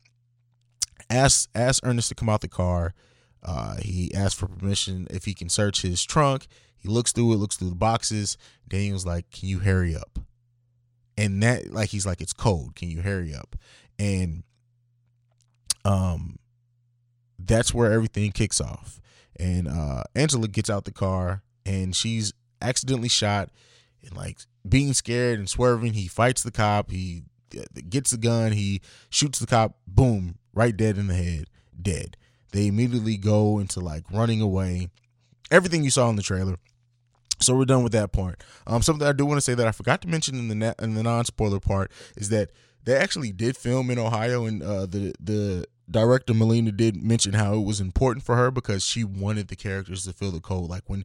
asks 1.10 1.48
asks 1.54 1.80
Ernest 1.84 2.08
to 2.08 2.14
come 2.14 2.28
out 2.28 2.40
the 2.40 2.48
car. 2.48 2.94
Uh, 3.42 3.76
he 3.76 4.12
asks 4.14 4.38
for 4.38 4.48
permission 4.48 5.06
if 5.10 5.24
he 5.24 5.34
can 5.34 5.48
search 5.48 5.82
his 5.82 6.04
trunk. 6.04 6.46
He 6.76 6.88
looks 6.88 7.12
through 7.12 7.32
it, 7.32 7.36
looks 7.36 7.56
through 7.56 7.70
the 7.70 7.76
boxes. 7.76 8.36
Daniel's 8.68 9.06
like, 9.06 9.30
"Can 9.30 9.48
you 9.48 9.60
hurry 9.60 9.96
up?" 9.96 10.18
And 11.16 11.42
that, 11.42 11.72
like, 11.72 11.90
he's 11.90 12.06
like, 12.06 12.20
"It's 12.20 12.32
cold. 12.32 12.76
Can 12.76 12.90
you 12.90 13.02
hurry 13.02 13.34
up?" 13.34 13.56
And 13.98 14.44
um, 15.84 16.38
that's 17.38 17.72
where 17.72 17.92
everything 17.92 18.32
kicks 18.32 18.60
off. 18.60 19.00
And 19.38 19.68
uh, 19.68 20.02
Angela 20.14 20.48
gets 20.48 20.68
out 20.68 20.84
the 20.84 20.92
car 20.92 21.42
and 21.64 21.94
she's 21.94 22.32
accidentally 22.60 23.08
shot. 23.08 23.50
and 24.02 24.16
like 24.16 24.38
being 24.68 24.92
scared 24.92 25.38
and 25.38 25.48
swerving, 25.48 25.94
he 25.94 26.08
fights 26.08 26.42
the 26.42 26.50
cop. 26.50 26.90
He 26.90 27.24
uh, 27.56 27.62
gets 27.88 28.10
the 28.10 28.18
gun. 28.18 28.52
He 28.52 28.80
shoots 29.10 29.38
the 29.38 29.46
cop. 29.46 29.76
Boom, 29.86 30.36
right 30.52 30.76
dead 30.76 30.98
in 30.98 31.06
the 31.06 31.14
head, 31.14 31.44
dead. 31.80 32.16
They 32.52 32.66
immediately 32.66 33.16
go 33.16 33.58
into 33.58 33.80
like 33.80 34.04
running 34.10 34.40
away. 34.40 34.88
Everything 35.50 35.84
you 35.84 35.90
saw 35.90 36.08
in 36.10 36.16
the 36.16 36.22
trailer. 36.22 36.56
So 37.40 37.54
we're 37.54 37.66
done 37.66 37.84
with 37.84 37.92
that 37.92 38.12
part. 38.12 38.42
Um, 38.66 38.82
something 38.82 39.06
I 39.06 39.12
do 39.12 39.24
want 39.24 39.38
to 39.38 39.42
say 39.42 39.54
that 39.54 39.66
I 39.66 39.72
forgot 39.72 40.02
to 40.02 40.08
mention 40.08 40.36
in 40.36 40.48
the 40.48 40.54
na- 40.54 40.74
in 40.80 40.94
the 40.94 41.02
non 41.02 41.24
spoiler 41.24 41.60
part 41.60 41.92
is 42.16 42.30
that 42.30 42.50
they 42.88 42.96
actually 42.96 43.32
did 43.32 43.54
film 43.54 43.90
in 43.90 43.98
Ohio, 43.98 44.46
and 44.46 44.62
uh, 44.62 44.86
the 44.86 45.12
the 45.20 45.66
director 45.90 46.32
Melina 46.32 46.72
did 46.72 47.02
mention 47.02 47.34
how 47.34 47.52
it 47.54 47.64
was 47.64 47.80
important 47.80 48.24
for 48.24 48.34
her 48.36 48.50
because 48.50 48.82
she 48.82 49.04
wanted 49.04 49.48
the 49.48 49.56
characters 49.56 50.04
to 50.04 50.14
feel 50.14 50.30
the 50.30 50.40
cold. 50.40 50.70
Like 50.70 50.84
when 50.86 51.04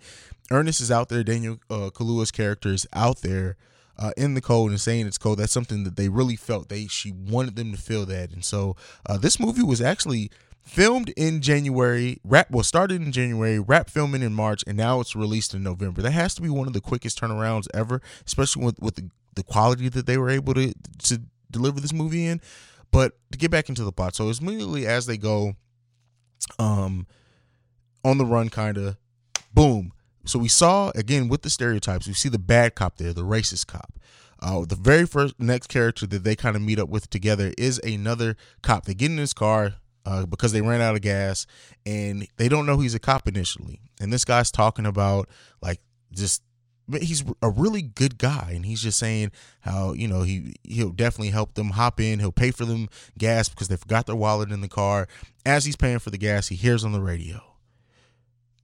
Ernest 0.49 0.79
is 0.79 0.91
out 0.91 1.09
there, 1.09 1.23
Daniel 1.23 1.59
uh, 1.69 1.89
Kaluuya's 1.93 2.31
character 2.31 2.69
is 2.69 2.87
out 2.93 3.21
there 3.21 3.57
uh, 3.99 4.11
in 4.15 4.33
the 4.33 4.39
cold 4.39 4.69
and 4.69 4.79
saying 4.79 5.07
it's 5.07 5.17
cold. 5.17 5.39
That's 5.39 5.51
something 5.51 5.83
that 5.83 5.97
they 5.97 6.07
really 6.07 6.37
felt. 6.37 6.69
They 6.69 6.87
she 6.87 7.11
wanted 7.11 7.57
them 7.57 7.73
to 7.73 7.77
feel 7.77 8.05
that, 8.05 8.31
and 8.31 8.45
so 8.45 8.77
uh, 9.05 9.17
this 9.17 9.37
movie 9.37 9.63
was 9.63 9.81
actually 9.81 10.31
filmed 10.61 11.09
in 11.17 11.41
January. 11.41 12.21
Rap 12.23 12.49
well 12.49 12.63
started 12.63 13.01
in 13.01 13.11
January, 13.11 13.59
wrap 13.59 13.89
filming 13.89 14.21
in 14.21 14.33
March, 14.33 14.63
and 14.65 14.77
now 14.77 15.01
it's 15.01 15.17
released 15.17 15.53
in 15.53 15.63
November. 15.63 16.01
That 16.01 16.11
has 16.11 16.33
to 16.35 16.41
be 16.41 16.49
one 16.49 16.67
of 16.67 16.73
the 16.73 16.79
quickest 16.79 17.19
turnarounds 17.19 17.67
ever, 17.73 18.01
especially 18.25 18.63
with 18.63 18.79
with 18.79 18.95
the, 18.95 19.09
the 19.35 19.43
quality 19.43 19.89
that 19.89 20.05
they 20.05 20.17
were 20.17 20.29
able 20.29 20.53
to 20.53 20.73
to 20.99 21.21
deliver 21.53 21.79
this 21.79 21.93
movie 21.93 22.25
in. 22.25 22.41
But 22.91 23.13
to 23.31 23.37
get 23.37 23.49
back 23.49 23.69
into 23.69 23.83
the 23.83 23.91
plot, 23.91 24.15
so 24.15 24.29
it's 24.29 24.39
immediately 24.39 24.85
as 24.85 25.05
they 25.05 25.17
go, 25.17 25.55
um, 26.59 27.07
on 28.03 28.17
the 28.17 28.25
run, 28.25 28.49
kind 28.49 28.77
of, 28.77 28.97
boom. 29.53 29.93
So 30.25 30.39
we 30.39 30.47
saw 30.47 30.91
again 30.95 31.27
with 31.27 31.41
the 31.41 31.49
stereotypes. 31.49 32.07
We 32.07 32.13
see 32.13 32.29
the 32.29 32.39
bad 32.39 32.75
cop 32.75 32.97
there, 32.97 33.13
the 33.13 33.23
racist 33.23 33.67
cop. 33.67 33.99
Uh, 34.39 34.65
the 34.65 34.75
very 34.75 35.05
first 35.05 35.39
next 35.39 35.67
character 35.67 36.05
that 36.05 36.23
they 36.23 36.35
kind 36.35 36.55
of 36.55 36.61
meet 36.61 36.77
up 36.77 36.89
with 36.89 37.09
together 37.09 37.53
is 37.57 37.79
another 37.79 38.35
cop. 38.61 38.85
They 38.85 38.93
get 38.93 39.09
in 39.09 39.17
his 39.17 39.33
car 39.33 39.75
uh, 40.05 40.25
because 40.25 40.51
they 40.51 40.61
ran 40.61 40.81
out 40.81 40.95
of 40.95 41.01
gas, 41.01 41.47
and 41.85 42.27
they 42.37 42.49
don't 42.49 42.65
know 42.65 42.77
he's 42.77 42.95
a 42.95 42.99
cop 42.99 43.27
initially. 43.27 43.79
And 44.01 44.11
this 44.11 44.25
guy's 44.25 44.51
talking 44.51 44.85
about 44.85 45.29
like 45.61 45.79
just 46.11 46.43
he's 46.99 47.23
a 47.41 47.49
really 47.49 47.81
good 47.81 48.17
guy 48.17 48.51
and 48.53 48.65
he's 48.65 48.81
just 48.81 48.99
saying 48.99 49.31
how 49.61 49.93
you 49.93 50.07
know 50.07 50.23
he 50.23 50.55
he'll 50.63 50.91
definitely 50.91 51.29
help 51.29 51.53
them 51.53 51.71
hop 51.71 51.99
in. 51.99 52.19
He'll 52.19 52.31
pay 52.31 52.51
for 52.51 52.65
them 52.65 52.89
gas 53.17 53.49
because 53.49 53.67
they 53.67 53.75
forgot 53.75 54.05
their 54.05 54.15
wallet 54.15 54.51
in 54.51 54.61
the 54.61 54.67
car. 54.67 55.07
As 55.45 55.65
he's 55.65 55.75
paying 55.75 55.99
for 55.99 56.09
the 56.09 56.17
gas 56.17 56.47
he 56.47 56.55
hears 56.55 56.83
on 56.83 56.91
the 56.91 57.01
radio. 57.01 57.41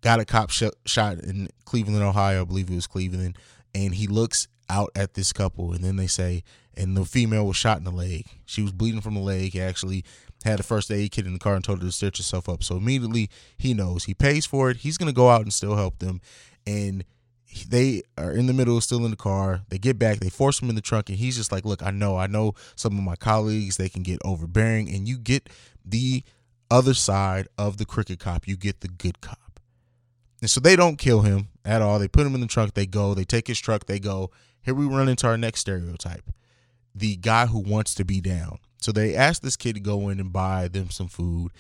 Got 0.02 0.20
a 0.22 0.26
cop 0.26 0.50
sh- 0.50 0.64
shot 0.86 1.20
in 1.20 1.50
cleveland 1.66 2.04
ohio. 2.04 2.42
I 2.42 2.46
believe 2.46 2.70
it 2.70 2.76
was 2.76 2.88
cleveland. 2.88 3.38
And 3.76 3.96
he 3.96 4.08
looks 4.08 4.48
out 4.70 4.92
at 4.96 5.14
this 5.14 5.34
couple 5.34 5.74
and 5.74 5.84
then 5.84 5.96
they 5.98 6.08
say 6.08 6.44
and 6.80 6.96
the 6.96 7.04
female 7.04 7.46
was 7.46 7.58
shot 7.58 7.78
in 7.78 7.84
the 7.84 7.92
leg. 7.92 8.26
She 8.46 8.62
was 8.62 8.72
bleeding 8.72 9.02
from 9.02 9.16
the 9.16 9.20
leg. 9.20 9.52
He 9.52 9.62
actually 9.62 10.06
had 10.46 10.60
a 10.60 10.64
first 10.64 10.90
aid 10.90 11.12
kit 11.12 11.26
in 11.26 11.34
the 11.34 11.40
car 11.40 11.56
and 11.56 11.64
told 11.64 11.80
her 11.82 11.86
to 11.86 11.92
stitch 11.92 12.18
herself 12.18 12.48
up. 12.48 12.64
So 12.64 12.78
immediately 12.78 13.30
he 13.58 13.74
knows. 13.74 14.06
He 14.06 14.14
pays 14.14 14.46
for 14.46 14.70
it. 14.70 14.78
He's 14.78 14.98
going 14.98 15.12
to 15.12 15.16
go 15.16 15.30
out 15.30 15.42
and 15.42 15.52
still 15.52 15.76
help 15.76 16.00
them. 16.00 16.22
And 16.66 17.04
they 17.68 18.04
are 18.18 18.32
in 18.32 18.46
the 18.46 18.54
middle, 18.54 18.80
still 18.82 19.04
in 19.06 19.12
the 19.12 19.18
car. 19.18 19.62
They 19.70 19.78
get 19.78 20.00
back, 20.00 20.20
they 20.20 20.30
force 20.30 20.62
him 20.62 20.70
in 20.70 20.76
the 20.76 20.82
trunk, 20.82 21.10
and 21.10 21.18
he's 21.18 21.38
just 21.38 21.52
like, 21.52 21.66
Look, 21.66 21.84
I 21.84 21.92
know, 21.92 22.18
I 22.18 22.28
know 22.28 22.54
some 22.76 22.98
of 22.98 23.04
my 23.04 23.16
colleagues, 23.16 23.78
they 23.78 23.90
can 23.90 24.04
get 24.04 24.20
overbearing, 24.24 24.90
and 24.90 25.08
you 25.08 25.18
get 25.18 25.50
the 25.86 26.24
other 26.72 26.94
side 26.94 27.48
of 27.58 27.78
the 27.78 27.86
crooked 27.86 28.20
cop. 28.20 28.48
You 28.48 28.56
get 28.56 28.82
the 28.82 28.88
good 28.88 29.22
cop. 29.22 29.60
And 30.42 30.50
so 30.50 30.60
they 30.60 30.76
don't 30.76 30.98
kill 30.98 31.22
him 31.22 31.50
at 31.66 31.82
all. 31.82 32.00
They 32.00 32.08
put 32.08 32.26
him 32.26 32.36
in 32.36 32.42
the 32.42 32.48
trunk, 32.48 32.74
they 32.74 32.86
go, 32.86 33.14
they 33.14 33.26
take 33.26 33.48
his 33.48 33.60
truck, 33.60 33.86
they 33.86 34.00
go. 34.00 34.32
Here 34.62 34.74
we 34.74 34.86
run 34.86 35.10
into 35.10 35.28
our 35.28 35.38
next 35.38 35.62
stereotype 35.62 36.30
the 36.96 37.16
guy 37.16 37.46
who 37.46 37.60
wants 37.60 37.94
to 37.96 38.06
be 38.06 38.22
down. 38.22 38.60
So 38.82 38.92
they 38.92 39.16
ask 39.16 39.42
this 39.42 39.58
kid 39.58 39.76
to 39.76 39.80
go 39.80 40.10
in 40.10 40.20
and 40.20 40.32
buy 40.32 40.68
them 40.68 40.90
some 40.90 41.08
food. 41.08 41.52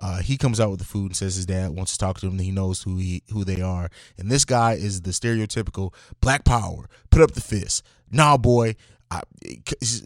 Uh, 0.00 0.18
he 0.18 0.36
comes 0.36 0.60
out 0.60 0.70
with 0.70 0.78
the 0.78 0.84
food 0.84 1.06
and 1.06 1.16
says 1.16 1.34
his 1.34 1.46
dad 1.46 1.70
wants 1.70 1.92
to 1.92 1.98
talk 1.98 2.20
to 2.20 2.26
him. 2.26 2.38
He 2.38 2.50
knows 2.50 2.82
who 2.82 2.96
he 2.96 3.22
who 3.32 3.44
they 3.44 3.60
are, 3.60 3.90
and 4.16 4.30
this 4.30 4.44
guy 4.44 4.74
is 4.74 5.02
the 5.02 5.10
stereotypical 5.10 5.92
black 6.20 6.44
power. 6.44 6.88
Put 7.10 7.22
up 7.22 7.32
the 7.32 7.40
fist. 7.40 7.82
Nah, 8.10 8.36
boy. 8.36 8.76
I, 9.10 9.22
he 9.42 9.62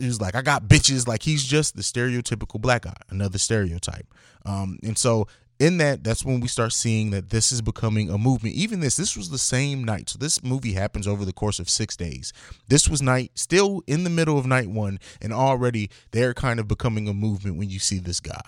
was 0.07 0.21
like, 0.21 0.37
I 0.37 0.43
got 0.43 0.69
bitches. 0.69 1.09
Like 1.09 1.25
he's 1.25 1.45
just 1.45 1.75
the 1.75 1.83
stereotypical 1.83 2.61
black 2.61 2.83
guy, 2.83 2.95
another 3.11 3.37
stereotype. 3.37 4.07
Um, 4.47 4.79
and 4.85 4.97
so 4.97 5.27
in 5.59 5.79
that, 5.79 6.05
that's 6.05 6.25
when 6.25 6.39
we 6.39 6.47
start 6.47 6.73
seeing 6.73 7.11
that 7.11 7.31
this 7.31 7.51
is 7.51 7.63
becoming 7.63 8.11
a 8.11 8.17
movement. 8.17 8.55
Even 8.55 8.79
this, 8.79 8.97
this 8.97 9.17
was 9.17 9.31
the 9.31 9.39
same 9.39 9.83
night. 9.83 10.09
So 10.09 10.19
this 10.19 10.43
movie 10.45 10.75
happens 10.75 11.09
over 11.09 11.25
the 11.25 11.33
course 11.33 11.59
of 11.59 11.69
six 11.69 11.97
days. 11.97 12.33
This 12.69 12.89
was 12.89 13.03
night, 13.03 13.33
still 13.35 13.83
in 13.89 14.05
the 14.05 14.11
middle 14.11 14.39
of 14.39 14.47
night 14.47 14.71
one, 14.71 15.01
and 15.21 15.33
already 15.33 15.91
they're 16.13 16.35
kind 16.35 16.61
of 16.61 16.69
becoming 16.69 17.09
a 17.09 17.15
movement 17.15 17.59
when 17.59 17.71
you 17.71 17.81
see 17.81 17.99
this 17.99 18.21
guy 18.21 18.43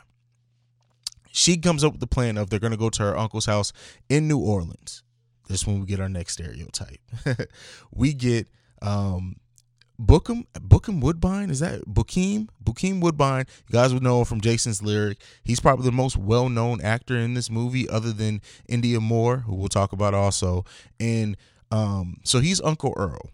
she 1.35 1.57
comes 1.57 1.83
up 1.83 1.91
with 1.93 2.01
the 2.01 2.07
plan 2.07 2.39
of 2.39 2.49
they're 2.49 2.61
going 2.61 2.71
to 2.71 2.77
go 2.79 2.89
to 2.89 3.03
her 3.03 3.19
uncle's 3.19 3.47
house 3.47 3.73
in 4.09 4.29
New 4.29 4.39
Orleans. 4.39 5.03
This 5.49 5.63
is 5.63 5.67
when 5.67 5.81
we 5.81 5.87
get 5.87 5.99
our 5.99 6.09
next 6.09 6.35
stereotype. 6.35 7.01
we 7.93 8.15
get 8.15 8.49
um 8.81 9.35
Bookham 10.01 10.47
Bookham 10.55 11.01
Woodbine 11.01 11.51
is 11.51 11.59
that 11.59 11.81
Bokeem 11.83 12.49
Bokeem 12.63 13.01
Woodbine 13.01 13.47
you 13.69 13.73
guys 13.73 13.93
would 13.93 14.03
know 14.03 14.21
him 14.21 14.25
from 14.25 14.41
Jason's 14.41 14.83
lyric 14.83 15.19
he's 15.45 15.61
probably 15.61 15.85
the 15.85 15.93
most 15.93 16.17
well-known 16.17 16.81
actor 16.81 17.17
in 17.17 17.35
this 17.35 17.49
movie 17.49 17.89
other 17.89 18.13
than 18.13 18.43
Indya 18.69 19.01
Moore 19.01 19.39
who 19.39 19.55
we'll 19.55 19.69
talk 19.69 19.93
about 19.93 20.13
also 20.13 20.65
and 20.99 21.37
um 21.71 22.19
so 22.25 22.41
he's 22.41 22.61
Uncle 22.61 22.93
Earl 22.97 23.31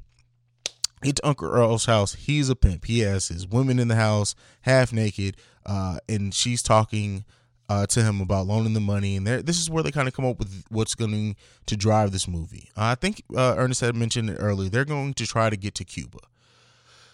to 1.03 1.27
Uncle 1.27 1.49
Earl's 1.49 1.87
house. 1.87 2.13
He's 2.13 2.51
a 2.51 2.55
pimp. 2.55 2.85
He 2.85 2.99
has 3.01 3.29
his 3.29 3.47
women 3.47 3.79
in 3.79 3.89
the 3.89 3.97
house, 3.97 4.35
half 4.61 4.93
naked, 4.93 5.39
uh, 5.65 5.99
and 6.07 6.35
she's 6.35 6.63
talking 6.63 7.25
uh, 7.71 7.87
to 7.87 8.03
him 8.03 8.21
about 8.21 8.49
loaning 8.49 8.73
the 8.73 8.81
money, 8.81 9.17
and 9.17 9.25
this 9.25 9.61
is 9.61 9.71
where 9.71 9.85
they 9.85 9.93
kind 9.93 10.09
of 10.09 10.13
come 10.13 10.25
up 10.25 10.41
with 10.41 10.65
what's 10.71 10.97
going 10.97 11.37
to 11.67 11.77
drive 11.77 12.11
this 12.11 12.27
movie. 12.27 12.69
Uh, 12.77 12.87
I 12.87 12.95
think 12.97 13.23
uh, 13.37 13.55
Ernest 13.57 13.81
had 13.81 13.95
mentioned 13.95 14.29
it 14.29 14.39
earlier. 14.41 14.69
They're 14.69 14.85
going 14.85 15.15
to 15.15 15.25
try 15.25 15.51
to 15.51 15.57
get 15.57 15.77
to 15.77 15.85
Cuba. 15.85 16.19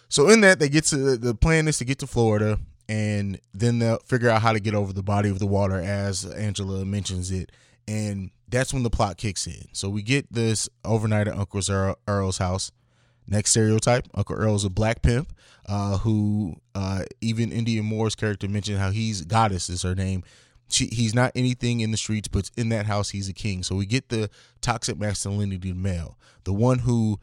So 0.09 0.29
in 0.29 0.41
that, 0.41 0.57
they 0.57 0.67
get 0.67 0.85
to 0.85 1.15
the 1.15 1.35
plan 1.35 1.67
is 1.67 1.77
to 1.77 1.85
get 1.85 1.99
to 1.99 2.07
Florida, 2.07 2.57
and 2.89 3.39
then 3.53 3.77
they'll 3.77 3.99
figure 3.99 4.31
out 4.31 4.41
how 4.41 4.51
to 4.51 4.59
get 4.59 4.73
over 4.73 4.93
the 4.93 5.03
body 5.03 5.29
of 5.29 5.37
the 5.37 5.45
water, 5.45 5.75
as 5.75 6.25
Angela 6.25 6.83
mentions 6.85 7.29
it, 7.29 7.51
and 7.87 8.31
that's 8.47 8.73
when 8.73 8.81
the 8.81 8.89
plot 8.89 9.17
kicks 9.17 9.45
in. 9.45 9.67
So 9.73 9.89
we 9.89 10.01
get 10.01 10.33
this 10.33 10.69
overnight 10.83 11.27
at 11.27 11.37
Uncle 11.37 11.61
Earl's 12.07 12.39
house. 12.39 12.71
Next 13.27 13.51
stereotype: 13.51 14.07
Uncle 14.15 14.35
Earl's 14.35 14.65
a 14.65 14.71
black 14.71 15.03
pimp 15.03 15.33
uh, 15.67 15.99
who 15.99 16.55
uh, 16.73 17.03
even 17.21 17.51
Indya 17.51 17.83
Moore's 17.83 18.15
character 18.15 18.47
mentioned 18.47 18.79
how 18.79 18.89
he's 18.89 19.21
goddess 19.21 19.69
is 19.69 19.83
her 19.83 19.93
name. 19.93 20.23
He's 20.69 21.15
not 21.15 21.31
anything 21.35 21.79
in 21.79 21.91
the 21.91 21.97
streets, 21.97 22.27
but 22.27 22.51
in 22.57 22.69
that 22.69 22.85
house 22.85 23.09
he's 23.09 23.29
a 23.29 23.33
king. 23.33 23.63
So 23.63 23.75
we 23.75 23.85
get 23.85 24.09
the 24.09 24.29
toxic 24.61 24.97
masculinity 24.97 25.73
male, 25.73 26.17
the 26.43 26.53
one 26.53 26.79
who 26.79 27.19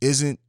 isn't 0.00 0.40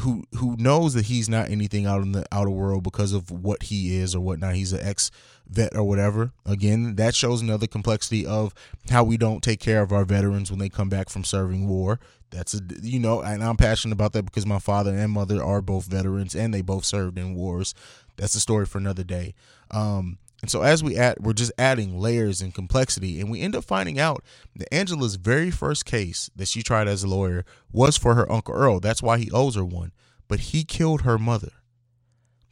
who 0.00 0.24
who 0.36 0.56
knows 0.58 0.94
that 0.94 1.06
he's 1.06 1.28
not 1.28 1.50
anything 1.50 1.86
out 1.86 2.00
in 2.00 2.12
the 2.12 2.24
outer 2.32 2.50
world 2.50 2.82
because 2.82 3.12
of 3.12 3.30
what 3.30 3.64
he 3.64 3.96
is 3.96 4.14
or 4.14 4.20
whatnot. 4.20 4.54
He's 4.54 4.72
an 4.72 4.80
ex 4.82 5.10
vet 5.46 5.76
or 5.76 5.84
whatever. 5.84 6.32
Again, 6.46 6.96
that 6.96 7.14
shows 7.14 7.42
another 7.42 7.66
complexity 7.66 8.24
of 8.24 8.54
how 8.90 9.04
we 9.04 9.16
don't 9.18 9.42
take 9.42 9.60
care 9.60 9.82
of 9.82 9.92
our 9.92 10.04
veterans 10.04 10.50
when 10.50 10.58
they 10.58 10.70
come 10.70 10.88
back 10.88 11.10
from 11.10 11.24
serving 11.24 11.68
war. 11.68 12.00
That's 12.30 12.54
a 12.54 12.60
you 12.80 12.98
know, 12.98 13.20
and 13.20 13.44
I'm 13.44 13.56
passionate 13.58 13.92
about 13.92 14.12
that 14.14 14.24
because 14.24 14.46
my 14.46 14.58
father 14.58 14.96
and 14.96 15.12
mother 15.12 15.42
are 15.42 15.60
both 15.60 15.86
veterans 15.86 16.34
and 16.34 16.54
they 16.54 16.62
both 16.62 16.86
served 16.86 17.18
in 17.18 17.34
wars. 17.34 17.74
That's 18.16 18.34
a 18.34 18.40
story 18.40 18.66
for 18.66 18.78
another 18.78 19.04
day. 19.04 19.34
Um, 19.70 20.18
and 20.42 20.50
so 20.50 20.62
as 20.62 20.82
we 20.82 20.96
add, 20.96 21.18
we're 21.20 21.32
just 21.32 21.52
adding 21.56 21.98
layers 21.98 22.42
and 22.42 22.52
complexity, 22.52 23.20
and 23.20 23.30
we 23.30 23.40
end 23.40 23.54
up 23.54 23.64
finding 23.64 24.00
out 24.00 24.24
that 24.56 24.72
Angela's 24.74 25.14
very 25.14 25.52
first 25.52 25.86
case 25.86 26.30
that 26.34 26.48
she 26.48 26.62
tried 26.62 26.88
as 26.88 27.04
a 27.04 27.08
lawyer 27.08 27.44
was 27.70 27.96
for 27.96 28.16
her 28.16 28.30
uncle 28.30 28.52
Earl. 28.52 28.80
That's 28.80 29.02
why 29.02 29.18
he 29.18 29.30
owes 29.30 29.54
her 29.54 29.64
one. 29.64 29.92
But 30.26 30.40
he 30.40 30.64
killed 30.64 31.02
her 31.02 31.16
mother. 31.16 31.52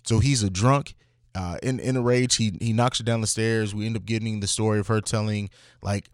So 0.05 0.21
he's 0.21 0.45
a 0.45 0.51
drunk. 0.51 0.95
Uh, 1.35 1.59
in 1.63 1.81
in 1.81 1.97
a 1.97 2.03
rage, 2.03 2.37
he 2.37 2.57
he 2.61 2.73
knocks 2.73 2.99
her 2.99 3.05
down 3.05 3.21
the 3.21 3.27
stairs. 3.27 3.75
We 3.75 3.87
end 3.87 3.97
up 3.97 4.05
getting 4.05 4.41
the 4.41 4.47
story 4.47 4.79
of 4.79 4.87
her 4.87 5.01
telling 5.01 5.51
like 5.83 6.11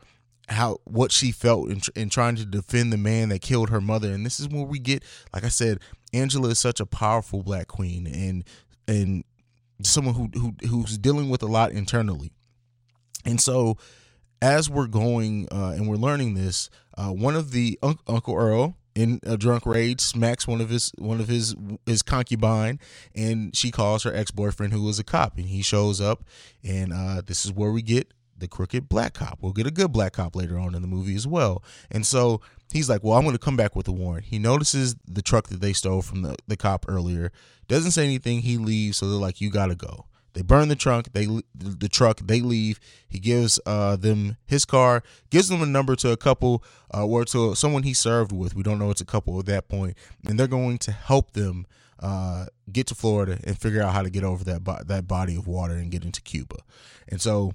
how 0.49 0.79
what 0.85 1.13
she 1.13 1.31
felt 1.31 1.71
in, 1.71 1.81
in 1.95 2.09
trying 2.09 2.37
to 2.37 2.47
defend 2.47 2.93
the 2.93 2.99
man 2.99 3.29
that 3.31 3.43
killed 3.43 3.69
her 3.71 3.81
mother. 3.81 4.13
And 4.13 4.25
this 4.25 4.41
is 4.41 4.49
where 4.49 4.65
we 4.65 4.79
get, 4.79 5.03
like 5.33 5.45
I 5.45 5.49
said, 5.49 5.81
Angela 6.13 6.49
is 6.51 6.59
such 6.59 6.81
a 6.81 6.87
powerful 6.87 7.43
black 7.43 7.67
queen, 7.69 8.07
and 8.07 8.45
and 8.89 9.25
someone 9.83 10.15
who, 10.15 10.31
who 10.39 10.55
who's 10.67 10.99
dealing 10.99 11.29
with 11.29 11.43
a 11.43 11.47
lot 11.47 11.73
internally. 11.73 12.33
And 13.25 13.41
so, 13.41 13.77
as 14.41 14.71
we're 14.71 14.87
going 14.87 15.49
uh, 15.51 15.75
and 15.77 15.89
we're 15.89 15.97
learning 15.97 16.35
this, 16.35 16.71
uh, 16.97 17.11
one 17.11 17.35
of 17.35 17.51
the 17.51 17.79
un- 17.83 17.99
Uncle 18.07 18.35
Earl 18.35 18.77
in 18.95 19.21
a 19.25 19.37
drunk 19.37 19.67
rage 19.67 20.01
smacks 20.01 20.49
one 20.49 20.61
of 20.61 20.71
his 20.71 20.91
one 20.97 21.21
of 21.21 21.29
his 21.29 21.55
his 21.85 22.03
concubine, 22.03 22.81
and 23.15 23.55
she 23.55 23.71
calls 23.71 24.03
her 24.05 24.15
ex 24.15 24.31
boyfriend 24.31 24.73
who 24.73 24.83
was 24.83 24.99
a 24.99 25.05
cop, 25.05 25.37
and 25.37 25.47
he 25.47 25.63
shows 25.63 26.01
up, 26.01 26.25
and 26.65 26.93
uh, 26.93 27.21
this 27.25 27.45
is 27.45 27.53
where 27.53 27.71
we 27.71 27.83
get 27.83 28.13
the 28.39 28.49
crooked 28.49 28.89
black 28.89 29.15
cop. 29.15 29.39
We'll 29.41 29.53
get 29.53 29.67
a 29.67 29.71
good 29.71 29.93
black 29.93 30.15
cop 30.15 30.37
later 30.37 30.59
on 30.59 30.75
in 30.75 30.83
the 30.83 30.89
movie 30.89 31.15
as 31.15 31.27
well. 31.27 31.63
And 31.91 32.07
so 32.07 32.41
he's 32.73 32.89
like, 32.89 33.03
Well, 33.03 33.17
I'm 33.17 33.25
going 33.25 33.35
to 33.35 33.39
come 33.39 33.57
back 33.57 33.77
with 33.77 33.89
a 33.89 33.93
warrant. 33.93 34.27
He 34.27 34.39
notices 34.39 34.97
the 35.07 35.23
truck 35.23 35.49
that 35.49 35.61
they 35.61 35.73
stole 35.73 36.03
from 36.03 36.23
the, 36.23 36.37
the 36.47 36.57
cop 36.57 36.87
earlier, 36.89 37.33
doesn't 37.69 37.93
say 37.93 38.05
anything. 38.05 38.41
He 38.41 38.57
leaves. 38.57 38.99
So 38.99 39.09
they're 39.09 39.19
like, 39.19 39.41
You 39.41 39.51
got 39.51 39.67
to 39.67 39.75
go. 39.75 40.07
They 40.37 40.43
burn 40.43 40.69
the 40.69 40.77
trunk. 40.77 41.15
They 41.15 41.27
the 41.55 41.89
truck. 41.89 42.19
They 42.19 42.43
leave. 42.43 42.79
He 43.09 43.19
gives 43.19 43.59
uh, 43.65 43.97
them 43.97 44.37
his 44.45 44.67
car. 44.67 45.03
Gives 45.31 45.49
them 45.49 45.63
a 45.63 45.67
number 45.67 45.97
to 45.97 46.11
a 46.11 46.17
couple 46.19 46.63
uh, 46.93 47.07
or 47.07 47.25
to 47.25 47.55
someone 47.55 47.85
he 47.85 47.95
served 47.95 48.33
with. 48.33 48.55
We 48.55 48.63
don't 48.63 48.79
know 48.79 48.91
it's 48.91 49.01
a 49.01 49.07
couple 49.07 49.39
at 49.39 49.47
that 49.47 49.69
point, 49.71 49.97
and 50.27 50.39
they're 50.39 50.47
going 50.47 50.77
to 50.81 50.93
help 50.93 51.33
them 51.33 51.67
uh, 52.01 52.47
get 52.71 52.87
to 52.89 52.95
Florida 52.95 53.39
and 53.45 53.59
figure 53.59 53.83
out 53.83 53.95
how 53.95 54.03
to 54.03 54.11
get 54.11 54.25
over 54.25 54.45
that 54.45 54.63
bo- 54.63 54.83
that 54.85 55.09
body 55.09 55.37
of 55.37 55.47
water 55.47 55.73
and 55.73 55.91
get 55.91 56.05
into 56.05 56.21
Cuba. 56.21 56.57
And 57.09 57.19
so 57.19 57.53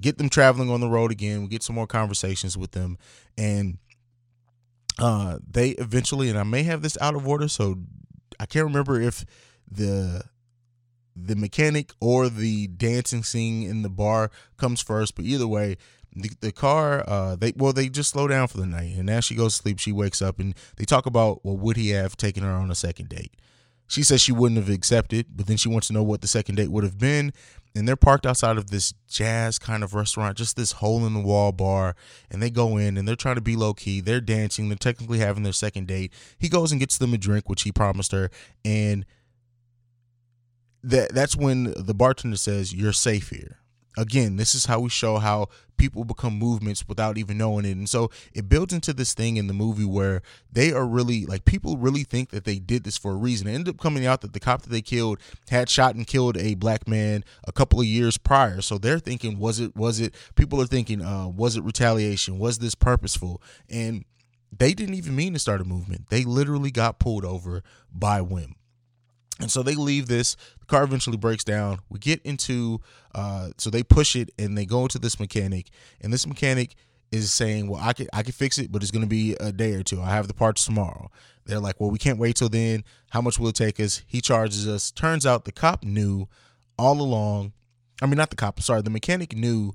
get 0.00 0.18
them 0.18 0.28
traveling 0.28 0.70
on 0.70 0.80
the 0.80 0.88
road 0.88 1.10
again. 1.10 1.42
We 1.42 1.48
get 1.48 1.62
some 1.62 1.76
more 1.76 1.86
conversations 1.86 2.56
with 2.56 2.72
them, 2.72 2.98
and 3.36 3.78
uh, 4.98 5.38
they 5.48 5.70
eventually. 5.70 6.28
And 6.30 6.38
I 6.38 6.44
may 6.44 6.62
have 6.64 6.82
this 6.82 6.98
out 7.00 7.14
of 7.14 7.26
order, 7.26 7.48
so 7.48 7.76
I 8.40 8.46
can't 8.46 8.66
remember 8.66 9.00
if 9.00 9.24
the 9.70 10.22
the 11.16 11.36
mechanic 11.36 11.92
or 12.00 12.28
the 12.28 12.68
dancing 12.68 13.24
scene 13.24 13.68
in 13.68 13.82
the 13.82 13.88
bar 13.88 14.30
comes 14.56 14.80
first, 14.80 15.16
but 15.16 15.24
either 15.24 15.48
way, 15.48 15.76
the, 16.14 16.30
the 16.40 16.52
car 16.52 17.04
uh 17.08 17.36
they 17.36 17.52
well 17.56 17.72
they 17.72 17.88
just 17.88 18.10
slow 18.10 18.26
down 18.26 18.48
for 18.48 18.56
the 18.58 18.66
night 18.66 18.96
and 18.96 19.08
as 19.10 19.24
she 19.24 19.34
goes 19.34 19.56
to 19.56 19.62
sleep 19.62 19.78
she 19.78 19.92
wakes 19.92 20.22
up 20.22 20.38
and 20.38 20.54
they 20.76 20.84
talk 20.84 21.06
about 21.06 21.44
well 21.44 21.56
would 21.56 21.76
he 21.76 21.90
have 21.90 22.16
taken 22.16 22.42
her 22.42 22.50
on 22.50 22.70
a 22.70 22.74
second 22.74 23.08
date 23.08 23.34
she 23.86 24.02
says 24.02 24.20
she 24.20 24.32
wouldn't 24.32 24.58
have 24.58 24.74
accepted 24.74 25.26
but 25.34 25.46
then 25.46 25.56
she 25.56 25.68
wants 25.68 25.86
to 25.86 25.92
know 25.92 26.02
what 26.02 26.20
the 26.20 26.26
second 26.26 26.56
date 26.56 26.70
would 26.70 26.84
have 26.84 26.98
been 26.98 27.32
and 27.78 27.86
they're 27.86 27.96
parked 27.96 28.26
outside 28.26 28.58
of 28.58 28.70
this 28.70 28.92
jazz 29.08 29.56
kind 29.56 29.84
of 29.84 29.94
restaurant 29.94 30.36
just 30.36 30.56
this 30.56 30.72
hole 30.72 31.06
in 31.06 31.14
the 31.14 31.20
wall 31.20 31.52
bar 31.52 31.94
and 32.28 32.42
they 32.42 32.50
go 32.50 32.76
in 32.76 32.96
and 32.96 33.06
they're 33.06 33.14
trying 33.14 33.36
to 33.36 33.40
be 33.40 33.54
low 33.54 33.72
key 33.72 34.00
they're 34.00 34.20
dancing. 34.20 34.68
They're 34.68 34.76
technically 34.76 35.18
having 35.18 35.44
their 35.44 35.52
second 35.52 35.86
date. 35.86 36.12
He 36.38 36.48
goes 36.48 36.72
and 36.72 36.80
gets 36.80 36.98
them 36.98 37.14
a 37.14 37.18
drink 37.18 37.48
which 37.48 37.62
he 37.62 37.70
promised 37.70 38.10
her 38.10 38.30
and 38.64 39.06
that 40.82 41.14
that's 41.14 41.36
when 41.36 41.72
the 41.76 41.94
bartender 41.94 42.36
says 42.36 42.74
you're 42.74 42.92
safe 42.92 43.30
here 43.30 43.58
again 43.96 44.36
this 44.36 44.54
is 44.54 44.66
how 44.66 44.80
we 44.80 44.90
show 44.90 45.18
how 45.18 45.48
people 45.78 46.04
become 46.04 46.36
movements 46.36 46.86
without 46.86 47.16
even 47.16 47.38
knowing 47.38 47.64
it. 47.64 47.76
And 47.76 47.88
so 47.88 48.10
it 48.34 48.48
builds 48.48 48.74
into 48.74 48.92
this 48.92 49.14
thing 49.14 49.38
in 49.38 49.46
the 49.46 49.54
movie 49.54 49.84
where 49.84 50.20
they 50.52 50.72
are 50.72 50.86
really 50.86 51.24
like 51.24 51.46
people 51.46 51.78
really 51.78 52.02
think 52.02 52.30
that 52.30 52.44
they 52.44 52.58
did 52.58 52.84
this 52.84 52.98
for 52.98 53.12
a 53.12 53.16
reason. 53.16 53.46
It 53.46 53.54
ended 53.54 53.74
up 53.74 53.80
coming 53.80 54.04
out 54.04 54.20
that 54.20 54.34
the 54.34 54.40
cop 54.40 54.62
that 54.62 54.70
they 54.70 54.82
killed 54.82 55.18
had 55.48 55.70
shot 55.70 55.94
and 55.94 56.06
killed 56.06 56.36
a 56.36 56.54
black 56.54 56.86
man 56.86 57.24
a 57.44 57.52
couple 57.52 57.80
of 57.80 57.86
years 57.86 58.18
prior. 58.18 58.60
So 58.60 58.76
they're 58.76 58.98
thinking 58.98 59.38
was 59.38 59.60
it 59.60 59.74
was 59.74 60.00
it 60.00 60.14
people 60.34 60.60
are 60.60 60.66
thinking 60.66 61.00
uh 61.00 61.28
was 61.28 61.56
it 61.56 61.62
retaliation? 61.62 62.38
Was 62.38 62.58
this 62.58 62.74
purposeful? 62.74 63.40
And 63.70 64.04
they 64.56 64.74
didn't 64.74 64.94
even 64.94 65.14
mean 65.14 65.34
to 65.34 65.38
start 65.38 65.60
a 65.60 65.64
movement. 65.64 66.08
They 66.10 66.24
literally 66.24 66.70
got 66.70 66.98
pulled 66.98 67.24
over 67.24 67.62
by 67.92 68.20
whim 68.20 68.56
and 69.40 69.50
so 69.50 69.62
they 69.62 69.74
leave 69.74 70.08
this. 70.08 70.36
The 70.60 70.66
car 70.66 70.84
eventually 70.84 71.16
breaks 71.16 71.44
down. 71.44 71.80
We 71.88 71.98
get 71.98 72.20
into, 72.22 72.80
uh, 73.14 73.50
so 73.58 73.70
they 73.70 73.82
push 73.82 74.16
it 74.16 74.30
and 74.38 74.56
they 74.56 74.66
go 74.66 74.82
into 74.82 74.98
this 74.98 75.20
mechanic, 75.20 75.70
and 76.00 76.12
this 76.12 76.26
mechanic 76.26 76.74
is 77.10 77.32
saying, 77.32 77.68
"Well, 77.68 77.80
I 77.82 77.92
can 77.92 78.08
I 78.12 78.22
can 78.22 78.32
fix 78.32 78.58
it, 78.58 78.70
but 78.70 78.82
it's 78.82 78.90
going 78.90 79.04
to 79.04 79.08
be 79.08 79.34
a 79.40 79.52
day 79.52 79.74
or 79.74 79.82
two. 79.82 80.00
I 80.02 80.10
have 80.10 80.28
the 80.28 80.34
parts 80.34 80.64
tomorrow." 80.64 81.10
They're 81.46 81.60
like, 81.60 81.80
"Well, 81.80 81.90
we 81.90 81.98
can't 81.98 82.18
wait 82.18 82.36
till 82.36 82.48
then. 82.48 82.84
How 83.10 83.20
much 83.20 83.38
will 83.38 83.48
it 83.48 83.54
take 83.54 83.80
us?" 83.80 84.02
He 84.06 84.20
charges 84.20 84.68
us. 84.68 84.90
Turns 84.90 85.24
out 85.24 85.44
the 85.44 85.52
cop 85.52 85.84
knew 85.84 86.28
all 86.78 87.00
along. 87.00 87.52
I 88.02 88.06
mean, 88.06 88.16
not 88.16 88.30
the 88.30 88.36
cop. 88.36 88.60
Sorry, 88.60 88.82
the 88.82 88.90
mechanic 88.90 89.34
knew 89.36 89.74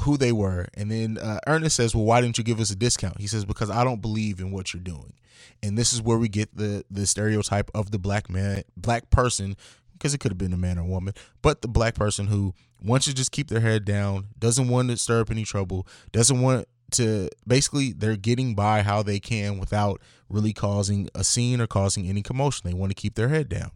who 0.00 0.16
they 0.16 0.32
were. 0.32 0.66
And 0.74 0.90
then 0.90 1.18
uh, 1.18 1.40
Ernest 1.46 1.76
says, 1.76 1.94
"Well, 1.94 2.04
why 2.04 2.20
didn't 2.20 2.38
you 2.38 2.44
give 2.44 2.60
us 2.60 2.70
a 2.70 2.76
discount?" 2.76 3.20
He 3.20 3.26
says, 3.26 3.44
"Because 3.44 3.70
I 3.70 3.84
don't 3.84 4.00
believe 4.00 4.40
in 4.40 4.50
what 4.50 4.72
you're 4.72 4.82
doing." 4.82 5.14
And 5.62 5.78
this 5.78 5.92
is 5.92 6.02
where 6.02 6.18
we 6.18 6.28
get 6.28 6.56
the 6.56 6.84
the 6.90 7.06
stereotype 7.06 7.70
of 7.74 7.90
the 7.90 7.98
black 7.98 8.28
man, 8.30 8.62
black 8.76 9.10
person, 9.10 9.56
because 9.92 10.14
it 10.14 10.18
could 10.18 10.30
have 10.30 10.38
been 10.38 10.52
a 10.52 10.58
man 10.58 10.78
or 10.78 10.84
woman, 10.84 11.14
but 11.42 11.62
the 11.62 11.68
black 11.68 11.94
person 11.94 12.26
who 12.26 12.54
wants 12.82 13.06
to 13.06 13.14
just 13.14 13.32
keep 13.32 13.48
their 13.48 13.60
head 13.60 13.84
down, 13.84 14.26
doesn't 14.38 14.68
want 14.68 14.90
to 14.90 14.96
stir 14.96 15.20
up 15.20 15.30
any 15.30 15.44
trouble, 15.44 15.86
doesn't 16.12 16.40
want 16.40 16.68
to 16.92 17.28
basically 17.46 17.92
they're 17.92 18.16
getting 18.16 18.54
by 18.54 18.82
how 18.82 19.02
they 19.02 19.18
can 19.18 19.58
without 19.58 20.00
really 20.28 20.52
causing 20.52 21.08
a 21.14 21.24
scene 21.24 21.60
or 21.60 21.66
causing 21.66 22.06
any 22.06 22.22
commotion. 22.22 22.68
They 22.68 22.74
want 22.74 22.90
to 22.90 22.94
keep 22.94 23.14
their 23.14 23.28
head 23.28 23.48
down. 23.48 23.70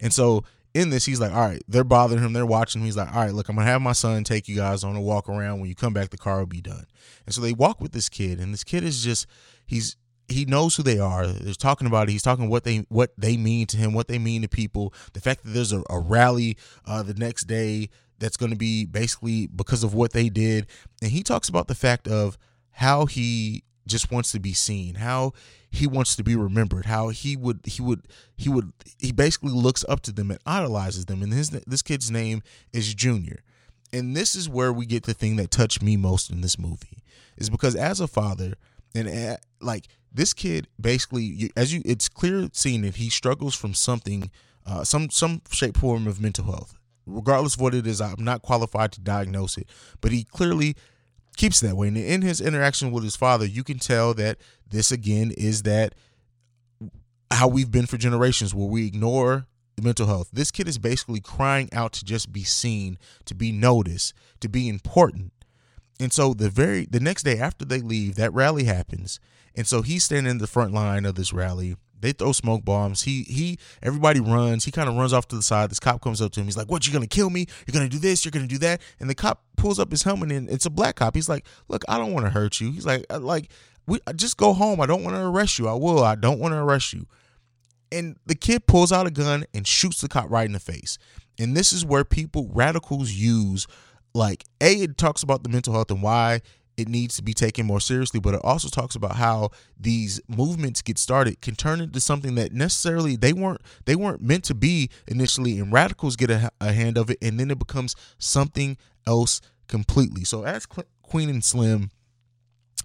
And 0.00 0.12
so 0.12 0.44
in 0.74 0.90
this, 0.90 1.04
he's 1.04 1.20
like, 1.20 1.32
all 1.32 1.48
right, 1.48 1.62
they're 1.68 1.84
bothering 1.84 2.22
him. 2.22 2.32
They're 2.32 2.46
watching 2.46 2.80
him. 2.80 2.86
He's 2.86 2.96
like, 2.96 3.12
all 3.14 3.24
right, 3.24 3.34
look, 3.34 3.48
I'm 3.48 3.56
going 3.56 3.66
to 3.66 3.72
have 3.72 3.82
my 3.82 3.92
son 3.92 4.24
take 4.24 4.48
you 4.48 4.56
guys 4.56 4.84
on 4.84 4.96
a 4.96 5.00
walk 5.00 5.28
around. 5.28 5.60
When 5.60 5.68
you 5.68 5.74
come 5.74 5.92
back, 5.92 6.10
the 6.10 6.18
car 6.18 6.38
will 6.38 6.46
be 6.46 6.60
done. 6.60 6.86
And 7.26 7.34
so 7.34 7.40
they 7.40 7.52
walk 7.52 7.80
with 7.80 7.92
this 7.92 8.08
kid, 8.08 8.38
and 8.38 8.52
this 8.52 8.64
kid 8.64 8.84
is 8.84 9.02
just, 9.02 9.26
he's, 9.66 9.96
he 10.28 10.44
knows 10.44 10.76
who 10.76 10.82
they 10.82 10.98
are. 10.98 11.26
They're 11.26 11.54
talking 11.54 11.86
about 11.86 12.08
it. 12.08 12.12
He's 12.12 12.22
talking 12.22 12.48
what 12.48 12.62
they 12.62 12.86
what 12.88 13.12
they 13.18 13.36
mean 13.36 13.66
to 13.66 13.76
him, 13.76 13.92
what 13.92 14.06
they 14.06 14.18
mean 14.18 14.42
to 14.42 14.48
people. 14.48 14.94
The 15.12 15.20
fact 15.20 15.42
that 15.42 15.50
there's 15.50 15.72
a, 15.72 15.82
a 15.90 15.98
rally 15.98 16.56
uh, 16.84 17.02
the 17.02 17.14
next 17.14 17.44
day 17.44 17.90
that's 18.20 18.36
going 18.36 18.52
to 18.52 18.56
be 18.56 18.84
basically 18.84 19.48
because 19.48 19.82
of 19.82 19.92
what 19.92 20.12
they 20.12 20.28
did, 20.28 20.68
and 21.02 21.10
he 21.10 21.24
talks 21.24 21.48
about 21.48 21.66
the 21.66 21.74
fact 21.74 22.06
of 22.06 22.38
how 22.70 23.06
he 23.06 23.64
just 23.88 24.12
wants 24.12 24.30
to 24.32 24.38
be 24.38 24.52
seen, 24.52 24.94
how 24.94 25.32
he 25.70 25.86
wants 25.86 26.16
to 26.16 26.24
be 26.24 26.36
remembered, 26.36 26.86
how 26.86 27.08
he 27.08 27.36
would 27.36 27.60
he 27.64 27.82
would 27.82 28.08
he 28.36 28.48
would 28.48 28.72
he 28.98 29.12
basically 29.12 29.52
looks 29.52 29.84
up 29.88 30.00
to 30.02 30.12
them 30.12 30.30
and 30.30 30.40
idolizes 30.44 31.06
them. 31.06 31.22
And 31.22 31.32
his 31.32 31.50
this 31.50 31.82
kid's 31.82 32.10
name 32.10 32.42
is 32.72 32.94
Junior. 32.94 33.42
And 33.92 34.16
this 34.16 34.34
is 34.34 34.48
where 34.48 34.72
we 34.72 34.86
get 34.86 35.04
the 35.04 35.14
thing 35.14 35.36
that 35.36 35.50
touched 35.50 35.82
me 35.82 35.96
most 35.96 36.30
in 36.30 36.40
this 36.40 36.58
movie 36.58 37.02
is 37.36 37.50
because 37.50 37.74
as 37.74 38.00
a 38.00 38.06
father 38.06 38.54
and 38.94 39.38
like 39.60 39.86
this 40.12 40.32
kid 40.32 40.68
basically 40.80 41.50
as 41.56 41.72
you 41.72 41.82
it's 41.84 42.08
clear 42.08 42.48
seen 42.52 42.82
that 42.82 42.96
he 42.96 43.08
struggles 43.08 43.54
from 43.54 43.74
something 43.74 44.30
uh, 44.66 44.84
some 44.84 45.10
some 45.10 45.40
shape 45.50 45.76
form 45.76 46.06
of 46.06 46.20
mental 46.20 46.44
health 46.44 46.78
regardless 47.06 47.54
of 47.54 47.60
what 47.60 47.74
it 47.74 47.86
is 47.86 48.00
i'm 48.00 48.22
not 48.22 48.42
qualified 48.42 48.92
to 48.92 49.00
diagnose 49.00 49.56
it 49.56 49.68
but 50.00 50.12
he 50.12 50.24
clearly 50.24 50.74
keeps 51.36 51.60
that 51.60 51.76
way 51.76 51.88
and 51.88 51.96
in 51.96 52.22
his 52.22 52.40
interaction 52.40 52.90
with 52.90 53.04
his 53.04 53.16
father 53.16 53.46
you 53.46 53.64
can 53.64 53.78
tell 53.78 54.12
that 54.12 54.36
this 54.70 54.90
again 54.90 55.32
is 55.36 55.62
that 55.62 55.94
how 57.30 57.46
we've 57.46 57.70
been 57.70 57.86
for 57.86 57.96
generations 57.96 58.54
where 58.54 58.68
we 58.68 58.86
ignore 58.86 59.46
the 59.76 59.82
mental 59.82 60.06
health 60.06 60.28
this 60.32 60.50
kid 60.50 60.66
is 60.68 60.78
basically 60.78 61.20
crying 61.20 61.68
out 61.72 61.92
to 61.92 62.04
just 62.04 62.32
be 62.32 62.42
seen 62.42 62.98
to 63.24 63.34
be 63.34 63.52
noticed 63.52 64.12
to 64.40 64.48
be 64.48 64.68
important 64.68 65.32
and 66.00 66.12
so 66.12 66.32
the 66.32 66.48
very 66.48 66.86
the 66.86 66.98
next 66.98 67.22
day 67.24 67.38
after 67.38 67.64
they 67.64 67.80
leave, 67.80 68.16
that 68.16 68.32
rally 68.32 68.64
happens. 68.64 69.20
And 69.54 69.66
so 69.66 69.82
he's 69.82 70.04
standing 70.04 70.30
in 70.30 70.38
the 70.38 70.46
front 70.46 70.72
line 70.72 71.04
of 71.04 71.14
this 71.14 71.32
rally. 71.32 71.76
They 72.00 72.12
throw 72.12 72.32
smoke 72.32 72.64
bombs. 72.64 73.02
He 73.02 73.24
he 73.24 73.58
everybody 73.82 74.18
runs. 74.18 74.64
He 74.64 74.70
kind 74.70 74.88
of 74.88 74.96
runs 74.96 75.12
off 75.12 75.28
to 75.28 75.36
the 75.36 75.42
side. 75.42 75.70
This 75.70 75.78
cop 75.78 76.00
comes 76.00 76.22
up 76.22 76.32
to 76.32 76.40
him. 76.40 76.46
He's 76.46 76.56
like, 76.56 76.70
"What? 76.70 76.86
You're 76.86 76.94
gonna 76.94 77.06
kill 77.06 77.28
me? 77.28 77.46
You're 77.66 77.74
gonna 77.74 77.90
do 77.90 77.98
this? 77.98 78.24
You're 78.24 78.32
gonna 78.32 78.46
do 78.46 78.56
that?" 78.58 78.80
And 78.98 79.10
the 79.10 79.14
cop 79.14 79.44
pulls 79.58 79.78
up 79.78 79.90
his 79.90 80.02
helmet 80.04 80.32
and 80.32 80.48
it's 80.48 80.64
a 80.64 80.70
black 80.70 80.96
cop. 80.96 81.14
He's 81.14 81.28
like, 81.28 81.44
"Look, 81.68 81.84
I 81.86 81.98
don't 81.98 82.14
want 82.14 82.24
to 82.24 82.30
hurt 82.30 82.58
you." 82.58 82.72
He's 82.72 82.86
like, 82.86 83.04
uh, 83.10 83.18
"Like, 83.18 83.50
we 83.90 83.98
uh, 84.06 84.12
just 84.12 84.36
go 84.36 84.52
home. 84.52 84.80
I 84.80 84.86
don't 84.86 85.02
want 85.02 85.16
to 85.16 85.22
arrest 85.22 85.58
you. 85.58 85.68
I 85.68 85.74
will. 85.74 86.04
I 86.04 86.14
don't 86.14 86.38
want 86.38 86.52
to 86.52 86.58
arrest 86.58 86.92
you." 86.92 87.06
And 87.90 88.16
the 88.24 88.36
kid 88.36 88.66
pulls 88.66 88.92
out 88.92 89.08
a 89.08 89.10
gun 89.10 89.44
and 89.52 89.66
shoots 89.66 90.00
the 90.00 90.08
cop 90.08 90.30
right 90.30 90.46
in 90.46 90.52
the 90.52 90.60
face. 90.60 90.96
And 91.40 91.56
this 91.56 91.72
is 91.72 91.84
where 91.84 92.04
people 92.04 92.48
radicals 92.52 93.10
use 93.10 93.66
like 94.14 94.44
a 94.60 94.74
it 94.74 94.96
talks 94.96 95.22
about 95.22 95.42
the 95.42 95.48
mental 95.48 95.72
health 95.72 95.90
and 95.90 96.02
why 96.02 96.40
it 96.76 96.88
needs 96.88 97.16
to 97.16 97.22
be 97.22 97.32
taken 97.32 97.64
more 97.64 97.78
seriously 97.78 98.18
but 98.18 98.34
it 98.34 98.40
also 98.42 98.68
talks 98.68 98.96
about 98.96 99.14
how 99.16 99.50
these 99.78 100.20
movements 100.26 100.82
get 100.82 100.98
started 100.98 101.40
can 101.40 101.54
turn 101.54 101.80
into 101.80 102.00
something 102.00 102.34
that 102.34 102.52
necessarily 102.52 103.14
they 103.14 103.32
weren't 103.32 103.60
they 103.84 103.94
weren't 103.94 104.20
meant 104.20 104.42
to 104.42 104.54
be 104.54 104.90
initially 105.06 105.60
and 105.60 105.72
radicals 105.72 106.16
get 106.16 106.28
a, 106.28 106.50
a 106.60 106.72
hand 106.72 106.98
of 106.98 107.08
it 107.08 107.18
and 107.22 107.38
then 107.38 107.52
it 107.52 107.58
becomes 107.58 107.94
something 108.18 108.76
else 109.06 109.40
completely 109.68 110.24
so 110.24 110.42
as 110.42 110.66
queen 110.66 111.28
and 111.28 111.44
slim 111.44 111.90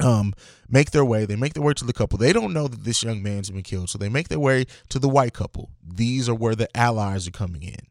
um 0.01 0.33
make 0.67 0.91
their 0.91 1.05
way 1.05 1.25
they 1.25 1.35
make 1.35 1.53
their 1.53 1.63
way 1.63 1.73
to 1.73 1.85
the 1.85 1.93
couple 1.93 2.17
they 2.17 2.33
don't 2.33 2.53
know 2.53 2.67
that 2.67 2.83
this 2.83 3.01
young 3.01 3.23
man's 3.23 3.49
been 3.49 3.63
killed 3.63 3.89
so 3.89 3.97
they 3.97 4.09
make 4.09 4.27
their 4.27 4.39
way 4.39 4.65
to 4.89 4.99
the 4.99 5.07
white 5.07 5.33
couple 5.33 5.69
these 5.81 6.27
are 6.27 6.35
where 6.35 6.55
the 6.55 6.67
allies 6.75 7.27
are 7.27 7.31
coming 7.31 7.63
in 7.63 7.87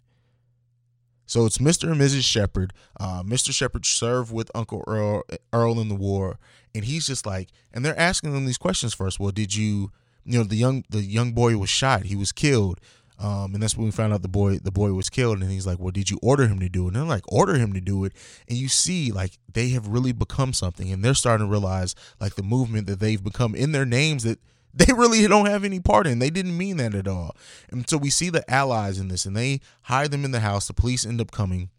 so 1.26 1.46
it's 1.46 1.58
Mr. 1.58 1.90
and 1.90 2.00
Mrs. 2.00 2.22
Shepard. 2.24 2.72
Uh, 3.00 3.22
Mr. 3.22 3.52
Shepard 3.52 3.86
served 3.86 4.32
with 4.32 4.50
Uncle 4.54 4.84
Earl, 4.86 5.22
Earl 5.52 5.80
in 5.80 5.88
the 5.88 5.94
war, 5.94 6.38
and 6.74 6.84
he's 6.84 7.06
just 7.06 7.26
like, 7.26 7.48
and 7.72 7.84
they're 7.84 7.98
asking 7.98 8.32
them 8.32 8.46
these 8.46 8.58
questions 8.58 8.94
first. 8.94 9.18
Well, 9.18 9.30
did 9.30 9.54
you, 9.54 9.90
you 10.24 10.38
know, 10.38 10.44
the 10.44 10.56
young 10.56 10.84
the 10.90 11.02
young 11.02 11.32
boy 11.32 11.56
was 11.56 11.70
shot. 11.70 12.04
He 12.04 12.16
was 12.16 12.32
killed. 12.32 12.80
Um, 13.18 13.54
and 13.54 13.62
that's 13.62 13.76
when 13.76 13.86
we 13.86 13.92
found 13.92 14.12
out 14.12 14.22
the 14.22 14.28
boy 14.28 14.58
the 14.58 14.72
boy 14.72 14.92
was 14.92 15.08
killed. 15.08 15.40
And 15.40 15.50
he's 15.50 15.66
like, 15.66 15.78
"Well, 15.78 15.92
did 15.92 16.10
you 16.10 16.18
order 16.22 16.46
him 16.48 16.58
to 16.60 16.68
do 16.68 16.84
it?" 16.84 16.88
And 16.88 16.96
they're 16.96 17.04
like, 17.04 17.30
"Order 17.32 17.54
him 17.54 17.72
to 17.72 17.80
do 17.80 18.04
it." 18.04 18.12
And 18.48 18.58
you 18.58 18.68
see, 18.68 19.12
like, 19.12 19.38
they 19.52 19.68
have 19.70 19.86
really 19.86 20.12
become 20.12 20.52
something, 20.52 20.90
and 20.90 21.04
they're 21.04 21.14
starting 21.14 21.46
to 21.46 21.50
realize, 21.50 21.94
like, 22.20 22.34
the 22.34 22.42
movement 22.42 22.86
that 22.88 23.00
they've 23.00 23.22
become 23.22 23.54
in 23.54 23.72
their 23.72 23.86
names 23.86 24.24
that 24.24 24.40
they 24.74 24.92
really 24.92 25.26
don't 25.28 25.46
have 25.46 25.64
any 25.64 25.78
part 25.78 26.06
in. 26.06 26.18
They 26.18 26.30
didn't 26.30 26.56
mean 26.56 26.78
that 26.78 26.94
at 26.94 27.06
all. 27.06 27.36
And 27.70 27.88
so 27.88 27.96
we 27.96 28.10
see 28.10 28.28
the 28.28 28.48
allies 28.52 28.98
in 28.98 29.08
this, 29.08 29.24
and 29.24 29.36
they 29.36 29.60
hide 29.82 30.10
them 30.10 30.24
in 30.24 30.32
the 30.32 30.40
house. 30.40 30.66
The 30.66 30.74
police 30.74 31.06
end 31.06 31.20
up 31.20 31.30
coming. 31.30 31.70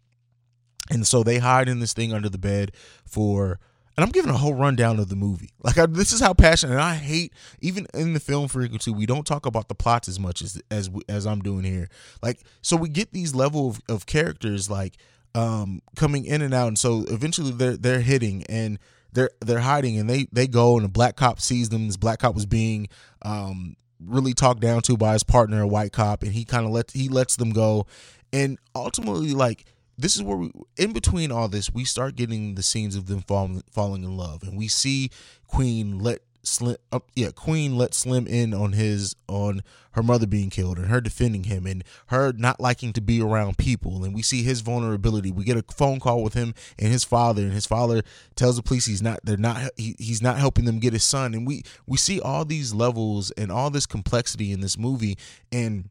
And 0.90 1.06
so 1.06 1.22
they 1.22 1.38
hide 1.38 1.68
in 1.68 1.80
this 1.80 1.92
thing 1.92 2.14
under 2.14 2.28
the 2.28 2.38
bed 2.38 2.72
for 3.04 3.58
and 3.96 4.04
I'm 4.04 4.10
giving 4.10 4.30
a 4.30 4.36
whole 4.36 4.54
rundown 4.54 4.98
of 4.98 5.08
the 5.08 5.16
movie. 5.16 5.50
Like 5.62 5.78
I, 5.78 5.86
this 5.86 6.12
is 6.12 6.20
how 6.20 6.32
passionate. 6.34 6.74
And 6.74 6.82
I 6.82 6.94
hate 6.94 7.32
even 7.60 7.86
in 7.94 8.12
the 8.12 8.20
film 8.20 8.48
frequency 8.48 8.90
we 8.90 9.06
don't 9.06 9.26
talk 9.26 9.46
about 9.46 9.68
the 9.68 9.74
plots 9.74 10.08
as 10.08 10.20
much 10.20 10.42
as 10.42 10.60
as 10.70 10.90
as 11.08 11.26
I'm 11.26 11.40
doing 11.40 11.64
here. 11.64 11.88
Like 12.22 12.40
so 12.62 12.76
we 12.76 12.88
get 12.88 13.12
these 13.12 13.34
level 13.34 13.70
of, 13.70 13.80
of 13.88 14.06
characters 14.06 14.70
like 14.70 14.96
um 15.34 15.82
coming 15.96 16.24
in 16.24 16.42
and 16.42 16.54
out, 16.54 16.68
and 16.68 16.78
so 16.78 17.04
eventually 17.08 17.50
they're 17.50 17.76
they're 17.76 18.00
hitting 18.00 18.44
and 18.48 18.78
they're 19.12 19.30
they're 19.44 19.60
hiding, 19.60 19.98
and 19.98 20.08
they 20.08 20.26
they 20.30 20.46
go 20.46 20.76
and 20.76 20.84
a 20.84 20.88
black 20.88 21.16
cop 21.16 21.40
sees 21.40 21.70
them. 21.70 21.86
This 21.86 21.96
black 21.96 22.20
cop 22.20 22.34
was 22.34 22.46
being 22.46 22.88
um 23.22 23.76
really 23.98 24.34
talked 24.34 24.60
down 24.60 24.82
to 24.82 24.96
by 24.96 25.14
his 25.14 25.24
partner, 25.24 25.62
a 25.62 25.66
white 25.66 25.92
cop, 25.92 26.22
and 26.22 26.32
he 26.32 26.44
kind 26.44 26.64
of 26.64 26.70
lets 26.70 26.92
he 26.92 27.08
lets 27.08 27.36
them 27.36 27.50
go, 27.50 27.86
and 28.32 28.58
ultimately 28.74 29.32
like 29.32 29.64
this 29.98 30.16
is 30.16 30.22
where 30.22 30.36
we 30.36 30.50
in 30.76 30.92
between 30.92 31.32
all 31.32 31.48
this 31.48 31.72
we 31.72 31.84
start 31.84 32.16
getting 32.16 32.54
the 32.54 32.62
scenes 32.62 32.96
of 32.96 33.06
them 33.06 33.22
falling 33.22 33.62
falling 33.70 34.04
in 34.04 34.16
love. 34.16 34.42
And 34.42 34.56
we 34.56 34.68
see 34.68 35.10
queen 35.46 35.98
let 35.98 36.20
slim 36.42 36.76
uh, 36.92 37.00
yeah 37.16 37.30
queen 37.34 37.76
let 37.76 37.92
slim 37.92 38.26
in 38.26 38.54
on 38.54 38.72
his 38.72 39.16
on 39.26 39.62
her 39.92 40.02
mother 40.02 40.26
being 40.26 40.50
killed 40.50 40.78
and 40.78 40.88
her 40.88 41.00
defending 41.00 41.44
him 41.44 41.66
and 41.66 41.82
her 42.08 42.32
not 42.32 42.60
liking 42.60 42.92
to 42.92 43.00
be 43.00 43.20
around 43.20 43.56
people. 43.56 44.04
And 44.04 44.14
we 44.14 44.22
see 44.22 44.42
his 44.42 44.60
vulnerability. 44.60 45.32
We 45.32 45.44
get 45.44 45.56
a 45.56 45.64
phone 45.72 45.98
call 45.98 46.22
with 46.22 46.34
him 46.34 46.54
and 46.78 46.92
his 46.92 47.02
father 47.02 47.42
and 47.42 47.52
his 47.52 47.66
father 47.66 48.02
tells 48.34 48.56
the 48.56 48.62
police 48.62 48.86
he's 48.86 49.02
not 49.02 49.20
they're 49.24 49.36
not 49.36 49.70
he, 49.76 49.96
he's 49.98 50.22
not 50.22 50.38
helping 50.38 50.66
them 50.66 50.78
get 50.78 50.92
his 50.92 51.04
son. 51.04 51.34
And 51.34 51.46
we 51.46 51.62
we 51.86 51.96
see 51.96 52.20
all 52.20 52.44
these 52.44 52.74
levels 52.74 53.30
and 53.32 53.50
all 53.50 53.70
this 53.70 53.86
complexity 53.86 54.52
in 54.52 54.60
this 54.60 54.78
movie. 54.78 55.16
And 55.50 55.88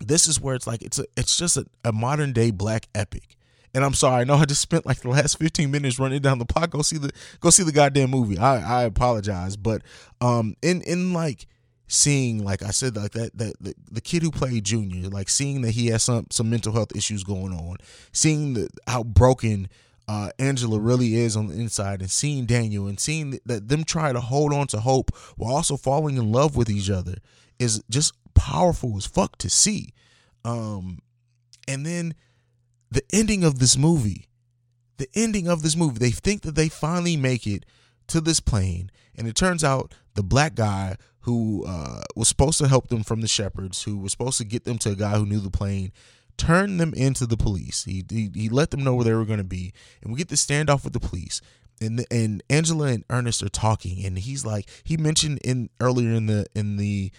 this 0.00 0.26
is 0.26 0.40
where 0.40 0.54
it's 0.54 0.66
like 0.66 0.82
it's 0.82 0.98
a 0.98 1.04
it's 1.16 1.36
just 1.36 1.56
a, 1.56 1.66
a 1.84 1.92
modern 1.92 2.32
day 2.32 2.50
black 2.50 2.88
epic. 2.94 3.36
And 3.72 3.84
I'm 3.84 3.94
sorry, 3.94 4.22
I 4.22 4.24
know 4.24 4.34
I 4.34 4.46
just 4.46 4.62
spent 4.68 4.86
like 4.86 5.00
the 5.00 5.10
last 5.10 5.38
15 5.38 5.70
minutes 5.70 5.98
running 5.98 6.22
down 6.22 6.38
the 6.38 6.44
plot. 6.44 6.70
Go 6.70 6.82
see 6.82 6.98
the 6.98 7.10
go 7.40 7.50
see 7.50 7.62
the 7.62 7.72
goddamn 7.72 8.10
movie. 8.10 8.38
I 8.38 8.80
I 8.80 8.82
apologize, 8.84 9.56
but 9.56 9.82
um 10.20 10.56
in 10.62 10.82
in 10.82 11.12
like 11.12 11.46
seeing 11.86 12.44
like 12.44 12.62
I 12.62 12.70
said 12.70 12.96
like 12.96 13.12
that 13.12 13.36
that 13.36 13.54
the, 13.60 13.74
the 13.90 14.00
kid 14.00 14.22
who 14.22 14.30
played 14.30 14.64
Junior, 14.64 15.08
like 15.08 15.28
seeing 15.28 15.62
that 15.62 15.72
he 15.72 15.88
has 15.88 16.02
some 16.02 16.26
some 16.30 16.48
mental 16.48 16.72
health 16.72 16.94
issues 16.96 17.24
going 17.24 17.52
on, 17.52 17.76
seeing 18.12 18.54
the 18.54 18.68
how 18.86 19.02
broken 19.02 19.68
uh, 20.08 20.30
Angela 20.40 20.80
really 20.80 21.14
is 21.14 21.36
on 21.36 21.48
the 21.48 21.54
inside, 21.54 22.00
and 22.00 22.10
seeing 22.10 22.44
Daniel 22.44 22.88
and 22.88 22.98
seeing 22.98 23.38
that 23.46 23.68
them 23.68 23.84
try 23.84 24.12
to 24.12 24.20
hold 24.20 24.52
on 24.52 24.66
to 24.68 24.80
hope 24.80 25.14
while 25.36 25.54
also 25.54 25.76
falling 25.76 26.16
in 26.16 26.32
love 26.32 26.56
with 26.56 26.68
each 26.70 26.90
other 26.90 27.16
is 27.60 27.82
just 27.88 28.12
powerful 28.40 28.96
as 28.96 29.04
fuck 29.04 29.36
to 29.36 29.50
see. 29.50 29.92
Um, 30.46 31.00
and 31.68 31.84
then 31.84 32.14
the 32.90 33.02
ending 33.12 33.44
of 33.44 33.58
this 33.58 33.76
movie, 33.76 34.28
the 34.96 35.08
ending 35.14 35.46
of 35.46 35.62
this 35.62 35.76
movie, 35.76 35.98
they 35.98 36.10
think 36.10 36.40
that 36.42 36.54
they 36.54 36.70
finally 36.70 37.18
make 37.18 37.46
it 37.46 37.66
to 38.08 38.20
this 38.20 38.40
plane, 38.40 38.90
and 39.14 39.28
it 39.28 39.36
turns 39.36 39.62
out 39.62 39.94
the 40.14 40.22
black 40.22 40.54
guy 40.54 40.96
who 41.20 41.66
uh, 41.66 42.00
was 42.16 42.28
supposed 42.28 42.58
to 42.58 42.68
help 42.68 42.88
them 42.88 43.02
from 43.02 43.20
the 43.20 43.28
shepherds, 43.28 43.82
who 43.82 43.98
was 43.98 44.12
supposed 44.12 44.38
to 44.38 44.44
get 44.44 44.64
them 44.64 44.78
to 44.78 44.92
a 44.92 44.96
guy 44.96 45.18
who 45.18 45.26
knew 45.26 45.38
the 45.38 45.50
plane, 45.50 45.92
turned 46.38 46.80
them 46.80 46.94
into 46.94 47.26
the 47.26 47.36
police. 47.36 47.84
He 47.84 48.02
he, 48.10 48.30
he 48.34 48.48
let 48.48 48.70
them 48.70 48.82
know 48.82 48.94
where 48.94 49.04
they 49.04 49.12
were 49.12 49.26
going 49.26 49.38
to 49.38 49.44
be, 49.44 49.74
and 50.02 50.10
we 50.10 50.18
get 50.18 50.28
the 50.28 50.36
standoff 50.36 50.82
with 50.84 50.94
the 50.94 51.00
police. 51.00 51.42
And, 51.82 52.04
and 52.10 52.42
Angela 52.50 52.88
and 52.88 53.04
Ernest 53.08 53.42
are 53.42 53.48
talking, 53.48 54.04
and 54.04 54.18
he's 54.18 54.44
like 54.44 54.68
he 54.82 54.96
mentioned 54.96 55.40
in 55.44 55.68
earlier 55.78 56.12
in 56.12 56.26
the 56.26 56.46
in 56.54 56.78
the 56.78 57.12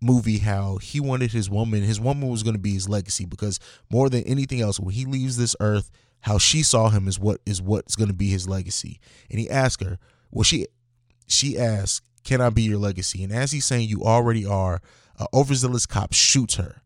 movie 0.00 0.38
how 0.38 0.76
he 0.78 0.98
wanted 0.98 1.30
his 1.30 1.50
woman 1.50 1.82
his 1.82 2.00
woman 2.00 2.28
was 2.28 2.42
going 2.42 2.54
to 2.54 2.60
be 2.60 2.72
his 2.72 2.88
legacy 2.88 3.26
because 3.26 3.60
more 3.90 4.08
than 4.08 4.22
anything 4.24 4.60
else 4.60 4.80
when 4.80 4.94
he 4.94 5.04
leaves 5.04 5.36
this 5.36 5.54
earth 5.60 5.90
how 6.22 6.38
she 6.38 6.62
saw 6.62 6.88
him 6.88 7.08
is 7.08 7.18
what 7.18 7.40
is 7.46 7.62
what's 7.62 7.96
going 7.96 8.08
to 8.08 8.14
be 8.14 8.28
his 8.28 8.48
legacy. 8.48 9.00
And 9.30 9.38
he 9.38 9.48
asked 9.48 9.82
her 9.82 9.98
well 10.30 10.44
she 10.44 10.66
she 11.26 11.58
asked 11.58 12.04
can 12.22 12.40
i 12.40 12.50
be 12.50 12.62
your 12.62 12.78
legacy? 12.78 13.24
And 13.24 13.32
as 13.32 13.52
he's 13.52 13.64
saying 13.64 13.88
you 13.88 14.02
already 14.02 14.44
are 14.44 14.80
a 15.18 15.26
overzealous 15.32 15.86
cop 15.86 16.12
shoots 16.12 16.56
her. 16.56 16.82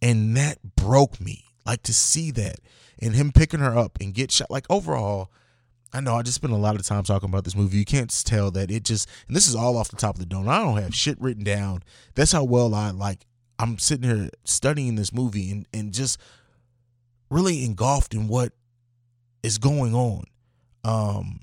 And 0.00 0.36
that 0.36 0.76
broke 0.76 1.20
me 1.20 1.44
like 1.66 1.82
to 1.84 1.92
see 1.92 2.30
that 2.32 2.56
and 3.00 3.14
him 3.14 3.32
picking 3.32 3.60
her 3.60 3.76
up 3.76 3.98
and 4.00 4.14
get 4.14 4.32
shot 4.32 4.50
like 4.50 4.66
overall 4.70 5.30
I 5.92 6.00
know 6.00 6.14
I 6.14 6.22
just 6.22 6.36
spent 6.36 6.52
a 6.52 6.56
lot 6.56 6.76
of 6.76 6.86
time 6.86 7.02
talking 7.02 7.28
about 7.28 7.44
this 7.44 7.56
movie. 7.56 7.78
You 7.78 7.84
can't 7.84 8.10
tell 8.24 8.50
that 8.52 8.70
it 8.70 8.84
just 8.84 9.08
and 9.26 9.36
this 9.36 9.48
is 9.48 9.54
all 9.54 9.76
off 9.76 9.88
the 9.88 9.96
top 9.96 10.14
of 10.14 10.20
the 10.20 10.26
dome. 10.26 10.48
I 10.48 10.58
don't 10.58 10.80
have 10.80 10.94
shit 10.94 11.20
written 11.20 11.44
down. 11.44 11.82
That's 12.14 12.32
how 12.32 12.44
well 12.44 12.74
I 12.74 12.90
like 12.90 13.26
I'm 13.58 13.78
sitting 13.78 14.08
here 14.08 14.30
studying 14.44 14.94
this 14.94 15.12
movie 15.12 15.50
and, 15.50 15.66
and 15.74 15.92
just 15.92 16.20
really 17.30 17.64
engulfed 17.64 18.14
in 18.14 18.28
what 18.28 18.52
is 19.42 19.58
going 19.58 19.94
on. 19.94 20.24
Um 20.84 21.40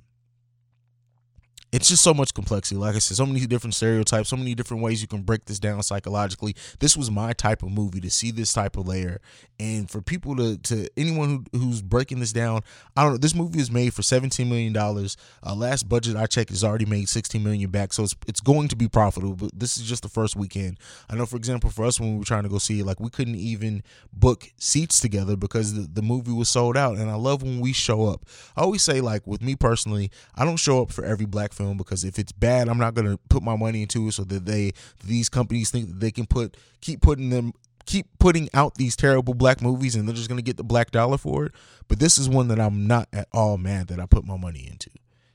it's 1.71 1.89
just 1.89 2.01
so 2.01 2.13
much 2.13 2.33
complexity. 2.33 2.77
Like 2.77 2.95
I 2.95 2.99
said, 2.99 3.17
so 3.17 3.25
many 3.25 3.45
different 3.45 3.73
stereotypes, 3.75 4.29
so 4.29 4.37
many 4.37 4.55
different 4.55 4.83
ways 4.83 5.01
you 5.01 5.07
can 5.07 5.23
break 5.23 5.45
this 5.45 5.59
down 5.59 5.83
psychologically. 5.83 6.55
This 6.79 6.95
was 6.95 7.11
my 7.11 7.33
type 7.33 7.61
of 7.61 7.71
movie 7.71 7.99
to 8.01 8.09
see 8.09 8.31
this 8.31 8.53
type 8.53 8.77
of 8.77 8.87
layer, 8.87 9.19
and 9.59 9.89
for 9.89 10.01
people 10.01 10.35
to 10.37 10.57
to 10.57 10.89
anyone 10.95 11.45
who, 11.51 11.59
who's 11.59 11.81
breaking 11.81 12.19
this 12.19 12.31
down, 12.31 12.61
I 12.95 13.03
don't 13.03 13.13
know. 13.13 13.17
This 13.17 13.35
movie 13.35 13.59
is 13.59 13.69
made 13.69 13.93
for 13.93 14.01
seventeen 14.01 14.49
million 14.49 14.71
dollars. 14.71 15.17
Uh, 15.45 15.55
last 15.55 15.89
budget 15.89 16.15
I 16.15 16.25
checked 16.25 16.51
has 16.51 16.63
already 16.63 16.85
made 16.85 17.09
sixteen 17.09 17.43
million 17.43 17.69
back, 17.69 17.91
so 17.91 18.03
it's 18.03 18.15
it's 18.27 18.41
going 18.41 18.69
to 18.69 18.75
be 18.75 18.87
profitable. 18.87 19.35
But 19.35 19.51
this 19.53 19.77
is 19.77 19.83
just 19.83 20.03
the 20.03 20.09
first 20.09 20.35
weekend. 20.35 20.79
I 21.09 21.15
know, 21.15 21.25
for 21.25 21.35
example, 21.35 21.69
for 21.69 21.83
us 21.83 21.99
when 21.99 22.13
we 22.13 22.19
were 22.19 22.25
trying 22.25 22.43
to 22.43 22.49
go 22.49 22.59
see 22.59 22.79
it, 22.79 22.85
like 22.85 22.99
we 22.99 23.09
couldn't 23.09 23.35
even 23.35 23.83
book 24.13 24.51
seats 24.57 24.99
together 24.99 25.35
because 25.35 25.73
the, 25.73 25.81
the 25.81 26.01
movie 26.01 26.31
was 26.31 26.49
sold 26.49 26.77
out. 26.77 26.97
And 26.97 27.09
I 27.09 27.15
love 27.15 27.43
when 27.43 27.59
we 27.59 27.73
show 27.73 28.05
up. 28.05 28.25
I 28.55 28.61
always 28.61 28.81
say, 28.81 29.01
like 29.01 29.27
with 29.27 29.41
me 29.41 29.55
personally, 29.55 30.11
I 30.35 30.45
don't 30.45 30.57
show 30.57 30.81
up 30.81 30.91
for 30.91 31.03
every 31.03 31.25
black 31.25 31.53
film 31.57 31.77
because 31.77 32.03
if 32.03 32.19
it's 32.19 32.31
bad, 32.31 32.69
I'm 32.69 32.77
not 32.77 32.93
gonna 32.93 33.17
put 33.29 33.43
my 33.43 33.55
money 33.55 33.81
into 33.81 34.07
it 34.07 34.13
so 34.13 34.23
that 34.25 34.45
they 34.45 34.71
these 35.03 35.29
companies 35.29 35.71
think 35.71 35.87
that 35.87 35.99
they 35.99 36.11
can 36.11 36.25
put 36.25 36.55
keep 36.81 37.01
putting 37.01 37.29
them 37.29 37.53
keep 37.85 38.07
putting 38.19 38.49
out 38.53 38.75
these 38.75 38.95
terrible 38.95 39.33
black 39.33 39.61
movies 39.61 39.95
and 39.95 40.07
they're 40.07 40.15
just 40.15 40.29
gonna 40.29 40.41
get 40.41 40.57
the 40.57 40.63
black 40.63 40.91
dollar 40.91 41.17
for 41.17 41.45
it. 41.47 41.53
But 41.87 41.99
this 41.99 42.17
is 42.17 42.29
one 42.29 42.49
that 42.49 42.59
I'm 42.59 42.87
not 42.87 43.07
at 43.11 43.27
all 43.31 43.57
mad 43.57 43.87
that 43.87 43.99
I 43.99 44.05
put 44.05 44.25
my 44.25 44.37
money 44.37 44.67
into. 44.69 44.89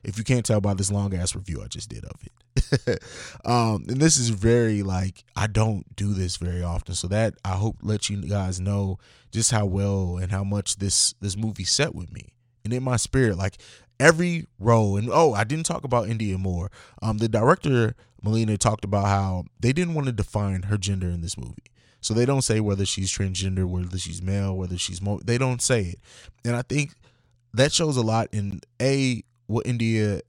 If 0.04 0.18
you 0.18 0.24
can't 0.24 0.44
tell 0.44 0.60
by 0.60 0.74
this 0.74 0.90
long 0.90 1.14
ass 1.14 1.34
review 1.34 1.62
I 1.62 1.66
just 1.66 1.88
did 1.88 2.04
of 2.04 2.20
it. 2.22 2.32
um, 3.44 3.84
and 3.88 3.96
this 3.96 4.18
is 4.18 4.28
very 4.28 4.82
like 4.82 5.24
I 5.34 5.46
don't 5.46 5.96
do 5.96 6.12
this 6.14 6.36
very 6.36 6.62
often. 6.62 6.94
So 6.94 7.08
that 7.08 7.34
I 7.44 7.54
hope 7.54 7.78
let 7.82 8.08
you 8.08 8.18
guys 8.22 8.60
know 8.60 8.98
just 9.32 9.50
how 9.50 9.66
well 9.66 10.18
and 10.18 10.30
how 10.30 10.44
much 10.44 10.76
this 10.76 11.14
this 11.20 11.36
movie 11.36 11.64
set 11.64 11.94
with 11.94 12.12
me 12.12 12.32
and 12.64 12.72
in 12.72 12.82
my 12.82 12.96
spirit. 12.96 13.36
Like 13.36 13.58
every 14.00 14.46
role 14.58 14.96
and 14.96 15.08
oh 15.12 15.32
i 15.32 15.44
didn't 15.44 15.66
talk 15.66 15.84
about 15.84 16.08
Indya 16.08 16.36
Moore 16.36 16.72
um 17.02 17.18
the 17.18 17.28
director 17.28 17.94
melina 18.20 18.58
talked 18.58 18.84
about 18.84 19.06
how 19.06 19.44
they 19.60 19.72
didn't 19.72 19.94
want 19.94 20.06
to 20.06 20.12
define 20.12 20.64
her 20.64 20.76
gender 20.76 21.08
in 21.08 21.20
this 21.20 21.38
movie. 21.38 21.70
So 22.00 22.14
they 22.14 22.26
don't 22.26 22.42
say 22.42 22.58
whether 22.58 22.84
she's 22.84 23.12
transgender 23.12 23.64
whether 23.64 23.98
she's 23.98 24.20
male 24.20 24.56
whether 24.56 24.76
she's 24.76 25.00
mo 25.00 25.20
they 25.24 25.38
don't 25.38 25.62
say 25.62 25.82
it. 25.82 26.00
And 26.44 26.56
i 26.56 26.62
think 26.62 26.94
that 27.54 27.72
shows 27.72 27.96
a 27.96 28.02
lot 28.02 28.28
in 28.32 28.60
a 28.80 29.22
what 29.46 29.66
Indya 29.66 30.22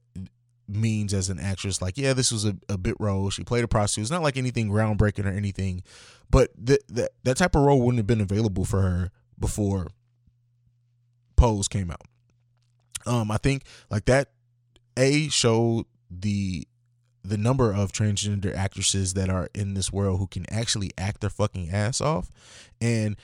means 0.68 1.12
as 1.12 1.28
an 1.28 1.40
actress. 1.40 1.82
Like 1.82 1.98
yeah 1.98 2.12
this 2.12 2.30
was 2.30 2.44
a, 2.44 2.56
a 2.68 2.78
bit 2.78 2.94
role. 3.00 3.30
She 3.30 3.42
played 3.42 3.64
a 3.64 3.68
prostitute. 3.68 4.02
It's 4.02 4.10
not 4.10 4.22
like 4.22 4.36
anything 4.36 4.68
groundbreaking 4.68 5.24
or 5.24 5.34
anything 5.36 5.82
but 6.30 6.50
th- 6.66 6.82
that 6.88 7.10
that 7.22 7.36
type 7.36 7.54
of 7.54 7.62
role 7.62 7.80
wouldn't 7.80 7.98
have 7.98 8.06
been 8.06 8.20
available 8.20 8.64
for 8.64 8.82
her 8.82 9.10
before 9.38 9.88
pose 11.36 11.68
came 11.68 11.90
out 11.90 12.02
um, 13.06 13.30
I 13.30 13.36
think 13.38 13.64
like 13.90 14.04
that 14.06 14.28
a 14.96 15.28
showed 15.28 15.86
the 16.10 16.66
the 17.22 17.38
number 17.38 17.72
of 17.72 17.90
transgender 17.90 18.54
actresses 18.54 19.14
that 19.14 19.30
are 19.30 19.48
in 19.54 19.74
this 19.74 19.90
world 19.90 20.18
who 20.18 20.26
can 20.26 20.44
actually 20.50 20.90
act 20.98 21.20
their 21.20 21.30
fucking 21.30 21.70
ass 21.70 22.00
off, 22.00 22.30
and 22.80 23.16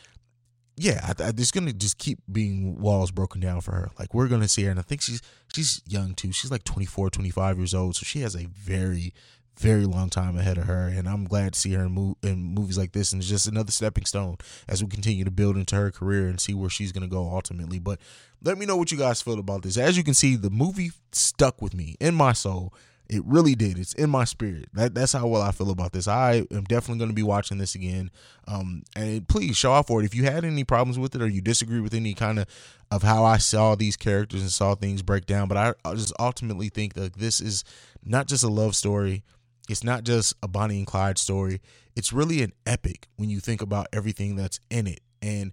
yeah, 0.76 1.00
I, 1.04 1.24
I, 1.24 1.32
there's 1.32 1.50
gonna 1.50 1.72
just 1.72 1.98
keep 1.98 2.20
being 2.30 2.80
walls 2.80 3.10
broken 3.10 3.40
down 3.40 3.60
for 3.60 3.72
her. 3.72 3.90
Like 3.98 4.14
we're 4.14 4.28
gonna 4.28 4.48
see 4.48 4.64
her, 4.64 4.70
and 4.70 4.80
I 4.80 4.82
think 4.82 5.02
she's 5.02 5.20
she's 5.54 5.82
young 5.86 6.14
too. 6.14 6.32
She's 6.32 6.50
like 6.50 6.64
24, 6.64 7.10
25 7.10 7.58
years 7.58 7.74
old, 7.74 7.96
so 7.96 8.04
she 8.04 8.20
has 8.20 8.34
a 8.34 8.46
very 8.46 9.12
very 9.60 9.84
long 9.84 10.08
time 10.08 10.38
ahead 10.38 10.56
of 10.56 10.64
her, 10.64 10.88
and 10.88 11.06
I'm 11.06 11.24
glad 11.24 11.52
to 11.52 11.60
see 11.60 11.72
her 11.74 11.84
in, 11.84 11.92
mo- 11.92 12.16
in 12.22 12.42
movies 12.42 12.78
like 12.78 12.92
this. 12.92 13.12
And 13.12 13.20
it's 13.20 13.28
just 13.28 13.46
another 13.46 13.70
stepping 13.70 14.06
stone 14.06 14.36
as 14.66 14.82
we 14.82 14.88
continue 14.88 15.24
to 15.24 15.30
build 15.30 15.56
into 15.56 15.76
her 15.76 15.90
career 15.90 16.28
and 16.28 16.40
see 16.40 16.54
where 16.54 16.70
she's 16.70 16.92
gonna 16.92 17.06
go 17.06 17.28
ultimately. 17.28 17.78
But 17.78 18.00
let 18.42 18.56
me 18.56 18.64
know 18.64 18.76
what 18.76 18.90
you 18.90 18.98
guys 18.98 19.20
feel 19.20 19.38
about 19.38 19.62
this. 19.62 19.76
As 19.76 19.96
you 19.96 20.02
can 20.02 20.14
see, 20.14 20.34
the 20.34 20.50
movie 20.50 20.92
stuck 21.12 21.60
with 21.60 21.74
me 21.74 21.96
in 22.00 22.14
my 22.14 22.32
soul. 22.32 22.72
It 23.10 23.24
really 23.26 23.56
did. 23.56 23.76
It's 23.76 23.92
in 23.94 24.08
my 24.08 24.24
spirit. 24.24 24.68
That, 24.72 24.94
that's 24.94 25.12
how 25.12 25.26
well 25.26 25.42
I 25.42 25.50
feel 25.50 25.70
about 25.70 25.92
this. 25.92 26.06
I 26.06 26.46
am 26.52 26.62
definitely 26.62 26.98
going 26.98 27.10
to 27.10 27.14
be 27.14 27.24
watching 27.24 27.58
this 27.58 27.74
again. 27.74 28.12
Um, 28.46 28.84
and 28.94 29.26
please 29.26 29.56
show 29.56 29.72
off 29.72 29.88
for 29.88 30.00
it. 30.00 30.04
If 30.04 30.14
you 30.14 30.22
had 30.22 30.44
any 30.44 30.62
problems 30.62 30.96
with 30.96 31.16
it 31.16 31.20
or 31.20 31.26
you 31.26 31.40
disagree 31.40 31.80
with 31.80 31.92
any 31.92 32.14
kind 32.14 32.38
of 32.38 32.46
of 32.92 33.02
how 33.02 33.24
I 33.24 33.38
saw 33.38 33.74
these 33.74 33.96
characters 33.96 34.40
and 34.42 34.50
saw 34.50 34.74
things 34.74 35.02
break 35.02 35.26
down, 35.26 35.48
but 35.48 35.56
I, 35.56 35.74
I 35.84 35.94
just 35.94 36.12
ultimately 36.18 36.68
think 36.68 36.94
that 36.94 37.14
this 37.14 37.40
is 37.40 37.64
not 38.04 38.26
just 38.26 38.44
a 38.44 38.48
love 38.48 38.74
story. 38.74 39.24
It's 39.70 39.84
not 39.84 40.04
just 40.04 40.34
a 40.42 40.48
Bonnie 40.48 40.78
and 40.78 40.86
Clyde 40.86 41.18
story. 41.18 41.60
It's 41.94 42.12
really 42.12 42.42
an 42.42 42.52
epic 42.66 43.08
when 43.16 43.30
you 43.30 43.40
think 43.40 43.62
about 43.62 43.86
everything 43.92 44.36
that's 44.36 44.58
in 44.70 44.86
it. 44.86 45.00
And 45.22 45.52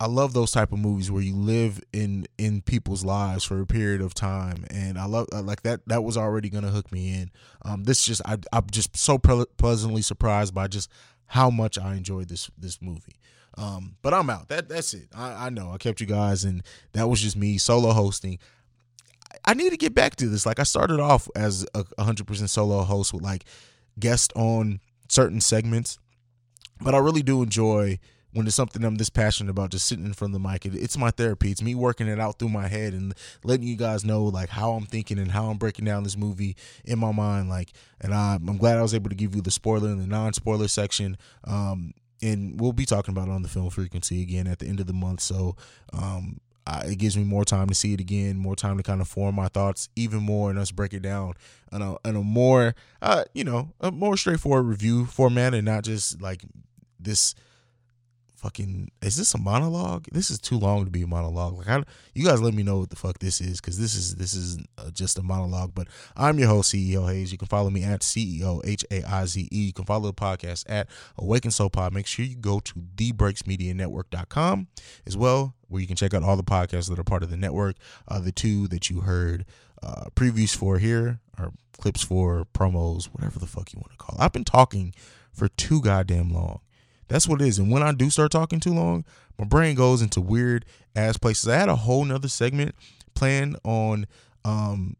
I 0.00 0.06
love 0.06 0.32
those 0.32 0.50
type 0.50 0.72
of 0.72 0.78
movies 0.78 1.10
where 1.10 1.22
you 1.22 1.34
live 1.34 1.80
in 1.92 2.26
in 2.36 2.62
people's 2.62 3.04
lives 3.04 3.44
for 3.44 3.60
a 3.60 3.66
period 3.66 4.00
of 4.00 4.12
time, 4.12 4.64
and 4.70 4.98
I 4.98 5.06
love 5.06 5.28
like 5.32 5.62
that. 5.62 5.80
That 5.86 6.04
was 6.04 6.16
already 6.16 6.50
gonna 6.50 6.70
hook 6.70 6.90
me 6.92 7.14
in. 7.14 7.30
Um, 7.62 7.84
this 7.84 8.04
just 8.04 8.20
I, 8.24 8.38
I'm 8.52 8.66
just 8.70 8.96
so 8.96 9.18
ple- 9.18 9.46
pleasantly 9.56 10.02
surprised 10.02 10.52
by 10.54 10.66
just 10.66 10.90
how 11.26 11.48
much 11.48 11.78
I 11.78 11.94
enjoyed 11.94 12.28
this 12.28 12.50
this 12.58 12.82
movie. 12.82 13.16
Um, 13.56 13.96
but 14.02 14.12
I'm 14.12 14.28
out. 14.30 14.48
That 14.48 14.68
that's 14.68 14.94
it. 14.94 15.08
I, 15.14 15.46
I 15.46 15.50
know 15.50 15.70
I 15.70 15.78
kept 15.78 16.00
you 16.00 16.06
guys, 16.06 16.44
and 16.44 16.62
that 16.92 17.08
was 17.08 17.22
just 17.22 17.36
me 17.36 17.56
solo 17.56 17.92
hosting. 17.92 18.38
I, 19.44 19.54
need 19.54 19.70
to 19.70 19.76
get 19.76 19.94
back 19.94 20.16
to 20.16 20.28
this. 20.28 20.46
Like 20.46 20.58
I 20.58 20.64
started 20.64 21.00
off 21.00 21.28
as 21.34 21.66
a 21.74 21.84
100% 21.84 22.48
solo 22.48 22.82
host 22.82 23.12
with 23.12 23.22
like 23.22 23.44
guest 23.98 24.32
on 24.34 24.80
certain 25.08 25.40
segments, 25.40 25.98
but 26.80 26.94
I 26.94 26.98
really 26.98 27.22
do 27.22 27.42
enjoy 27.42 27.98
when 28.34 28.46
it's 28.46 28.56
something 28.56 28.84
I'm 28.84 28.96
this 28.96 29.10
passionate 29.10 29.50
about, 29.50 29.70
just 29.70 29.86
sitting 29.86 30.04
in 30.04 30.12
front 30.12 30.34
of 30.34 30.42
the 30.42 30.48
mic. 30.48 30.66
It, 30.66 30.74
it's 30.74 30.98
my 30.98 31.10
therapy. 31.10 31.52
It's 31.52 31.62
me 31.62 31.74
working 31.74 32.08
it 32.08 32.18
out 32.18 32.38
through 32.38 32.48
my 32.48 32.66
head 32.66 32.92
and 32.92 33.14
letting 33.44 33.66
you 33.66 33.76
guys 33.76 34.04
know 34.04 34.24
like 34.24 34.50
how 34.50 34.72
I'm 34.72 34.86
thinking 34.86 35.18
and 35.18 35.30
how 35.30 35.46
I'm 35.46 35.56
breaking 35.56 35.84
down 35.84 36.02
this 36.02 36.16
movie 36.16 36.56
in 36.84 36.98
my 36.98 37.12
mind. 37.12 37.48
Like, 37.48 37.70
and 38.00 38.12
I, 38.12 38.34
I'm 38.34 38.58
glad 38.58 38.76
I 38.76 38.82
was 38.82 38.94
able 38.94 39.08
to 39.08 39.14
give 39.16 39.36
you 39.36 39.40
the 39.40 39.52
spoiler 39.52 39.88
and 39.88 40.00
the 40.00 40.06
non-spoiler 40.06 40.68
section. 40.68 41.16
Um, 41.44 41.94
and 42.20 42.60
we'll 42.60 42.72
be 42.72 42.86
talking 42.86 43.12
about 43.12 43.28
it 43.28 43.32
on 43.32 43.42
the 43.42 43.48
film 43.48 43.70
frequency 43.70 44.22
again 44.22 44.46
at 44.48 44.58
the 44.58 44.66
end 44.66 44.80
of 44.80 44.86
the 44.86 44.92
month. 44.92 45.20
So, 45.20 45.56
um, 45.92 46.40
It 46.66 46.98
gives 46.98 47.16
me 47.16 47.24
more 47.24 47.44
time 47.44 47.68
to 47.68 47.74
see 47.74 47.92
it 47.92 48.00
again, 48.00 48.38
more 48.38 48.56
time 48.56 48.76
to 48.76 48.82
kind 48.82 49.00
of 49.00 49.08
form 49.08 49.34
my 49.34 49.48
thoughts 49.48 49.88
even 49.96 50.22
more, 50.22 50.50
and 50.50 50.58
us 50.58 50.70
break 50.70 50.94
it 50.94 51.02
down 51.02 51.34
in 51.72 51.82
a, 51.82 51.96
in 52.06 52.16
a 52.16 52.22
more, 52.22 52.74
uh, 53.02 53.24
you 53.34 53.44
know, 53.44 53.72
a 53.80 53.90
more 53.90 54.16
straightforward 54.16 54.66
review 54.66 55.06
format, 55.06 55.54
and 55.54 55.64
not 55.66 55.84
just 55.84 56.20
like 56.22 56.42
this 56.98 57.34
fucking 58.44 58.90
is 59.00 59.16
this 59.16 59.32
a 59.32 59.38
monologue? 59.38 60.06
This 60.12 60.30
is 60.30 60.38
too 60.38 60.58
long 60.58 60.84
to 60.84 60.90
be 60.90 61.02
a 61.02 61.06
monologue. 61.06 61.56
Like 61.56 61.68
I, 61.68 61.82
you 62.14 62.26
guys 62.26 62.42
let 62.42 62.52
me 62.52 62.62
know 62.62 62.80
what 62.80 62.90
the 62.90 62.96
fuck 62.96 63.18
this 63.18 63.40
is 63.40 63.58
because 63.58 63.78
this 63.78 63.94
is 63.94 64.16
this 64.16 64.34
is 64.34 64.58
uh, 64.76 64.90
just 64.90 65.18
a 65.18 65.22
monologue 65.22 65.72
but 65.74 65.88
i'm 66.14 66.38
your 66.38 66.48
host 66.48 66.74
ceo 66.74 67.08
Haize. 67.08 67.32
You 67.32 67.38
can 67.38 67.48
follow 67.48 67.70
me 67.70 67.82
at 67.82 68.00
ceo 68.00 68.60
h-a-i-z-e 68.64 69.48
you 69.50 69.72
can 69.72 69.86
follow 69.86 70.08
the 70.08 70.12
podcast 70.12 70.64
at 70.68 70.88
awaken 71.16 71.50
soul 71.50 71.70
pod. 71.70 71.94
Make 71.94 72.06
sure 72.06 72.24
you 72.24 72.36
go 72.36 72.60
to 72.60 72.74
thebreaksmedianetwork.com 72.74 74.68
as 75.06 75.16
well 75.16 75.54
where 75.68 75.80
you 75.80 75.86
can 75.86 75.96
check 75.96 76.12
out 76.12 76.22
all 76.22 76.36
the 76.36 76.44
podcasts 76.44 76.90
that 76.90 76.98
are 76.98 77.04
part 77.04 77.22
of 77.22 77.30
the 77.30 77.38
network. 77.38 77.76
Uh, 78.06 78.20
the 78.20 78.30
two 78.30 78.68
that 78.68 78.90
you 78.90 79.00
heard 79.00 79.46
uh, 79.82 80.04
previews 80.14 80.54
for 80.54 80.78
here 80.78 81.20
or 81.38 81.52
clips 81.78 82.02
for 82.02 82.46
promos 82.52 83.06
whatever 83.06 83.38
the 83.38 83.46
fuck 83.46 83.72
you 83.72 83.78
want 83.78 83.90
to 83.90 83.96
call 83.96 84.18
it. 84.18 84.22
I've 84.22 84.32
been 84.32 84.44
talking 84.44 84.94
for 85.32 85.48
too 85.48 85.80
goddamn 85.80 86.30
long 86.30 86.60
that's 87.08 87.28
what 87.28 87.40
it 87.40 87.48
is. 87.48 87.58
And 87.58 87.70
when 87.70 87.82
I 87.82 87.92
do 87.92 88.10
start 88.10 88.32
talking 88.32 88.60
too 88.60 88.72
long, 88.74 89.04
my 89.38 89.44
brain 89.44 89.74
goes 89.74 90.02
into 90.02 90.20
weird 90.20 90.64
ass 90.96 91.16
places. 91.16 91.48
I 91.48 91.56
had 91.56 91.68
a 91.68 91.76
whole 91.76 92.04
nother 92.04 92.28
segment 92.28 92.74
planned 93.14 93.56
on 93.64 94.06
um 94.44 94.96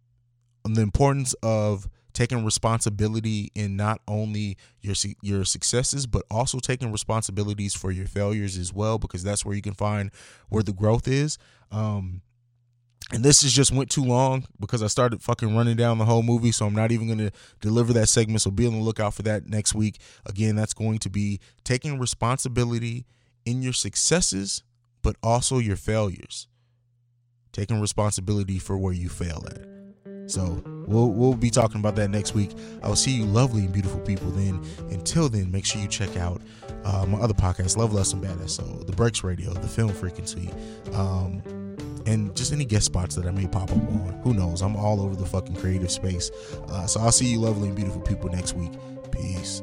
on 0.64 0.74
the 0.74 0.82
importance 0.82 1.34
of 1.42 1.88
taking 2.12 2.44
responsibility 2.44 3.50
in 3.55 3.76
not 3.76 4.00
only 4.07 4.57
your 4.80 4.94
your 5.20 5.44
successes 5.44 6.07
but 6.07 6.22
also 6.30 6.59
taking 6.59 6.92
responsibilities 6.92 7.74
for 7.74 7.90
your 7.90 8.07
failures 8.07 8.57
as 8.57 8.72
well 8.72 8.98
because 8.98 9.22
that's 9.22 9.44
where 9.44 9.55
you 9.55 9.62
can 9.62 9.74
find 9.74 10.11
where 10.48 10.62
the 10.62 10.72
growth 10.72 11.09
is. 11.09 11.38
Um 11.70 12.22
and 13.12 13.22
this 13.22 13.42
is 13.42 13.52
just 13.52 13.70
went 13.70 13.90
too 13.90 14.02
long 14.05 14.44
because 14.59 14.82
I 14.82 14.86
started 14.86 15.22
fucking 15.22 15.55
running 15.55 15.76
down 15.76 15.98
the 15.98 16.05
whole 16.05 16.22
movie. 16.22 16.52
So 16.52 16.66
I'm 16.66 16.74
not 16.74 16.90
even 16.90 17.07
going 17.07 17.18
to 17.18 17.30
deliver 17.61 17.92
that 17.92 18.09
segment. 18.09 18.40
So 18.40 18.50
be 18.50 18.66
on 18.66 18.72
the 18.72 18.80
lookout 18.80 19.14
for 19.14 19.22
that 19.22 19.46
next 19.46 19.74
week. 19.74 20.00
Again, 20.24 20.57
that's 20.57 20.74
going 20.74 20.98
to 21.00 21.11
be 21.11 21.40
taking 21.64 21.98
responsibility 21.98 23.05
in 23.44 23.62
your 23.62 23.74
successes, 23.74 24.62
but 25.02 25.16
also 25.22 25.59
your 25.59 25.76
failures. 25.76 26.48
Taking 27.52 27.80
responsibility 27.80 28.59
for 28.59 28.78
where 28.78 28.94
you 28.94 29.09
fail 29.09 29.44
at. 29.48 29.74
So 30.26 30.62
we'll 30.86 31.11
we'll 31.11 31.34
be 31.34 31.50
talking 31.50 31.80
about 31.80 31.96
that 31.96 32.09
next 32.09 32.34
week. 32.34 32.52
I 32.82 32.88
will 32.88 32.96
see 32.96 33.11
you, 33.11 33.26
lovely 33.26 33.64
and 33.64 33.72
beautiful 33.72 34.00
people. 34.00 34.30
Then 34.30 34.64
until 34.90 35.28
then, 35.28 35.52
make 35.52 35.66
sure 35.66 35.80
you 35.82 35.88
check 35.88 36.16
out 36.16 36.40
uh, 36.84 37.05
my 37.07 37.18
other 37.18 37.34
podcast, 37.34 37.76
Love 37.76 37.92
Less 37.92 38.14
and 38.14 38.24
Badass. 38.24 38.50
So 38.50 38.62
the 38.62 38.92
Breaks 38.92 39.22
Radio, 39.22 39.52
the 39.52 39.68
Film 39.68 39.92
Frequency. 39.92 40.50
Um, 40.94 41.42
and 42.07 42.34
just 42.36 42.52
any 42.52 42.64
guest 42.64 42.86
spots 42.86 43.14
that 43.16 43.26
I 43.26 43.30
may 43.30 43.46
pop 43.46 43.70
up 43.70 43.78
on. 43.78 44.20
Who 44.24 44.34
knows? 44.34 44.62
I'm 44.62 44.76
all 44.76 45.00
over 45.00 45.14
the 45.16 45.26
fucking 45.26 45.57
creative 45.57 45.90
space. 45.90 46.30
Uh, 46.68 46.86
so 46.86 47.00
I'll 47.00 47.12
see 47.12 47.26
you, 47.26 47.40
lovely 47.40 47.68
and 47.68 47.76
beautiful 47.76 48.00
people, 48.02 48.30
next 48.30 48.55
week. 48.55 48.72
Peace. 49.11 49.62